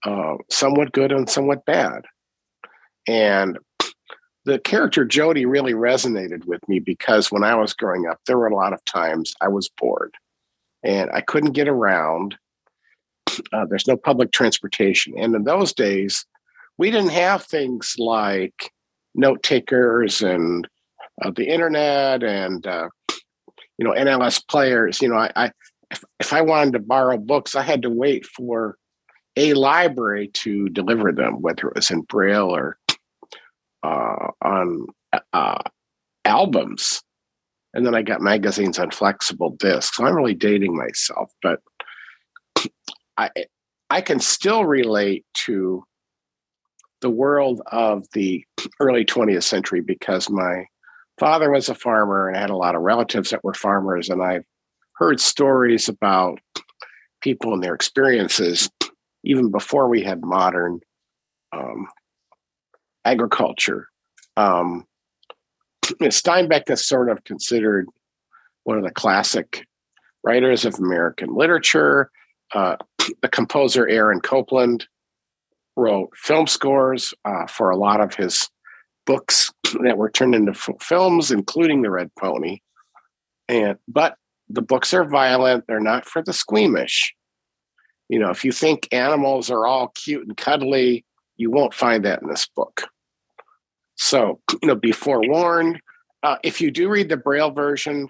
uh, 0.04 0.34
somewhat 0.50 0.92
good 0.92 1.12
and 1.12 1.30
somewhat 1.30 1.64
bad. 1.64 2.02
And 3.08 3.58
the 4.44 4.58
character 4.58 5.04
Jody 5.04 5.46
really 5.46 5.72
resonated 5.72 6.44
with 6.46 6.66
me 6.68 6.80
because 6.80 7.30
when 7.30 7.44
I 7.44 7.54
was 7.54 7.72
growing 7.72 8.06
up, 8.06 8.18
there 8.26 8.38
were 8.38 8.48
a 8.48 8.54
lot 8.54 8.72
of 8.72 8.84
times 8.84 9.34
I 9.40 9.48
was 9.48 9.70
bored 9.78 10.14
and 10.82 11.10
I 11.12 11.20
couldn't 11.20 11.52
get 11.52 11.68
around. 11.68 12.36
Uh, 13.50 13.64
there's 13.64 13.86
no 13.86 13.96
public 13.96 14.30
transportation. 14.30 15.14
And 15.16 15.34
in 15.34 15.44
those 15.44 15.72
days, 15.72 16.26
we 16.76 16.90
didn't 16.90 17.12
have 17.12 17.44
things 17.44 17.94
like 17.96 18.70
note 19.14 19.42
takers 19.42 20.20
and 20.20 20.68
uh, 21.22 21.30
the 21.30 21.46
internet 21.46 22.22
and, 22.22 22.66
uh, 22.66 22.88
you 23.78 23.86
know, 23.86 23.92
NLS 23.92 24.46
players. 24.48 25.00
You 25.00 25.08
know, 25.08 25.16
I, 25.16 25.30
I 25.34 25.50
if, 25.90 26.04
if 26.20 26.32
I 26.34 26.42
wanted 26.42 26.72
to 26.72 26.78
borrow 26.80 27.16
books, 27.16 27.54
I 27.54 27.62
had 27.62 27.82
to 27.82 27.90
wait 27.90 28.26
for 28.26 28.76
a 29.36 29.54
library 29.54 30.28
to 30.28 30.68
deliver 30.68 31.12
them, 31.12 31.40
whether 31.40 31.68
it 31.68 31.76
was 31.76 31.90
in 31.90 32.02
Braille 32.02 32.54
or 32.54 32.76
uh, 33.82 34.28
on 34.42 34.86
uh, 35.32 35.62
albums, 36.24 37.02
and 37.74 37.86
then 37.86 37.94
I 37.94 38.02
got 38.02 38.20
magazines 38.20 38.78
on 38.78 38.90
flexible 38.90 39.50
discs. 39.58 39.96
So 39.96 40.04
I'm 40.04 40.16
really 40.16 40.34
dating 40.34 40.76
myself, 40.76 41.32
but 41.42 41.60
I 43.16 43.30
I 43.90 44.00
can 44.00 44.20
still 44.20 44.64
relate 44.64 45.24
to 45.44 45.84
the 47.00 47.10
world 47.10 47.60
of 47.70 48.06
the 48.14 48.44
early 48.80 49.04
20th 49.04 49.42
century 49.42 49.80
because 49.80 50.30
my 50.30 50.64
father 51.18 51.50
was 51.50 51.68
a 51.68 51.74
farmer 51.74 52.28
and 52.28 52.36
I 52.36 52.40
had 52.40 52.50
a 52.50 52.56
lot 52.56 52.74
of 52.74 52.82
relatives 52.82 53.30
that 53.30 53.44
were 53.44 53.54
farmers, 53.54 54.08
and 54.08 54.22
I've 54.22 54.44
heard 54.94 55.20
stories 55.20 55.88
about 55.88 56.38
people 57.22 57.54
and 57.54 57.62
their 57.62 57.74
experiences 57.74 58.70
even 59.24 59.50
before 59.50 59.88
we 59.88 60.02
had 60.02 60.22
modern 60.22 60.80
um, 61.52 61.86
agriculture. 63.04 63.88
Um, 64.36 64.86
Steinbeck 65.84 66.70
is 66.70 66.84
sort 66.84 67.10
of 67.10 67.24
considered 67.24 67.86
one 68.64 68.78
of 68.78 68.84
the 68.84 68.90
classic 68.90 69.66
writers 70.24 70.64
of 70.64 70.78
American 70.78 71.34
literature. 71.34 72.10
Uh, 72.54 72.76
the 73.22 73.28
composer 73.28 73.88
Aaron 73.88 74.20
Copland 74.20 74.86
wrote 75.76 76.10
film 76.16 76.46
scores 76.46 77.14
uh, 77.24 77.46
for 77.46 77.70
a 77.70 77.76
lot 77.76 78.00
of 78.00 78.14
his 78.14 78.48
books 79.06 79.50
that 79.82 79.98
were 79.98 80.10
turned 80.10 80.34
into 80.34 80.52
f- 80.52 80.70
films, 80.80 81.30
including 81.30 81.82
The 81.82 81.90
Red 81.90 82.10
Pony. 82.18 82.60
And 83.48 83.78
but 83.88 84.16
the 84.48 84.62
books 84.62 84.94
are 84.94 85.04
violent; 85.04 85.64
they're 85.66 85.80
not 85.80 86.06
for 86.06 86.22
the 86.22 86.32
squeamish. 86.32 87.14
You 88.08 88.18
know, 88.18 88.30
if 88.30 88.44
you 88.44 88.52
think 88.52 88.88
animals 88.92 89.50
are 89.50 89.66
all 89.66 89.88
cute 89.88 90.26
and 90.26 90.36
cuddly, 90.36 91.04
you 91.42 91.50
won't 91.50 91.74
find 91.74 92.04
that 92.04 92.22
in 92.22 92.28
this 92.28 92.48
book. 92.56 92.84
So, 93.96 94.40
you 94.62 94.68
know, 94.68 94.74
be 94.74 94.92
forewarned. 94.92 95.80
Uh, 96.22 96.36
if 96.42 96.60
you 96.60 96.70
do 96.70 96.88
read 96.88 97.08
the 97.08 97.16
Braille 97.16 97.50
version, 97.50 98.08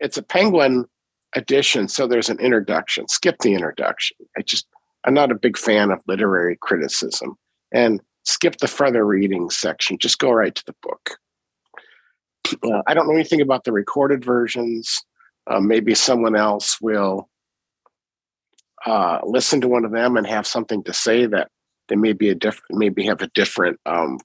it's 0.00 0.16
a 0.16 0.22
Penguin 0.22 0.86
edition, 1.34 1.88
so 1.88 2.06
there's 2.06 2.30
an 2.30 2.38
introduction. 2.38 3.08
Skip 3.08 3.38
the 3.40 3.54
introduction. 3.54 4.16
I 4.36 4.42
just 4.42 4.66
I'm 5.04 5.14
not 5.14 5.32
a 5.32 5.34
big 5.34 5.58
fan 5.58 5.90
of 5.90 6.00
literary 6.06 6.56
criticism, 6.60 7.36
and 7.72 8.00
skip 8.24 8.58
the 8.58 8.68
further 8.68 9.04
reading 9.04 9.50
section. 9.50 9.98
Just 9.98 10.18
go 10.18 10.30
right 10.30 10.54
to 10.54 10.64
the 10.64 10.74
book. 10.82 11.18
Uh, 12.62 12.82
I 12.86 12.94
don't 12.94 13.08
know 13.08 13.14
anything 13.14 13.40
about 13.40 13.64
the 13.64 13.72
recorded 13.72 14.24
versions. 14.24 15.02
Uh, 15.46 15.60
maybe 15.60 15.94
someone 15.94 16.36
else 16.36 16.78
will 16.80 17.28
uh, 18.86 19.18
listen 19.24 19.60
to 19.60 19.68
one 19.68 19.84
of 19.84 19.92
them 19.92 20.16
and 20.16 20.26
have 20.26 20.46
something 20.46 20.82
to 20.84 20.92
say 20.92 21.26
that 21.26 21.50
they 21.88 21.96
may 21.96 22.12
be 22.12 22.28
a 22.28 22.34
different, 22.34 22.78
maybe 22.78 23.06
have 23.06 23.22
a 23.22 23.28
different 23.28 23.78
um, 23.86 24.18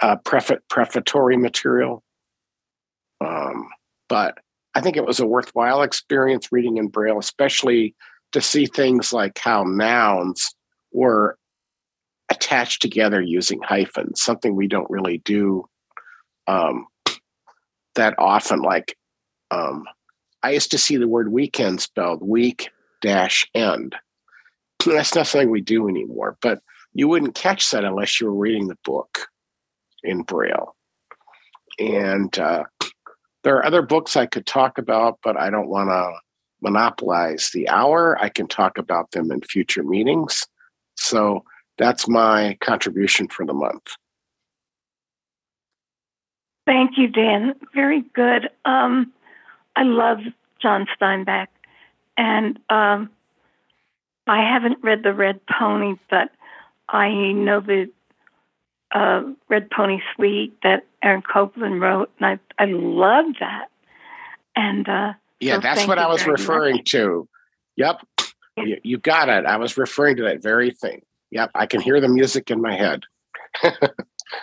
uh, 0.00 0.16
prefa- 0.24 0.60
prefatory 0.68 1.36
material. 1.36 2.02
Um, 3.20 3.68
but 4.08 4.38
I 4.74 4.80
think 4.80 4.96
it 4.96 5.04
was 5.04 5.20
a 5.20 5.26
worthwhile 5.26 5.82
experience 5.82 6.48
reading 6.52 6.76
in 6.76 6.88
Braille, 6.88 7.18
especially 7.18 7.94
to 8.32 8.40
see 8.40 8.66
things 8.66 9.12
like 9.12 9.38
how 9.38 9.64
nouns 9.64 10.54
were 10.92 11.36
attached 12.30 12.80
together 12.80 13.20
using 13.20 13.60
hyphens, 13.60 14.22
something 14.22 14.54
we 14.54 14.68
don't 14.68 14.90
really 14.90 15.18
do 15.18 15.64
um, 16.46 16.86
that 17.96 18.14
often. 18.18 18.62
Like 18.62 18.96
um, 19.50 19.84
I 20.42 20.52
used 20.52 20.70
to 20.70 20.78
see 20.78 20.96
the 20.96 21.08
word 21.08 21.32
weekend 21.32 21.80
spelled 21.80 22.22
week 22.22 22.70
dash 23.02 23.46
end. 23.54 23.96
That's 24.84 25.14
not 25.14 25.26
something 25.26 25.50
we 25.50 25.60
do 25.60 25.88
anymore, 25.88 26.36
but 26.40 26.60
you 26.92 27.08
wouldn't 27.08 27.34
catch 27.34 27.70
that 27.70 27.84
unless 27.84 28.20
you 28.20 28.26
were 28.26 28.34
reading 28.34 28.68
the 28.68 28.78
book 28.84 29.28
in 30.02 30.22
Braille. 30.22 30.74
And 31.78 32.36
uh, 32.38 32.64
there 33.44 33.56
are 33.56 33.64
other 33.64 33.82
books 33.82 34.16
I 34.16 34.26
could 34.26 34.46
talk 34.46 34.78
about, 34.78 35.18
but 35.22 35.36
I 35.36 35.50
don't 35.50 35.68
want 35.68 35.90
to 35.90 36.12
monopolize 36.62 37.50
the 37.52 37.68
hour. 37.68 38.18
I 38.20 38.28
can 38.28 38.46
talk 38.46 38.76
about 38.76 39.12
them 39.12 39.30
in 39.30 39.40
future 39.42 39.82
meetings. 39.82 40.46
So 40.96 41.44
that's 41.78 42.08
my 42.08 42.58
contribution 42.60 43.28
for 43.28 43.46
the 43.46 43.54
month. 43.54 43.94
Thank 46.66 46.98
you, 46.98 47.08
Dan. 47.08 47.54
Very 47.74 48.02
good. 48.14 48.50
Um, 48.64 49.12
I 49.74 49.82
love 49.82 50.18
John 50.60 50.86
Steinbeck, 51.00 51.46
and 52.16 52.58
um, 52.68 53.10
I 54.26 54.42
haven't 54.42 54.78
read 54.82 55.02
the 55.02 55.14
Red 55.14 55.40
Pony, 55.46 55.94
but 56.08 56.30
I 56.88 57.32
know 57.32 57.60
the 57.60 57.90
uh, 58.92 59.22
Red 59.48 59.70
Pony 59.70 60.00
Suite 60.14 60.56
that 60.62 60.86
Aaron 61.02 61.22
Copland 61.22 61.80
wrote, 61.80 62.10
and 62.18 62.26
I 62.58 62.62
I 62.62 62.66
love 62.66 63.26
that. 63.40 63.68
And 64.56 64.88
uh, 64.88 65.12
yeah, 65.40 65.54
so 65.54 65.60
that's 65.60 65.86
what 65.86 65.98
I 65.98 66.06
was 66.06 66.26
referring 66.26 66.76
much. 66.76 66.90
to. 66.92 67.28
Yep, 67.76 68.00
you, 68.58 68.78
you 68.82 68.98
got 68.98 69.28
it. 69.28 69.46
I 69.46 69.56
was 69.56 69.76
referring 69.76 70.16
to 70.16 70.24
that 70.24 70.42
very 70.42 70.70
thing. 70.70 71.02
Yep, 71.30 71.50
I 71.54 71.66
can 71.66 71.80
hear 71.80 72.00
the 72.00 72.08
music 72.08 72.50
in 72.50 72.60
my 72.60 72.76
head. 72.76 73.04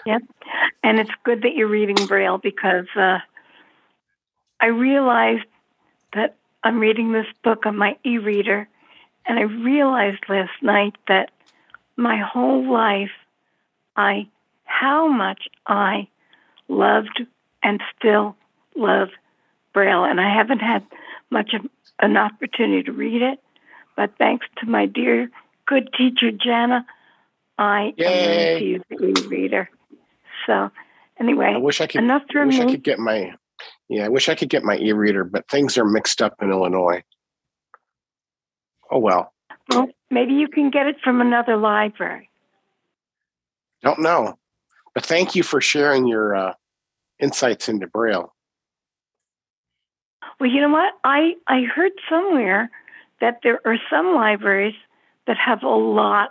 yep, 0.06 0.22
and 0.84 1.00
it's 1.00 1.12
good 1.24 1.44
that 1.44 1.56
you're 1.56 1.68
reading 1.68 2.08
Braille 2.08 2.38
because 2.38 2.88
uh, 2.96 3.20
I 4.60 4.68
realized 4.68 5.46
that 6.14 6.36
I'm 6.64 6.80
reading 6.80 7.12
this 7.12 7.28
book 7.44 7.66
on 7.66 7.78
my 7.78 7.98
e-reader, 8.06 8.68
and 9.28 9.40
I 9.40 9.44
realized 9.44 10.24
last 10.30 10.52
night 10.62 10.96
that 11.08 11.32
my 11.96 12.18
whole 12.18 12.72
life, 12.72 13.12
I 13.96 14.28
how 14.66 15.08
much 15.08 15.48
I 15.66 16.08
loved 16.68 17.24
and 17.64 17.82
still 17.98 18.36
love 18.76 19.10
Braille, 19.74 20.04
and 20.04 20.22
I 20.22 20.34
haven't 20.34 20.60
had 20.60 20.86
much 21.30 21.54
of 21.54 21.62
an 22.00 22.18
opportunity 22.18 22.84
to 22.84 22.92
read 22.92 23.22
it, 23.22 23.40
but 23.96 24.12
thanks 24.18 24.46
to 24.60 24.70
my 24.70 24.86
dear 24.86 25.30
good 25.66 25.90
teacher 25.98 26.32
Jana, 26.32 26.86
I 27.58 27.94
Yay. 27.98 28.06
am 28.06 28.24
going 28.24 28.60
to 28.60 28.66
use 28.66 28.84
the 28.90 29.22
e-reader. 29.24 29.70
So 30.46 30.72
anyway, 31.20 31.54
I 31.56 31.58
wish 31.58 31.82
I 31.82 31.88
could. 31.88 32.04
Enough 32.04 32.24
I 32.36 32.46
wish 32.46 32.60
me. 32.60 32.66
I 32.66 32.72
could 32.72 32.84
get 32.84 33.00
my. 33.00 33.34
Yeah, 33.90 34.06
I 34.06 34.10
wish 34.10 34.30
I 34.30 34.36
could 34.36 34.50
get 34.50 34.64
my 34.64 34.78
e-reader, 34.78 35.24
but 35.24 35.50
things 35.50 35.78
are 35.78 35.86
mixed 35.86 36.22
up 36.22 36.36
in 36.42 36.52
Illinois. 36.52 37.04
Oh 38.90 39.00
well. 39.00 39.34
Well, 39.70 39.90
maybe 40.10 40.34
you 40.34 40.48
can 40.48 40.70
get 40.70 40.88
it 40.88 40.98
from 41.04 41.22
another 41.22 41.58
library. 41.58 42.30
Don't 43.82 44.00
know, 44.00 44.38
but 44.94 45.06
thank 45.06 45.36
you 45.36 45.44
for 45.44 45.62
sharing 45.62 46.08
your 46.08 46.36
uh, 46.36 46.54
insights 47.20 47.70
into 47.70 47.88
Braille. 47.88 48.34
Well, 50.40 50.50
you 50.50 50.62
know 50.62 50.70
what? 50.70 50.94
I 51.04 51.34
I 51.48 51.64
heard 51.64 51.92
somewhere 52.10 52.70
that 53.22 53.40
there 53.44 53.60
are 53.66 53.78
some 53.90 54.14
libraries 54.14 54.76
that 55.26 55.38
have 55.38 55.64
a 55.64 55.68
lot 55.68 56.30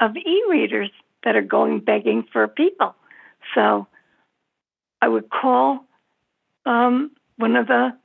of 0.00 0.16
e-readers 0.16 0.90
that 1.24 1.34
are 1.34 1.42
going 1.42 1.80
begging 1.80 2.24
for 2.32 2.46
people. 2.46 2.94
So 3.54 3.86
I 5.00 5.08
would 5.08 5.30
call 5.30 5.84
um, 6.66 7.10
one 7.36 7.56
of 7.56 7.66
the 7.66 7.96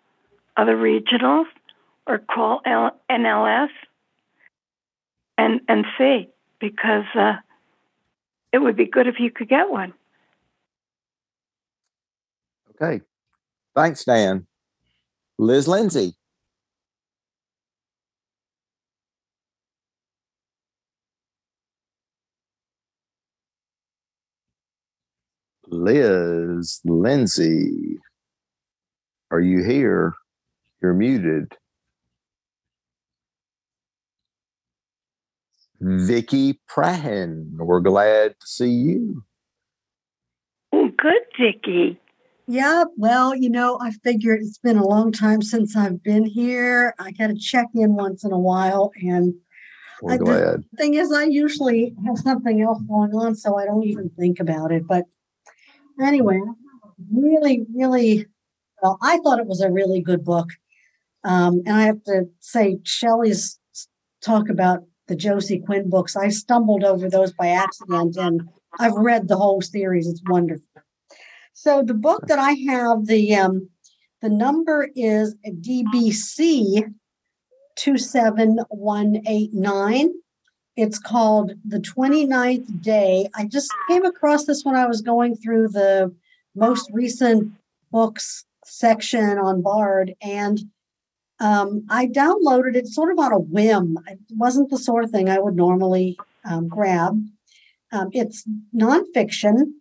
other 0.58 0.76
regionals 0.76 1.46
or 2.08 2.20
call 2.20 2.62
L- 2.66 3.00
NLS 3.10 3.70
and 5.38 5.62
and 5.68 5.86
see 5.98 6.30
because 6.60 7.06
uh, 7.16 7.34
it 8.52 8.60
would 8.60 8.76
be 8.76 8.86
good 8.86 9.08
if 9.08 9.20
you 9.20 9.32
could 9.32 9.50
get 9.50 9.70
one. 9.70 9.94
Okay, 12.82 13.02
thanks, 13.76 14.04
Dan. 14.04 14.48
Liz 15.38 15.68
Lindsay. 15.68 16.16
Liz 25.68 26.82
Lindsay, 26.86 28.00
are 29.32 29.40
you 29.40 29.64
here? 29.64 30.14
You're 30.82 30.94
muted. 30.94 31.52
Vicki 35.84 36.62
Prahin, 36.70 37.58
we're 37.58 37.82
glad 37.82 38.40
to 38.40 38.48
see 38.48 38.70
you. 38.70 39.24
Oh, 40.72 40.90
good, 40.98 41.22
Vicki. 41.38 42.00
Yeah, 42.48 42.86
well, 42.96 43.36
you 43.36 43.50
know, 43.50 43.78
I 43.82 43.92
figured 43.92 44.40
it's 44.42 44.58
been 44.58 44.78
a 44.78 44.88
long 44.88 45.12
time 45.12 45.42
since 45.42 45.76
I've 45.76 46.02
been 46.02 46.26
here. 46.26 46.94
I 47.00 47.12
got 47.12 47.28
to 47.28 47.36
check 47.36 47.68
in 47.74 47.96
once 47.96 48.24
in 48.24 48.32
a 48.32 48.40
while, 48.40 48.92
and 49.02 49.34
I. 50.10 50.18
The 50.18 50.64
thing 50.78 50.94
is, 50.94 51.12
I 51.12 51.26
usually 51.26 51.94
have 52.06 52.18
something 52.18 52.62
else 52.62 52.82
going 52.84 53.12
on, 53.14 53.36
so 53.36 53.58
I 53.58 53.66
don't 53.66 53.84
even 53.84 54.10
think 54.18 54.40
about 54.40 54.72
it. 54.72 54.88
But 54.88 55.04
anyway, 56.02 56.40
really, 57.14 57.66
really, 57.74 58.26
well, 58.82 58.98
I 59.02 59.18
thought 59.18 59.40
it 59.40 59.48
was 59.48 59.62
a 59.62 59.72
really 59.72 60.02
good 60.02 60.24
book. 60.24 60.50
Um, 61.26 61.62
and 61.66 61.76
I 61.76 61.84
have 61.84 62.04
to 62.04 62.24
say, 62.40 62.80
Shelley's 62.84 63.60
talk 64.22 64.50
about 64.50 64.84
the 65.08 65.16
Josie 65.16 65.60
Quinn 65.60 65.90
books, 65.90 66.16
I 66.16 66.30
stumbled 66.30 66.84
over 66.84 67.10
those 67.10 67.34
by 67.34 67.48
accident, 67.48 68.16
and 68.18 68.48
I've 68.80 68.94
read 68.94 69.28
the 69.28 69.38
whole 69.38 69.62
series. 69.62 70.08
It's 70.08 70.22
wonderful. 70.28 70.66
So 71.54 71.84
the 71.84 71.94
book 71.94 72.28
that 72.28 72.40
I 72.40 72.54
have, 72.72 73.06
the 73.06 73.36
um, 73.36 73.70
the 74.22 74.30
number 74.30 74.90
is 74.96 75.36
DBC 75.46 76.94
two 77.76 77.98
seven 77.98 78.60
one 78.70 79.22
eight 79.28 79.54
nine, 79.54 80.10
it's 80.76 80.98
called 80.98 81.54
The 81.66 81.80
29th 81.80 82.82
Day. 82.82 83.28
I 83.36 83.46
just 83.46 83.72
came 83.90 84.06
across 84.06 84.46
this 84.46 84.64
when 84.64 84.76
I 84.76 84.88
was 84.88 85.02
going 85.02 85.36
through 85.36 85.70
the 85.70 86.14
most 86.56 86.90
recent 86.92 87.52
books 87.92 88.46
section 88.66 89.38
on 89.38 89.62
Bard, 89.62 90.16
and 90.22 90.60
um, 91.44 91.86
I 91.90 92.08
downloaded 92.08 92.76
it 92.76 92.88
sort 92.88 93.12
of 93.12 93.20
on 93.20 93.34
a 93.34 93.40
whim. 93.40 93.98
It 94.08 94.20
wasn't 94.32 94.70
the 94.70 94.78
sort 94.78 95.04
of 95.04 95.12
thing 95.12 95.30
I 95.30 95.40
would 95.40 95.58
normally 95.58 96.18
um, 96.46 96.70
grab. 96.70 97.22
Um, 97.92 98.10
it's 98.14 98.48
nonfiction, 98.74 99.74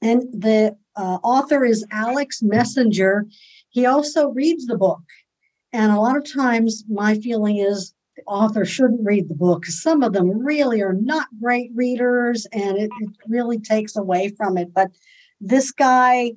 and 0.00 0.22
the 0.32 0.76
uh, 0.96 1.18
author 1.22 1.64
is 1.64 1.84
Alex 1.90 2.42
Messenger. 2.42 3.26
He 3.68 3.84
also 3.84 4.28
reads 4.30 4.66
the 4.66 4.78
book. 4.78 5.02
And 5.74 5.92
a 5.92 6.00
lot 6.00 6.16
of 6.16 6.32
times, 6.32 6.84
my 6.88 7.16
feeling 7.16 7.58
is 7.58 7.92
the 8.16 8.22
author 8.26 8.64
shouldn't 8.64 9.04
read 9.04 9.28
the 9.28 9.34
book 9.34 9.60
because 9.60 9.82
some 9.82 10.02
of 10.02 10.14
them 10.14 10.30
really 10.38 10.80
are 10.80 10.94
not 10.94 11.28
great 11.40 11.70
readers 11.74 12.46
and 12.52 12.78
it, 12.78 12.90
it 13.00 13.10
really 13.28 13.58
takes 13.58 13.94
away 13.94 14.30
from 14.30 14.56
it. 14.56 14.72
But 14.72 14.90
this 15.38 15.70
guy, 15.70 16.32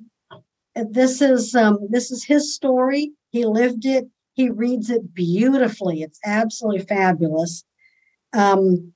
this 0.76 1.22
is 1.22 1.54
um, 1.54 1.78
this 1.88 2.10
is 2.10 2.22
his 2.22 2.54
story. 2.54 3.12
He 3.30 3.46
lived 3.46 3.86
it. 3.86 4.06
He 4.34 4.48
reads 4.48 4.90
it 4.90 5.14
beautifully. 5.14 6.02
It's 6.02 6.20
absolutely 6.24 6.84
fabulous. 6.84 7.64
Um, 8.32 8.92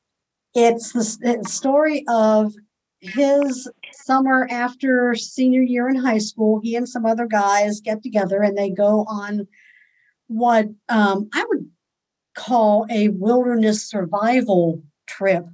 it's 0.55 0.93
the 0.93 1.45
story 1.47 2.05
of 2.09 2.55
his 3.01 3.69
summer 3.93 4.49
after 4.51 5.15
senior 5.15 5.61
year 5.61 5.89
in 5.89 5.97
high 5.97 6.19
school. 6.19 6.61
He 6.63 6.75
and 6.77 6.89
some 6.89 7.05
other 7.05 7.27
guys 7.27 7.81
get 7.81 8.03
together 8.03 8.43
and 8.43 8.57
they 8.57 8.71
go 8.71 9.05
on 9.09 9.47
what 10.29 10.67
um, 10.89 11.29
I 11.35 11.45
would 11.49 11.69
call 12.35 12.87
a 12.91 13.09
wilderness 13.09 13.89
survival 13.89 14.83
trip. 15.07 15.45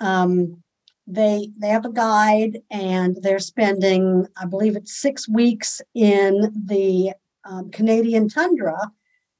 Um, 0.00 0.62
they 1.06 1.48
they 1.58 1.68
have 1.68 1.84
a 1.84 1.92
guide 1.92 2.58
and 2.70 3.16
they're 3.20 3.40
spending, 3.40 4.26
I 4.36 4.46
believe 4.46 4.76
it's 4.76 5.00
six 5.00 5.28
weeks 5.28 5.80
in 5.94 6.52
the 6.66 7.12
um, 7.44 7.70
Canadian 7.70 8.28
tundra 8.28 8.90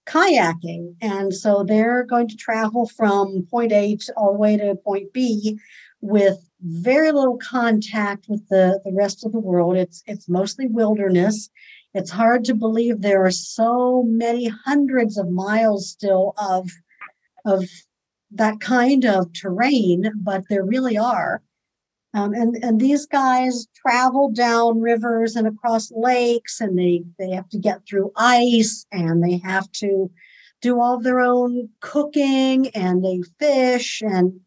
kayaking. 0.07 0.96
And 1.01 1.34
so 1.34 1.62
they're 1.62 2.05
going 2.05 2.28
to 2.28 2.36
travel 2.36 2.86
from 2.88 3.46
point 3.51 3.72
A 3.72 3.96
to, 3.96 4.12
all 4.16 4.32
the 4.32 4.38
way 4.38 4.57
to 4.57 4.74
point 4.76 5.12
B 5.12 5.59
with 6.01 6.38
very 6.62 7.12
little 7.12 7.38
contact 7.38 8.26
with 8.28 8.46
the, 8.48 8.80
the 8.84 8.92
rest 8.92 9.24
of 9.24 9.32
the 9.32 9.38
world. 9.38 9.76
It's 9.76 10.03
it's 10.07 10.28
mostly 10.28 10.66
wilderness. 10.66 11.51
It's 11.94 12.11
hard 12.11 12.44
to 12.44 12.55
believe 12.55 13.01
there 13.01 13.24
are 13.24 13.30
so 13.30 14.03
many 14.05 14.48
hundreds 14.48 15.18
of 15.18 15.30
miles 15.30 15.90
still 15.90 16.34
of 16.38 16.70
of 17.44 17.64
that 18.32 18.61
kind 18.61 19.05
of 19.05 19.32
terrain, 19.32 20.12
but 20.16 20.44
there 20.48 20.64
really 20.64 20.96
are. 20.96 21.42
Um, 22.12 22.34
and 22.34 22.56
and 22.62 22.80
these 22.80 23.06
guys 23.06 23.68
travel 23.86 24.30
down 24.32 24.80
rivers 24.80 25.36
and 25.36 25.46
across 25.46 25.92
lakes, 25.92 26.61
and 26.61 26.76
they 26.76 27.04
they 27.18 27.30
have 27.30 27.48
to 27.50 27.58
get 27.58 27.86
through 27.86 28.12
ice, 28.16 28.84
and 28.90 29.22
they 29.22 29.38
have 29.38 29.70
to 29.72 30.11
do 30.61 30.80
all 30.80 30.98
their 30.98 31.20
own 31.20 31.68
cooking, 31.80 32.68
and 32.70 33.04
they 33.04 33.20
fish, 33.38 34.02
and 34.02 34.40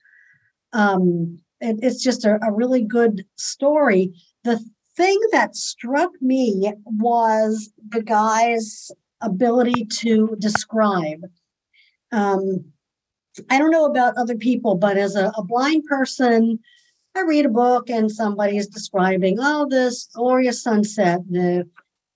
um, 0.74 1.40
it, 1.62 1.78
it's 1.82 2.04
just 2.04 2.26
a, 2.26 2.38
a 2.44 2.52
really 2.52 2.84
good 2.84 3.26
story. 3.38 4.12
The 4.44 4.60
thing 4.98 5.20
that 5.32 5.56
struck 5.56 6.12
me 6.22 6.74
was 6.86 7.72
the 7.90 8.04
guy's 8.04 8.92
ability 9.22 9.86
to 10.00 10.36
describe. 10.38 11.24
Um, 12.12 12.66
I 13.50 13.58
don't 13.58 13.72
know 13.72 13.86
about 13.86 14.18
other 14.18 14.36
people, 14.36 14.76
but 14.76 14.98
as 14.98 15.16
a, 15.16 15.32
a 15.38 15.44
blind 15.44 15.86
person 15.86 16.60
I 17.16 17.22
read 17.22 17.46
a 17.46 17.50
book 17.50 17.90
and 17.90 18.12
somebody 18.12 18.58
is 18.58 18.68
describing, 18.68 19.38
oh, 19.40 19.68
this 19.70 20.10
glorious 20.14 20.64
sunset. 20.64 21.20
The 21.30 21.70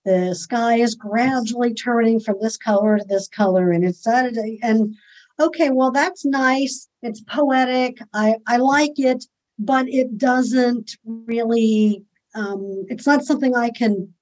the 0.06 0.34
sky 0.34 0.78
is 0.78 0.96
gradually 0.96 1.74
turning 1.74 2.20
from 2.22 2.38
this 2.42 2.56
color 2.58 2.98
to 2.98 3.04
this 3.04 3.28
color, 3.28 3.72
and 3.72 3.84
it's 3.84 4.04
Saturday. 4.04 4.58
And 4.64 4.96
okay, 5.40 5.70
well, 5.70 5.92
that's 5.92 6.26
nice. 6.26 6.88
It's 7.02 7.22
poetic. 7.22 8.00
I 8.14 8.38
I 8.48 8.58
like 8.58 8.98
it, 8.98 9.26
but 9.60 9.88
it 9.88 10.18
doesn't 10.18 10.98
really. 11.06 12.04
Um, 12.34 12.86
it's 12.88 13.06
not 13.06 13.24
something 13.26 13.56
I 13.56 13.70
can 13.70 14.14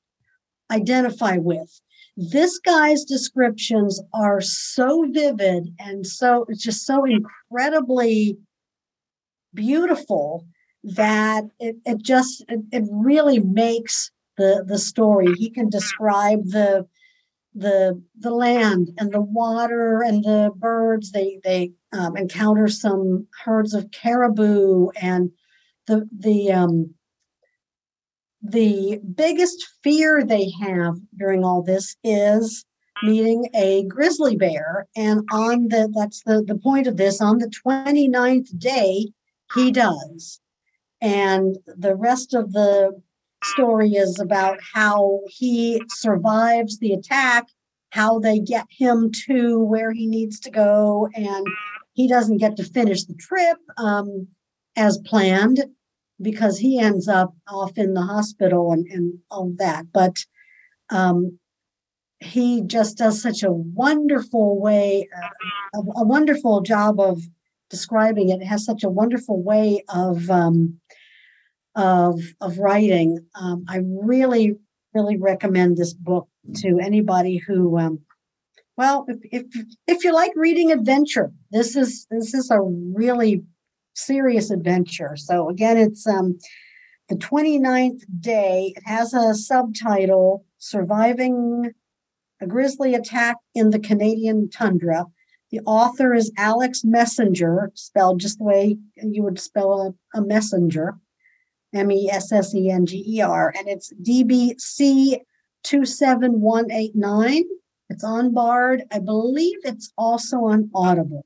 identify 0.71 1.37
with. 1.37 1.79
This 2.17 2.59
guy's 2.59 3.03
descriptions 3.03 4.01
are 4.13 4.39
so 4.41 5.05
vivid 5.11 5.73
and 5.79 6.07
so 6.07 6.45
it's 6.47 6.63
just 6.63 6.85
so 6.85 7.05
incredibly 7.05 8.37
beautiful 9.53 10.45
that 10.85 11.45
it, 11.59 11.77
it 11.85 12.03
just 12.03 12.45
it, 12.47 12.61
it 12.71 12.83
really 12.91 13.39
makes 13.39 14.11
the 14.37 14.63
the 14.67 14.77
story. 14.77 15.33
He 15.33 15.49
can 15.49 15.69
describe 15.69 16.45
the 16.45 16.87
the 17.55 18.01
the 18.19 18.29
land 18.29 18.91
and 18.97 19.11
the 19.11 19.21
water 19.21 20.03
and 20.03 20.23
the 20.23 20.51
birds. 20.55 21.11
They 21.11 21.39
they 21.43 21.71
um, 21.91 22.15
encounter 22.15 22.67
some 22.67 23.27
herds 23.43 23.73
of 23.73 23.89
caribou 23.91 24.89
and 25.01 25.31
the 25.87 26.07
the 26.15 26.51
um 26.51 26.93
the 28.43 28.99
biggest 29.15 29.65
fear 29.83 30.23
they 30.23 30.51
have 30.61 30.97
during 31.17 31.43
all 31.43 31.63
this 31.63 31.95
is 32.03 32.63
meeting 33.01 33.49
a 33.55 33.85
grizzly 33.85 34.35
bear. 34.35 34.87
And 34.95 35.27
on 35.31 35.69
the 35.69 35.91
that's 35.95 36.21
the 36.25 36.43
the 36.43 36.59
point 36.59 36.85
of 36.85 36.97
this 36.97 37.21
on 37.21 37.39
the 37.39 37.51
29th 37.65 38.59
day 38.59 39.07
he 39.53 39.71
does 39.71 40.39
and 41.01 41.57
the 41.65 41.95
rest 41.95 42.33
of 42.33 42.53
the 42.53 42.99
story 43.43 43.91
is 43.91 44.19
about 44.19 44.59
how 44.73 45.21
he 45.27 45.81
survives 45.89 46.79
the 46.79 46.93
attack, 46.93 47.47
how 47.91 48.19
they 48.19 48.39
get 48.39 48.65
him 48.69 49.11
to 49.27 49.59
where 49.59 49.91
he 49.91 50.07
needs 50.07 50.39
to 50.41 50.51
go, 50.51 51.07
and 51.15 51.45
he 51.93 52.07
doesn't 52.07 52.37
get 52.37 52.57
to 52.57 52.63
finish 52.63 53.03
the 53.05 53.15
trip 53.15 53.57
um, 53.77 54.27
as 54.75 54.97
planned 55.05 55.63
because 56.21 56.57
he 56.57 56.79
ends 56.79 57.07
up 57.07 57.33
off 57.47 57.77
in 57.77 57.93
the 57.93 58.01
hospital 58.01 58.71
and, 58.71 58.87
and 58.87 59.19
all 59.29 59.51
that. 59.57 59.85
But 59.93 60.17
um, 60.89 61.39
he 62.19 62.61
just 62.61 62.97
does 62.97 63.21
such 63.21 63.43
a 63.43 63.51
wonderful 63.51 64.59
way, 64.59 65.07
uh, 65.15 65.79
a, 65.79 66.01
a, 66.01 66.05
wonderful 66.05 66.61
job 66.61 66.99
of 66.99 67.21
describing 67.69 68.29
it. 68.29 68.41
it 68.41 68.45
has 68.45 68.65
such 68.65 68.83
a 68.83 68.89
wonderful 68.89 69.41
way 69.41 69.83
of 69.89 70.29
um, 70.29 70.79
of 71.75 72.21
of 72.41 72.57
writing. 72.57 73.25
Um, 73.35 73.65
I 73.67 73.81
really, 73.85 74.55
really 74.93 75.17
recommend 75.17 75.77
this 75.77 75.93
book 75.93 76.27
to 76.57 76.79
anybody 76.81 77.37
who, 77.37 77.77
um, 77.77 77.99
well, 78.77 79.05
if, 79.07 79.17
if 79.23 79.65
if 79.87 80.03
you 80.03 80.13
like 80.13 80.31
reading 80.35 80.71
adventure, 80.71 81.31
this 81.51 81.75
is 81.75 82.07
this 82.09 82.33
is 82.33 82.49
a 82.51 82.61
really 82.61 83.43
serious 83.93 84.51
adventure. 84.51 85.15
So 85.15 85.49
again, 85.49 85.77
it's 85.77 86.05
um, 86.07 86.37
the 87.09 87.15
29th 87.15 88.01
day. 88.19 88.73
It 88.75 88.83
has 88.85 89.13
a 89.13 89.33
subtitle: 89.33 90.45
"Surviving 90.57 91.71
a 92.41 92.47
Grizzly 92.47 92.93
Attack 92.93 93.37
in 93.53 93.71
the 93.71 93.79
Canadian 93.79 94.49
Tundra." 94.49 95.05
The 95.51 95.61
author 95.65 96.13
is 96.13 96.31
Alex 96.37 96.83
Messenger, 96.83 97.71
spelled 97.75 98.19
just 98.19 98.39
the 98.39 98.43
way 98.43 98.77
you 99.01 99.23
would 99.23 99.39
spell 99.39 99.95
a, 100.13 100.17
a 100.17 100.21
messenger. 100.21 100.95
M 101.73 101.91
E 101.91 102.09
S 102.09 102.31
S 102.31 102.55
E 102.55 102.69
N 102.69 102.85
G 102.85 103.03
E 103.05 103.21
R, 103.21 103.53
and 103.57 103.67
it's 103.67 103.93
DBC 104.01 105.19
27189. 105.63 107.43
It's 107.89 108.03
on 108.03 108.33
Bard. 108.33 108.83
I 108.91 108.99
believe 108.99 109.57
it's 109.63 109.91
also 109.97 110.45
on 110.45 110.71
Audible. 110.73 111.25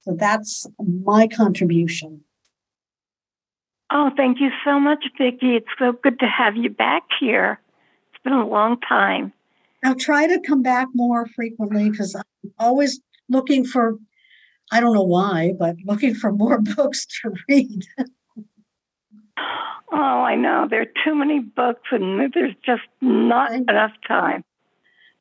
So 0.00 0.14
that's 0.14 0.66
my 0.78 1.26
contribution. 1.28 2.22
Oh, 3.92 4.10
thank 4.16 4.40
you 4.40 4.50
so 4.64 4.80
much, 4.80 5.04
Vicki. 5.18 5.56
It's 5.56 5.66
so 5.78 5.92
good 5.92 6.18
to 6.20 6.26
have 6.26 6.56
you 6.56 6.70
back 6.70 7.04
here. 7.20 7.60
It's 8.12 8.22
been 8.22 8.32
a 8.32 8.46
long 8.46 8.80
time. 8.80 9.32
I'll 9.86 9.94
try 9.94 10.26
to 10.26 10.40
come 10.40 10.62
back 10.62 10.88
more 10.94 11.26
frequently 11.28 11.88
because 11.90 12.16
I'm 12.16 12.52
always 12.58 13.00
looking 13.28 13.64
for, 13.64 13.96
I 14.72 14.80
don't 14.80 14.94
know 14.94 15.04
why, 15.04 15.52
but 15.56 15.76
looking 15.84 16.12
for 16.12 16.32
more 16.32 16.60
books 16.76 17.06
to 17.22 17.32
read. 17.48 17.84
Oh, 19.92 19.96
I 19.96 20.34
know. 20.34 20.66
There 20.68 20.80
are 20.80 21.04
too 21.04 21.14
many 21.14 21.38
books 21.38 21.88
and 21.92 22.32
there's 22.34 22.56
just 22.64 22.82
not 23.00 23.52
enough 23.52 23.92
time. 24.08 24.42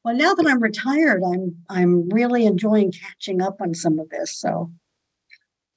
Well, 0.03 0.15
now 0.15 0.33
that 0.33 0.47
I'm 0.47 0.61
retired, 0.61 1.21
I'm 1.23 1.55
I'm 1.69 2.09
really 2.09 2.45
enjoying 2.45 2.91
catching 2.91 3.41
up 3.41 3.57
on 3.61 3.75
some 3.75 3.99
of 3.99 4.09
this. 4.09 4.35
So 4.35 4.71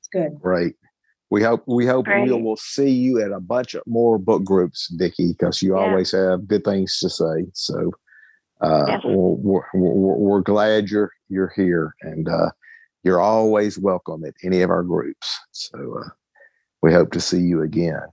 it's 0.01 0.09
good. 0.09 0.39
Right. 0.43 0.75
We 1.31 1.43
hope 1.43 1.63
we 1.67 1.87
hope 1.87 2.07
we 2.07 2.33
will 2.33 2.57
see 2.57 2.91
you 2.91 3.23
at 3.23 3.33
a 3.33 3.41
bunch 3.41 3.75
of 3.75 3.83
more 3.87 4.19
book 4.19 4.45
groups, 4.45 4.89
Vicki, 4.93 5.33
because 5.33 5.61
you 5.63 5.77
yeah. 5.77 5.83
always 5.83 6.13
have 6.13 6.49
good 6.49 6.65
things 6.65 6.99
to 7.01 7.11
say. 7.11 7.47
So 7.53 7.93
uh, 8.61 8.85
yes. 8.89 9.01
we're, 9.05 9.63
we're, 9.75 10.17
we're, 10.17 10.41
glad 10.41 10.91
you're 10.91 11.13
you're 11.29 11.53
here, 11.55 11.95
and 12.03 12.29
uh, 12.29 12.51
you're 13.05 13.21
always 13.21 13.79
welcome 13.79 14.25
at 14.25 14.35
any 14.43 14.63
of 14.63 14.71
our 14.71 14.83
groups. 14.83 15.39
So 15.53 16.03
uh, 16.05 16.09
we 16.83 16.93
hope 16.93 17.13
to 17.13 17.21
see 17.21 17.41
you 17.41 17.63
again. 17.63 18.07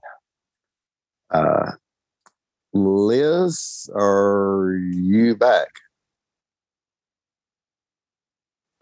Uh, 1.30 1.72
Liz, 2.72 3.90
are 3.94 4.78
you 4.92 5.34
back? 5.34 5.68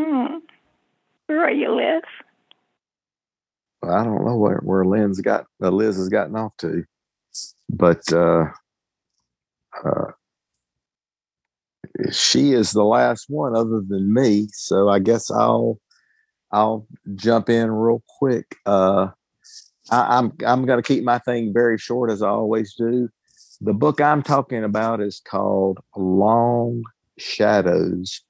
Hmm. 0.00 0.38
Where 1.26 1.44
are 1.44 1.52
you, 1.52 1.74
Liz? 1.74 2.02
I 3.82 4.04
don't 4.04 4.24
know 4.24 4.36
where 4.36 4.60
where 4.64 4.84
Lynn's 4.84 5.20
got 5.20 5.46
uh, 5.62 5.70
Liz 5.70 5.96
has 5.96 6.08
gotten 6.08 6.36
off 6.36 6.56
to, 6.58 6.84
but 7.68 8.00
uh, 8.12 8.46
uh, 9.84 10.10
she 12.10 12.52
is 12.52 12.72
the 12.72 12.84
last 12.84 13.26
one 13.28 13.56
other 13.56 13.80
than 13.86 14.12
me. 14.12 14.48
So 14.52 14.88
I 14.88 14.98
guess 14.98 15.30
I'll 15.30 15.78
I'll 16.52 16.86
jump 17.14 17.48
in 17.48 17.70
real 17.70 18.02
quick. 18.18 18.56
Uh, 18.66 19.08
I, 19.90 20.18
I'm 20.18 20.32
I'm 20.46 20.64
going 20.66 20.82
to 20.82 20.86
keep 20.86 21.04
my 21.04 21.18
thing 21.18 21.52
very 21.52 21.78
short 21.78 22.10
as 22.10 22.22
I 22.22 22.28
always 22.28 22.74
do. 22.74 23.08
The 23.60 23.74
book 23.74 24.00
I'm 24.00 24.22
talking 24.22 24.64
about 24.64 25.00
is 25.00 25.20
called 25.24 25.78
Long 25.96 26.82
Shadows 27.18 28.22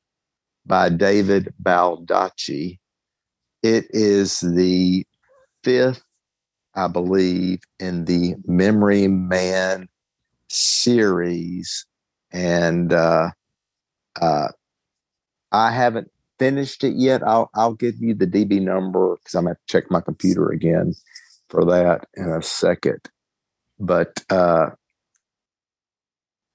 by 0.67 0.89
David 0.89 1.53
Baldacci. 1.63 2.79
It 3.63 3.87
is 3.91 4.41
the 4.41 5.07
fifth, 5.63 6.03
I 6.75 6.89
believe, 6.89 7.61
in 7.81 8.05
the 8.05 8.35
Memory 8.47 9.09
Man 9.09 9.89
series, 10.49 11.87
and 12.33 12.93
uh, 12.93 13.31
uh, 14.21 14.49
I 15.53 15.71
haven't 15.71 16.11
finished 16.39 16.85
it 16.85 16.95
yet. 16.97 17.23
I'll 17.23 17.51
I'll 17.55 17.75
give 17.75 17.97
you 18.01 18.15
the 18.15 18.27
DB 18.27 18.61
number 18.61 19.17
because 19.17 19.35
I'm 19.35 19.47
to 19.47 19.57
check 19.67 19.91
my 19.91 20.01
computer 20.01 20.51
again 20.51 20.95
for 21.49 21.65
that 21.65 22.07
in 22.15 22.29
a 22.29 22.43
second. 22.43 23.01
But 23.79 24.25
uh, 24.31 24.71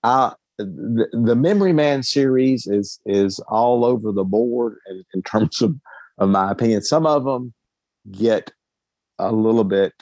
I 0.04 0.34
the, 0.58 1.08
the 1.14 1.36
Memory 1.36 1.74
Man 1.74 2.04
series 2.04 2.68
is 2.68 3.00
is 3.06 3.40
all 3.48 3.86
over 3.86 4.12
the 4.12 4.24
board 4.24 4.78
in, 4.90 5.04
in 5.14 5.22
terms 5.22 5.62
of, 5.62 5.76
of 6.18 6.30
my 6.30 6.52
opinion. 6.52 6.82
Some 6.84 7.06
of 7.06 7.24
them 7.24 7.54
get 8.12 8.52
a 9.18 9.32
little 9.32 9.64
bit 9.64 9.94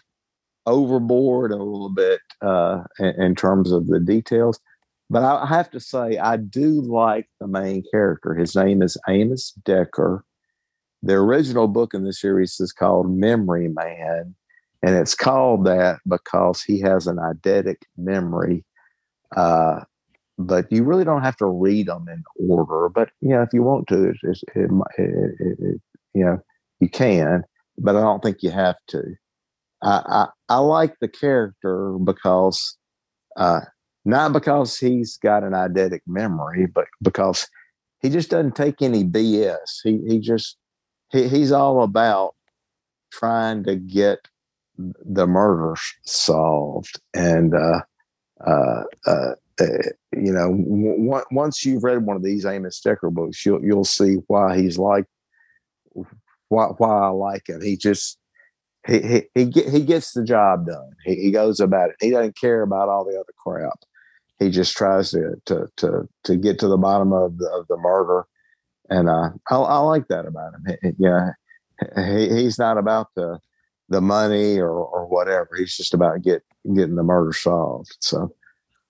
overboard, 0.65 1.51
a 1.51 1.57
little 1.57 1.89
bit 1.89 2.21
uh, 2.41 2.83
in, 2.99 3.21
in 3.21 3.35
terms 3.35 3.71
of 3.71 3.87
the 3.87 3.99
details. 3.99 4.59
But 5.09 5.23
I 5.23 5.45
have 5.45 5.69
to 5.71 5.79
say, 5.79 6.17
I 6.17 6.35
do 6.37 6.81
like 6.81 7.29
the 7.39 7.47
main 7.47 7.83
character. 7.91 8.35
His 8.35 8.55
name 8.55 8.81
is 8.81 8.97
Amos 9.07 9.51
Decker. 9.63 10.25
The 11.01 11.13
original 11.13 11.67
book 11.67 11.93
in 11.93 12.03
the 12.03 12.11
series 12.11 12.59
is 12.59 12.73
called 12.73 13.09
Memory 13.09 13.69
Man, 13.69 14.35
and 14.83 14.95
it's 14.95 15.15
called 15.15 15.65
that 15.65 15.99
because 16.07 16.61
he 16.61 16.81
has 16.81 17.07
an 17.07 17.17
eidetic 17.17 17.77
memory. 17.97 18.65
Uh, 19.35 19.81
but 20.37 20.71
you 20.71 20.83
really 20.83 21.05
don't 21.05 21.23
have 21.23 21.37
to 21.37 21.45
read 21.45 21.87
them 21.87 22.07
in 22.09 22.23
order. 22.49 22.89
But 22.89 23.09
you 23.21 23.29
know, 23.29 23.41
if 23.41 23.49
you 23.53 23.63
want 23.63 23.87
to, 23.87 24.09
it, 24.09 24.17
it, 24.23 24.41
it, 24.55 25.57
it 25.59 25.81
you 26.13 26.25
know, 26.25 26.39
you 26.79 26.89
can. 26.89 27.43
But 27.77 27.95
I 27.95 28.01
don't 28.01 28.21
think 28.21 28.43
you 28.43 28.51
have 28.51 28.77
to. 28.89 29.03
I 29.81 30.01
I, 30.49 30.55
I 30.55 30.57
like 30.57 30.95
the 30.99 31.07
character 31.07 31.97
because, 32.03 32.75
uh, 33.37 33.61
not 34.07 34.31
because 34.31 34.77
he's 34.77 35.17
got 35.17 35.43
an 35.43 35.51
eidetic 35.51 35.99
memory, 36.07 36.65
but 36.65 36.87
because 37.01 37.47
he 38.01 38.09
just 38.09 38.29
doesn't 38.29 38.55
take 38.55 38.81
any 38.81 39.03
BS. 39.03 39.81
He 39.83 40.01
he 40.07 40.19
just 40.19 40.55
he, 41.11 41.27
he's 41.27 41.51
all 41.51 41.83
about 41.83 42.33
trying 43.11 43.65
to 43.65 43.75
get 43.75 44.19
the 44.77 45.27
murder 45.27 45.75
solved 46.05 47.01
and 47.13 47.53
uh, 47.53 47.81
uh, 48.45 48.83
uh, 49.07 49.31
uh, 49.59 49.65
you 50.15 50.31
know, 50.31 50.51
w- 50.51 51.23
once 51.31 51.65
you've 51.65 51.83
read 51.83 52.05
one 52.05 52.15
of 52.15 52.23
these 52.23 52.45
Amos 52.45 52.79
Decker 52.79 53.09
books, 53.09 53.45
you'll 53.45 53.63
you'll 53.63 53.83
see 53.83 54.17
why 54.27 54.57
he's 54.57 54.77
like 54.77 55.05
why 56.47 56.67
why 56.77 57.07
I 57.07 57.09
like 57.09 57.49
him. 57.49 57.61
He 57.61 57.75
just 57.75 58.19
he 58.87 59.01
he 59.01 59.23
he, 59.35 59.45
get, 59.45 59.67
he 59.67 59.81
gets 59.81 60.13
the 60.13 60.23
job 60.23 60.67
done. 60.67 60.91
He, 61.03 61.15
he 61.15 61.31
goes 61.31 61.59
about 61.59 61.89
it. 61.89 61.97
He 61.99 62.11
doesn't 62.11 62.37
care 62.37 62.61
about 62.61 62.87
all 62.87 63.03
the 63.03 63.19
other 63.19 63.33
crap. 63.37 63.79
He 64.39 64.49
just 64.49 64.77
tries 64.77 65.11
to 65.11 65.35
to 65.45 65.67
to 65.77 66.07
to 66.25 66.35
get 66.35 66.59
to 66.59 66.67
the 66.67 66.77
bottom 66.77 67.11
of 67.13 67.37
the 67.37 67.49
of 67.49 67.67
the 67.67 67.77
murder, 67.77 68.25
and 68.89 69.09
uh, 69.09 69.29
I, 69.49 69.55
I 69.55 69.77
like 69.79 70.07
that 70.09 70.25
about 70.25 70.53
him. 70.53 70.77
He, 70.81 70.91
yeah, 70.99 71.31
he, 71.95 72.29
he's 72.29 72.59
not 72.59 72.77
about 72.77 73.07
the 73.15 73.39
the 73.89 74.01
money 74.01 74.59
or 74.59 74.69
or 74.69 75.07
whatever. 75.07 75.49
He's 75.57 75.75
just 75.75 75.93
about 75.93 76.21
get 76.21 76.43
getting 76.75 76.95
the 76.95 77.03
murder 77.03 77.33
solved. 77.33 77.97
So 77.99 78.35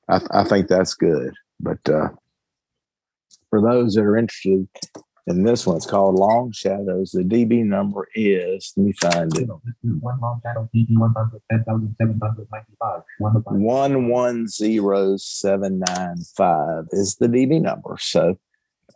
I, 0.10 0.22
I 0.32 0.44
think 0.44 0.68
that's 0.68 0.94
good. 0.94 1.34
But 1.60 1.88
uh, 1.90 2.10
for 3.50 3.62
those 3.62 3.94
that 3.94 4.02
are 4.02 4.18
interested 4.18 4.68
in 5.28 5.44
this 5.44 5.68
one's 5.68 5.86
called 5.86 6.16
Long 6.16 6.54
Shadows. 6.54 7.12
The 7.12 7.24
DB 7.24 7.64
number 7.66 8.08
is, 8.16 8.74
let 8.78 8.86
me 8.86 8.94
find 8.94 9.38
it. 9.38 9.50
One 13.60 14.08
one 14.08 14.48
zero 14.48 15.18
seven 15.18 15.84
nine 15.86 16.18
five 16.36 16.86
is 16.92 17.18
the 17.18 17.28
DB 17.28 17.62
number. 17.62 17.98
So 18.00 18.40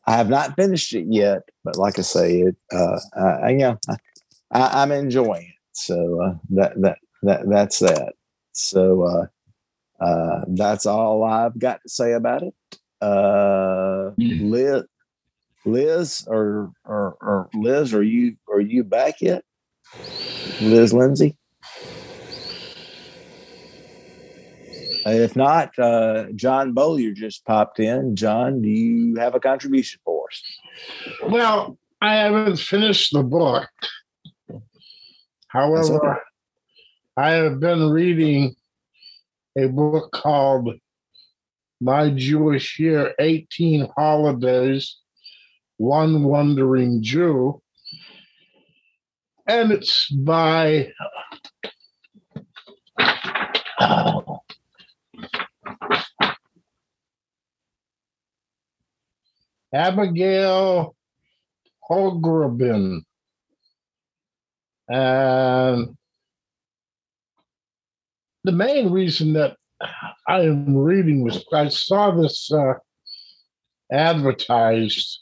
I 0.08 0.16
have 0.16 0.30
not 0.30 0.56
finished 0.56 0.94
it 0.94 1.06
yet, 1.10 1.42
but 1.66 1.78
like 1.78 2.00
I 2.00 2.02
say, 2.02 2.40
it 2.40 2.56
uh, 2.74 3.00
I, 3.16 3.50
yeah, 3.52 3.76
I, 4.52 4.84
am 4.84 4.94
enjoying 4.94 5.44
it. 5.44 5.56
So 5.74 6.22
uh, 6.22 6.34
that 6.52 6.82
that 6.82 6.98
that 7.24 7.50
that's 7.50 7.80
that. 7.80 8.14
So 8.54 9.04
uh, 9.04 10.04
uh, 10.04 10.46
that's 10.48 10.86
all 10.86 11.26
I've 11.26 11.60
got 11.60 11.82
to 11.84 11.90
say 11.90 12.14
about 12.14 12.44
it. 12.44 12.54
Uh, 13.02 14.12
Liz, 14.18 14.84
Liz, 15.66 16.26
or, 16.28 16.72
or 16.86 17.18
or 17.22 17.50
Liz, 17.54 17.94
are 17.94 18.04
you 18.04 18.36
are 18.52 18.62
you 18.62 18.84
back 18.84 19.22
yet? 19.22 19.44
Liz 20.62 20.94
Lindsay. 20.94 21.38
If 25.06 25.36
not, 25.36 25.78
uh, 25.80 26.26
John 26.36 26.74
Bowyer 26.74 27.12
just 27.12 27.44
popped 27.46 27.80
in. 27.80 28.16
John, 28.16 28.62
do 28.62 28.70
you 28.70 29.16
have 29.16 29.34
a 29.34 29.40
contribution 29.40 30.00
for 30.06 30.28
us? 30.30 30.44
Well, 31.28 31.78
I 32.02 32.16
haven't 32.16 32.58
finished 32.58 33.12
the 33.14 33.24
book. 33.24 33.70
However, 35.48 35.96
okay. 35.96 36.20
I 37.18 37.32
have 37.32 37.60
been 37.60 37.90
reading 37.90 38.56
a 39.58 39.68
book 39.68 40.12
called 40.12 40.70
My 41.82 42.10
Jewish 42.10 42.80
Year 42.80 43.14
18 43.20 43.90
Holidays, 43.98 44.98
One 45.82 46.26
Wandering 46.26 47.02
Jew. 47.02 47.60
And 49.48 49.72
it's 49.72 50.12
by 50.12 50.92
Abigail 59.74 60.96
Pogrebin. 61.90 63.02
And 64.88 65.98
the 68.44 68.52
main 68.52 68.92
reason 68.92 69.34
that 69.34 69.58
I 70.28 70.42
am 70.42 70.78
reading 70.78 71.24
was 71.24 71.44
I 71.52 71.70
saw 71.70 72.12
this 72.12 72.52
uh, 72.52 72.74
advertised 73.92 75.22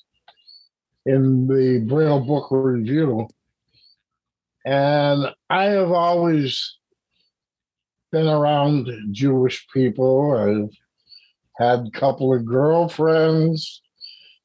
in 1.06 1.48
the 1.48 1.86
Braille 1.88 2.20
Book 2.20 2.48
Review, 2.52 3.28
and 4.66 5.34
I 5.50 5.64
have 5.66 5.92
always 5.92 6.78
been 8.12 8.28
around 8.28 8.90
Jewish 9.12 9.68
people. 9.74 10.36
I've 10.38 10.76
had 11.58 11.88
a 11.88 12.00
couple 12.00 12.34
of 12.34 12.46
girlfriends, 12.46 13.82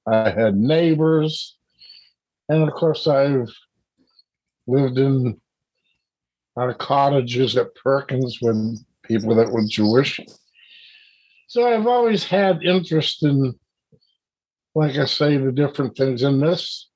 I 0.07 0.31
had 0.31 0.57
neighbors, 0.57 1.57
and 2.49 2.63
of 2.63 2.75
course, 2.75 3.07
I've 3.07 3.53
lived 4.67 4.99
in 4.99 5.41
our 6.57 6.75
cottages 6.75 7.57
at 7.57 7.75
Perkins 7.75 8.39
with 8.41 8.79
people 9.03 9.35
that 9.35 9.51
were 9.51 9.65
Jewish. 9.67 10.21
So 11.49 11.69
I've 11.69 11.87
always 11.87 12.25
had 12.25 12.63
interest 12.63 13.23
in, 13.23 13.55
like 14.75 14.97
I 14.97 15.05
say, 15.05 15.37
the 15.37 15.53
different 15.53 15.97
things. 15.97 16.23
in 16.23 16.41
this, 16.41 16.91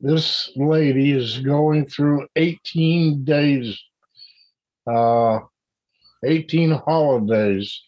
this 0.00 0.50
lady 0.56 1.12
is 1.12 1.38
going 1.38 1.86
through 1.86 2.26
18 2.36 3.24
days, 3.24 3.78
uh, 4.90 5.40
18 6.24 6.70
holidays. 6.70 7.82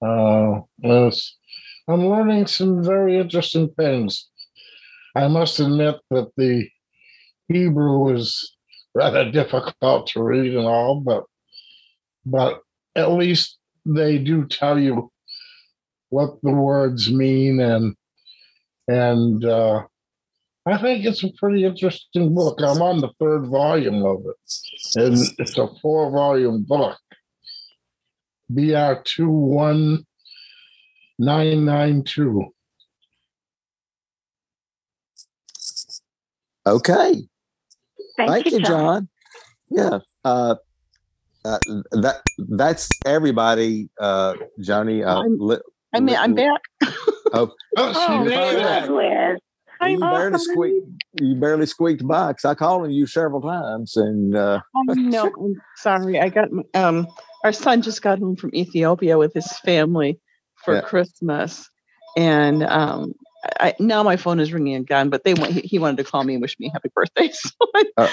Uh, 0.00 0.60
I'm 0.82 2.06
learning 2.06 2.46
some 2.46 2.84
very 2.84 3.18
interesting 3.18 3.70
things. 3.76 4.28
I 5.16 5.28
must 5.28 5.58
admit 5.58 5.96
that 6.10 6.30
the 6.36 6.68
Hebrew 7.48 7.98
was 7.98 8.56
rather 8.94 9.30
difficult 9.30 10.06
to 10.08 10.22
read 10.22 10.54
and 10.54 10.66
all, 10.66 11.00
but 11.00 11.24
but 12.26 12.60
at 12.94 13.12
least 13.12 13.56
they 13.86 14.18
do 14.18 14.46
tell 14.46 14.78
you 14.78 15.10
what 16.10 16.40
the 16.42 16.52
words 16.52 17.10
mean 17.12 17.60
and 17.60 17.94
and 18.88 19.44
uh, 19.44 19.82
I 20.66 20.78
think 20.78 21.04
it's 21.04 21.22
a 21.22 21.32
pretty 21.38 21.64
interesting 21.64 22.34
book. 22.34 22.58
I'm 22.60 22.82
on 22.82 23.00
the 23.00 23.10
third 23.20 23.46
volume 23.46 24.04
of 24.04 24.20
it, 24.26 25.00
and 25.02 25.16
it's 25.38 25.58
a 25.58 25.68
four 25.80 26.10
volume 26.10 26.64
book. 26.66 26.98
BR 28.50 28.94
two 29.04 29.30
one 29.30 30.06
nine 31.18 31.64
nine 31.64 32.02
two. 32.02 32.52
Okay. 36.66 37.14
Thank, 38.16 38.30
Thank 38.30 38.46
you, 38.46 38.60
John. 38.60 39.08
Yeah. 39.70 39.98
Uh, 40.24 40.56
uh, 41.44 41.58
that 41.92 42.22
that's 42.36 42.90
everybody, 43.06 43.88
uh, 44.00 44.34
Johnny. 44.60 45.02
Uh, 45.02 45.22
li- 45.22 45.60
I 45.94 46.00
mean, 46.00 46.16
I'm 46.16 46.34
back. 46.34 46.60
Oh, 47.32 47.50
Oh, 47.76 47.92
she 47.92 48.00
Oh, 48.00 48.24
made 48.24 48.58
yeah. 48.58 48.84
it. 48.84 48.90
Liz. 48.90 49.38
you 49.82 49.98
barely 50.00 50.38
squeaked. 50.38 50.86
You 51.20 51.34
barely 51.36 51.66
squeaked 51.66 52.06
by 52.06 52.28
because 52.28 52.44
I 52.44 52.54
called 52.54 52.82
on 52.82 52.90
you 52.90 53.06
several 53.06 53.40
times, 53.40 53.96
and 53.96 54.36
uh, 54.36 54.60
I 54.76 54.94
know. 54.94 55.32
I'm 55.38 55.62
sorry. 55.76 56.20
I 56.20 56.28
got 56.28 56.48
um 56.74 57.06
our 57.44 57.52
son 57.52 57.82
just 57.82 58.02
got 58.02 58.18
home 58.18 58.36
from 58.36 58.54
Ethiopia 58.54 59.16
with 59.18 59.32
his 59.34 59.46
family 59.60 60.18
for 60.56 60.74
Yeah. 60.74 60.80
Christmas, 60.82 61.70
and 62.16 62.62
um 62.64 63.12
I 63.60 63.74
now 63.78 64.02
my 64.02 64.16
phone 64.16 64.40
is 64.40 64.52
ringing 64.52 64.74
again. 64.76 65.08
But 65.08 65.24
they 65.24 65.34
want 65.34 65.52
he, 65.52 65.60
he 65.60 65.78
wanted 65.78 65.98
to 65.98 66.04
call 66.04 66.24
me 66.24 66.34
and 66.34 66.42
wish 66.42 66.58
me 66.58 66.70
happy 66.72 66.90
birthday, 66.94 67.30
so 67.32 67.50
I, 67.74 67.84
Uh. 67.96 68.08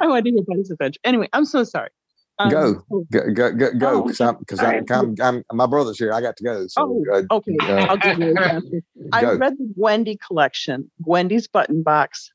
I 0.00 0.06
wanted 0.06 0.24
to 0.24 0.30
hear 0.32 0.40
about 0.42 0.58
his 0.58 0.70
adventure. 0.70 1.00
Anyway, 1.04 1.28
I'm 1.32 1.44
so 1.44 1.64
sorry. 1.64 1.90
Um, 2.38 2.50
go, 2.50 2.74
go, 3.12 3.20
go, 3.32 3.52
go, 3.52 3.70
go, 3.72 3.88
Oh, 3.88 4.02
because 4.02 4.20
I'm 4.20 4.36
because 4.38 4.60
I'm. 4.60 4.84
I'm, 4.90 5.14
I'm 5.22 5.42
my 5.56 5.66
brother's 5.66 5.98
here. 5.98 6.12
I 6.12 6.20
got 6.20 6.36
to 6.36 6.44
go. 6.44 6.66
So 6.66 6.82
Oh, 7.10 7.14
uh, 7.14 7.22
okay. 7.36 7.56
uh, 7.62 7.86
I'll 7.86 7.96
give 7.96 8.18
you 8.18 8.34
a. 8.38 8.60
I 9.12 9.24
read 9.34 9.54
the 9.58 9.72
Gwendy 9.78 10.18
collection, 10.26 10.90
Gwendy's 11.02 11.48
button 11.48 11.82
box, 11.82 12.30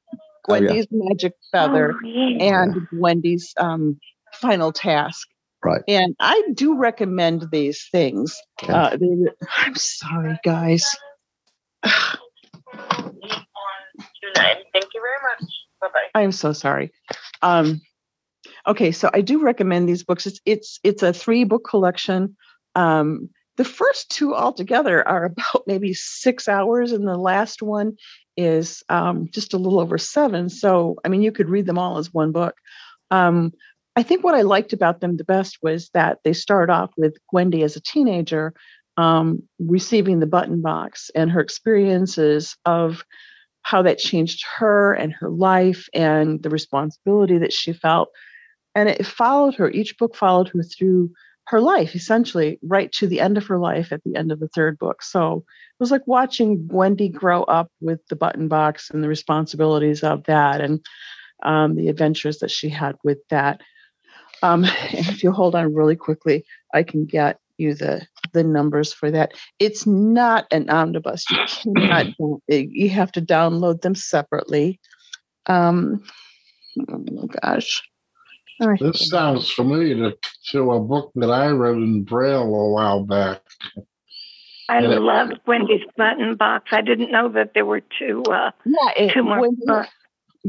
Oh, 0.50 0.56
yeah. 0.56 0.60
Gwendy's 0.62 0.88
magic 0.92 1.34
feather, 1.52 1.94
Oh, 1.94 2.08
yeah. 2.08 2.64
and 2.64 2.88
Gwendy's 2.90 3.54
um, 3.58 4.00
final 4.34 4.72
task. 4.72 5.28
Right. 5.64 5.84
And 5.88 6.16
I 6.20 6.42
do 6.56 6.76
recommend 6.76 7.46
these 7.52 7.88
things. 7.92 8.36
Yeah. 8.64 8.84
Uh, 8.86 8.98
they, 8.98 9.08
I'm 9.58 9.76
sorry, 9.76 10.40
guys. 10.44 10.90
Thank 11.84 12.18
you 14.94 15.02
very 15.02 15.20
much. 15.30 15.44
Bye 15.82 15.88
bye. 15.94 16.10
I'm 16.20 16.32
so 16.32 16.54
sorry. 16.54 16.92
Um, 17.42 17.82
okay, 18.68 18.92
so 18.92 19.10
I 19.14 19.22
do 19.22 19.42
recommend 19.42 19.88
these 19.88 20.04
books. 20.04 20.26
It's 20.26 20.40
it's 20.46 20.80
it's 20.84 21.04
a 21.04 21.14
three 21.14 21.44
book 21.44 21.66
collection. 21.68 22.36
Um, 22.76 23.30
the 23.58 23.66
first 23.66 24.10
two 24.10 24.36
altogether 24.36 25.08
are 25.08 25.26
about 25.54 25.64
maybe 25.68 25.94
six 25.94 26.48
hours, 26.48 26.92
and 26.92 27.08
the 27.08 27.18
last 27.18 27.62
one 27.62 27.98
is 28.38 28.84
um, 28.90 29.28
just 29.32 29.54
a 29.54 29.58
little 29.58 29.80
over 29.80 29.98
seven. 29.98 30.50
So 30.50 30.96
I 31.04 31.10
mean, 31.10 31.22
you 31.22 31.32
could 31.32 31.50
read 31.50 31.66
them 31.66 31.78
all 31.78 31.98
as 31.98 32.14
one 32.14 32.32
book. 32.32 32.56
Um, 33.10 33.54
I 33.96 34.04
think 34.04 34.24
what 34.24 34.36
I 34.36 34.42
liked 34.42 34.72
about 34.72 35.02
them 35.02 35.18
the 35.18 35.26
best 35.26 35.58
was 35.62 35.90
that 35.94 36.20
they 36.24 36.34
start 36.34 36.70
off 36.70 36.92
with 36.96 37.18
Gwendy 37.34 37.64
as 37.64 37.76
a 37.76 37.82
teenager 37.82 38.54
um, 38.98 39.44
receiving 39.60 40.20
the 40.20 40.28
button 40.28 40.62
box 40.62 41.12
and 41.16 41.32
her 41.32 41.42
experiences 41.42 42.56
of 42.66 43.04
how 43.64 43.82
that 43.82 44.00
changed 44.00 44.44
her 44.58 44.94
and 44.94 45.14
her 45.14 45.30
life 45.30 45.88
and 45.94 46.42
the 46.42 46.50
responsibility 46.50 47.38
that 47.38 47.54
she 47.54 47.74
felt. 47.74 48.10
And 48.76 48.90
it 48.90 49.06
followed 49.06 49.56
her, 49.56 49.70
each 49.70 49.98
book 49.98 50.16
followed 50.16 50.50
her 50.50 50.64
through 50.64 51.12
her 51.48 51.60
life, 51.60 51.96
essentially, 51.96 52.60
right 52.64 52.92
to 52.94 53.08
the 53.08 53.20
end 53.20 53.38
of 53.38 53.46
her 53.48 53.58
life 53.58 53.92
at 53.92 54.04
the 54.04 54.16
end 54.16 54.32
of 54.32 54.40
the 54.40 54.48
third 54.48 54.78
book. 54.78 55.04
So 55.04 55.38
it 55.38 55.80
was 55.80 55.92
like 55.92 56.08
watching 56.08 56.68
Gwendy 56.68 57.12
grow 57.12 57.44
up 57.44 57.72
with 57.82 58.00
the 58.08 58.16
button 58.16 58.48
box 58.48 58.90
and 58.90 59.04
the 59.04 59.10
responsibilities 59.10 60.04
of 60.04 60.24
that 60.26 60.62
and 60.62 60.80
um, 61.44 61.76
the 61.76 61.90
adventures 61.90 62.40
that 62.40 62.52
she 62.52 62.70
had 62.70 62.96
with 63.04 63.18
that. 63.30 63.62
Um, 64.44 64.64
and 64.64 64.76
if 65.08 65.24
you 65.24 65.32
hold 65.32 65.56
on 65.56 65.74
really 65.74 65.96
quickly, 65.96 66.46
I 66.74 66.84
can 66.84 67.06
get 67.06 67.38
you 67.58 67.76
the 67.76 68.08
the 68.34 68.44
numbers 68.44 68.94
for 68.94 69.12
that. 69.12 69.34
It's 69.60 69.86
not 69.86 70.48
an 70.52 70.70
omnibus. 70.70 71.26
You 71.30 71.38
cannot. 71.48 72.08
You 72.48 72.90
have 72.90 73.12
to 73.14 73.22
download 73.22 73.82
them 73.82 73.96
separately. 73.96 74.80
Um, 75.48 76.04
oh 76.90 77.28
gosh. 77.42 77.82
All 78.62 78.70
right. 78.70 78.80
This 78.80 79.10
sounds 79.10 79.50
familiar 79.52 79.96
to, 80.12 80.18
to 80.52 80.72
a 80.72 80.80
book 80.80 81.12
that 81.16 81.32
I 81.32 81.48
read 81.48 81.76
in 81.76 82.04
Braille 82.04 82.44
a 82.44 82.70
while 82.72 83.04
back. 83.04 83.42
I 84.70 84.82
Yeah. 84.82 85.00
loved 85.00 85.40
Gwendy's 85.46 85.82
button 85.98 86.36
box. 86.36 86.70
I 86.72 86.82
didn't 86.82 87.12
know 87.12 87.28
that 87.30 87.52
there 87.56 87.66
were 87.66 87.82
two. 88.00 88.24
Uh, 88.24 88.52
Yeah, 88.66 88.92
it, 89.06 89.14
two 89.14 89.24
more 89.24 89.40
Gwendy- 89.40 89.66
books. 89.66 89.90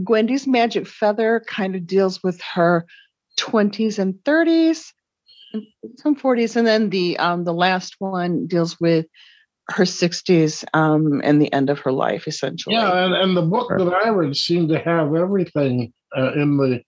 Gwendy's 0.04 0.46
Magic 0.46 0.86
Feather 0.86 1.42
kind 1.46 1.74
of 1.74 1.86
deals 1.86 2.22
with 2.22 2.40
her 2.54 2.86
20s 3.38 3.98
and 3.98 4.14
30s, 4.24 4.92
and 5.52 5.64
some 5.96 6.14
40s, 6.16 6.56
and 6.56 6.66
then 6.66 6.90
the 6.90 7.18
um, 7.18 7.44
the 7.44 7.52
last 7.52 7.96
one 7.98 8.46
deals 8.46 8.78
with 8.80 9.06
her 9.70 9.84
60s 9.84 10.64
um, 10.74 11.20
and 11.24 11.40
the 11.42 11.52
end 11.52 11.68
of 11.70 11.78
her 11.80 11.92
life, 11.92 12.26
essentially. 12.26 12.74
Yeah, 12.74 13.04
and, 13.04 13.14
and 13.14 13.36
the 13.36 13.42
book 13.42 13.68
that 13.70 13.92
I 14.04 14.08
read 14.10 14.34
seemed 14.36 14.68
to 14.70 14.78
have 14.78 15.14
everything 15.14 15.92
uh, 16.16 16.32
in 16.34 16.56
the 16.56 16.82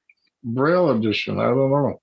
Braille 0.44 0.90
edition. 0.90 1.40
I 1.40 1.44
don't 1.44 1.70
know. 1.70 2.00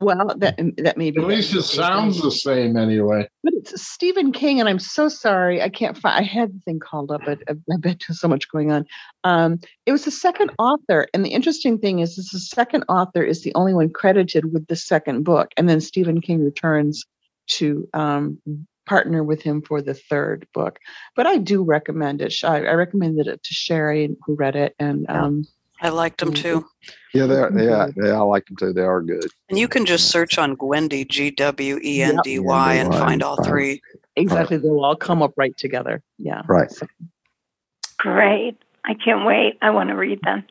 Well, 0.00 0.34
that 0.38 0.56
that 0.78 0.96
may 0.96 1.10
be. 1.10 1.20
At 1.20 1.26
least 1.26 1.54
it 1.54 1.62
sounds 1.62 2.22
the 2.22 2.30
same 2.30 2.78
anyway. 2.78 3.28
But 3.44 3.52
it's 3.54 3.82
Stephen 3.82 4.32
King, 4.32 4.58
and 4.58 4.70
I'm 4.70 4.78
so 4.78 5.08
sorry 5.08 5.60
I 5.60 5.68
can't 5.68 5.98
find. 5.98 6.18
I 6.18 6.26
had 6.26 6.54
the 6.54 6.60
thing 6.64 6.78
called 6.78 7.10
up, 7.10 7.20
but 7.26 7.40
I, 7.46 7.52
I 7.52 7.76
bet 7.78 8.02
there's 8.08 8.18
so 8.18 8.28
much 8.28 8.48
going 8.48 8.72
on. 8.72 8.86
Um, 9.24 9.58
it 9.84 9.92
was 9.92 10.06
the 10.06 10.10
second 10.10 10.50
author, 10.58 11.08
and 11.12 11.26
the 11.26 11.30
interesting 11.30 11.78
thing 11.78 11.98
is, 11.98 12.16
is 12.16 12.30
the 12.30 12.38
second 12.38 12.84
author 12.88 13.22
is 13.22 13.42
the 13.42 13.54
only 13.54 13.74
one 13.74 13.90
credited 13.90 14.50
with 14.50 14.66
the 14.68 14.76
second 14.76 15.24
book, 15.24 15.52
and 15.58 15.68
then 15.68 15.82
Stephen 15.82 16.22
King 16.22 16.42
returns 16.42 17.04
to 17.48 17.86
um, 17.92 18.38
partner 18.86 19.22
with 19.22 19.42
him 19.42 19.60
for 19.60 19.82
the 19.82 19.94
third 19.94 20.46
book. 20.54 20.78
But 21.14 21.26
I 21.26 21.36
do 21.36 21.62
recommend 21.62 22.22
it. 22.22 22.34
I, 22.44 22.64
I 22.64 22.72
recommended 22.72 23.26
it 23.26 23.42
to 23.42 23.54
Sherry, 23.54 24.16
who 24.24 24.36
read 24.36 24.56
it, 24.56 24.74
and 24.78 25.04
um, 25.10 25.44
I 25.82 25.90
liked 25.90 26.18
them 26.20 26.32
too. 26.32 26.66
yeah, 27.12 27.26
they 27.26 27.36
are, 27.36 27.52
yeah, 27.58 27.86
yeah, 27.96 28.12
I 28.14 28.20
like 28.20 28.46
them 28.46 28.56
too. 28.56 28.72
They 28.72 28.82
are 28.82 29.02
good. 29.02 29.26
And 29.50 29.58
you 29.58 29.68
can 29.68 29.84
just 29.84 30.10
search 30.10 30.38
on 30.38 30.56
Gwendy, 30.56 31.06
G 31.08 31.30
W 31.32 31.78
E 31.82 32.02
N 32.02 32.18
D 32.24 32.38
Y, 32.38 32.74
and 32.74 32.92
find 32.94 33.22
all 33.22 33.42
three. 33.44 33.80
exactly, 34.16 34.56
they'll 34.56 34.84
all 34.84 34.96
come 34.96 35.22
up 35.22 35.32
right 35.36 35.56
together. 35.56 36.02
Yeah. 36.18 36.42
Right. 36.48 36.72
Great. 37.98 38.56
I 38.84 38.94
can't 38.94 39.26
wait. 39.26 39.58
I 39.62 39.70
want 39.70 39.88
to 39.90 39.96
read 39.96 40.20
them. 40.22 40.44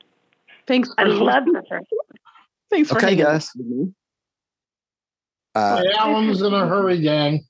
thanks. 0.68 0.90
I 0.98 1.04
for- 1.06 1.10
love 1.10 1.46
the 1.46 1.64
first. 1.70 1.86
Thanks 2.70 2.90
for 2.90 2.98
Okay, 2.98 3.08
hanging 3.12 3.24
guys. 3.24 3.50
with 3.56 3.68
me. 3.68 3.94
Uh, 5.54 5.78
Hey, 5.84 5.92
Alan's 5.98 6.42
in 6.42 6.54
a 6.54 6.68
hurry, 6.68 7.00
gang. 7.00 7.46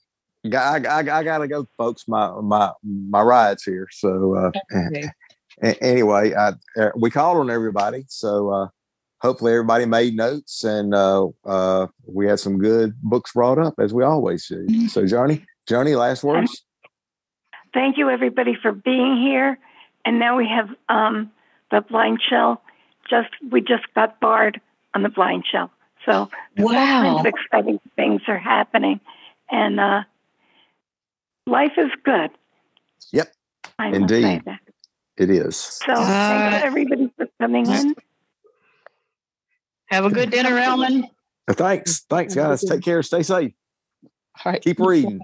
I, 0.46 0.80
I, 0.88 1.00
I 1.00 1.24
gotta 1.24 1.48
go, 1.48 1.66
folks. 1.78 2.04
My 2.08 2.32
my 2.42 2.72
my 2.84 3.22
ride's 3.22 3.64
here. 3.64 3.88
So 3.92 4.36
uh, 4.36 4.52
Okay. 4.76 5.10
A- 5.64 5.84
anyway, 5.84 6.34
I, 6.34 6.54
uh, 6.80 6.92
we 6.96 7.10
called 7.10 7.38
on 7.38 7.50
everybody. 7.50 8.06
So 8.08 8.50
uh, 8.50 8.68
hopefully 9.22 9.54
everybody 9.54 9.86
made 9.86 10.16
notes, 10.16 10.64
and 10.64 10.94
uh, 10.94 11.28
uh, 11.46 11.88
we 12.06 12.28
had 12.28 12.40
some 12.40 12.58
good 12.58 12.94
books 13.02 13.32
brought 13.34 13.60
up 13.60 13.76
as 13.80 13.94
we 13.94 14.04
always 14.04 14.48
do. 14.48 14.88
So 14.88 15.06
Johnny, 15.06 15.46
Johnny, 15.68 15.96
last 15.96 16.24
words. 16.24 16.64
Thank 17.74 17.98
you, 17.98 18.10
everybody, 18.10 18.56
for 18.62 18.72
being 18.72 19.18
here. 19.18 19.58
And 20.06 20.20
now 20.20 20.38
we 20.38 20.48
have 20.48 20.70
um, 20.88 21.32
the 21.72 21.82
BlindShell. 21.82 22.60
Just 23.10 23.30
we 23.52 23.62
just 23.62 23.84
got 23.94 24.20
Bard 24.20 24.62
on 24.94 25.04
the 25.04 25.10
BlindShell, 25.10 25.70
so 26.06 26.30
all 26.58 26.70
kinds 26.70 27.20
of 27.20 27.26
exciting 27.26 27.80
things 27.96 28.22
are 28.28 28.38
happening, 28.38 29.00
and 29.52 29.80
uh, 29.80 30.04
life 31.46 31.74
is 31.78 31.92
good. 32.04 32.32
Yep, 33.12 33.32
I 33.78 33.92
must 33.92 34.10
say 34.10 34.16
indeed, 34.18 34.46
that. 34.46 34.60
It 35.18 35.30
is. 35.30 35.56
So 35.58 35.96
thank 35.96 36.54
you, 36.54 36.68
everybody, 36.68 37.12
for 37.18 37.28
coming 37.40 37.70
in. 37.70 37.96
Have 39.88 40.06
a 40.06 40.10
good 40.10 40.32
dinner, 40.32 40.58
Alan. 40.58 41.06
Uh, 41.48 41.54
thanks, 41.54 42.02
thanks, 42.10 42.36
guys. 42.36 42.62
Take 42.62 42.82
care. 42.82 43.04
Stay 43.04 43.24
safe. 43.24 43.54
All 44.44 44.52
right. 44.52 44.62
Keep 44.62 44.80
reading. 44.80 45.22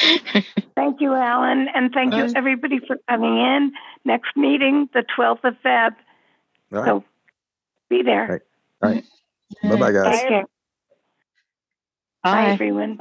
Thank 0.74 1.00
you, 1.00 1.12
Alan, 1.12 1.66
and 1.74 1.92
thank 1.92 2.14
you, 2.14 2.30
everybody, 2.36 2.78
for 2.86 2.98
coming 3.08 3.36
in. 3.36 3.72
Next 4.04 4.36
meeting, 4.36 4.88
the 4.94 5.04
12th 5.18 5.42
of 5.42 5.54
Feb. 5.64 5.96
All 6.72 6.78
right. 6.78 6.86
So 6.86 7.04
be 7.88 8.02
there. 8.02 8.42
All 8.80 8.90
right. 8.90 9.04
Bye, 9.62 9.76
bye, 9.76 9.92
guys. 9.92 10.20
Take 10.20 10.28
care. 10.28 10.44
Bye, 12.22 12.32
Bye. 12.32 12.50
everyone. 12.50 13.00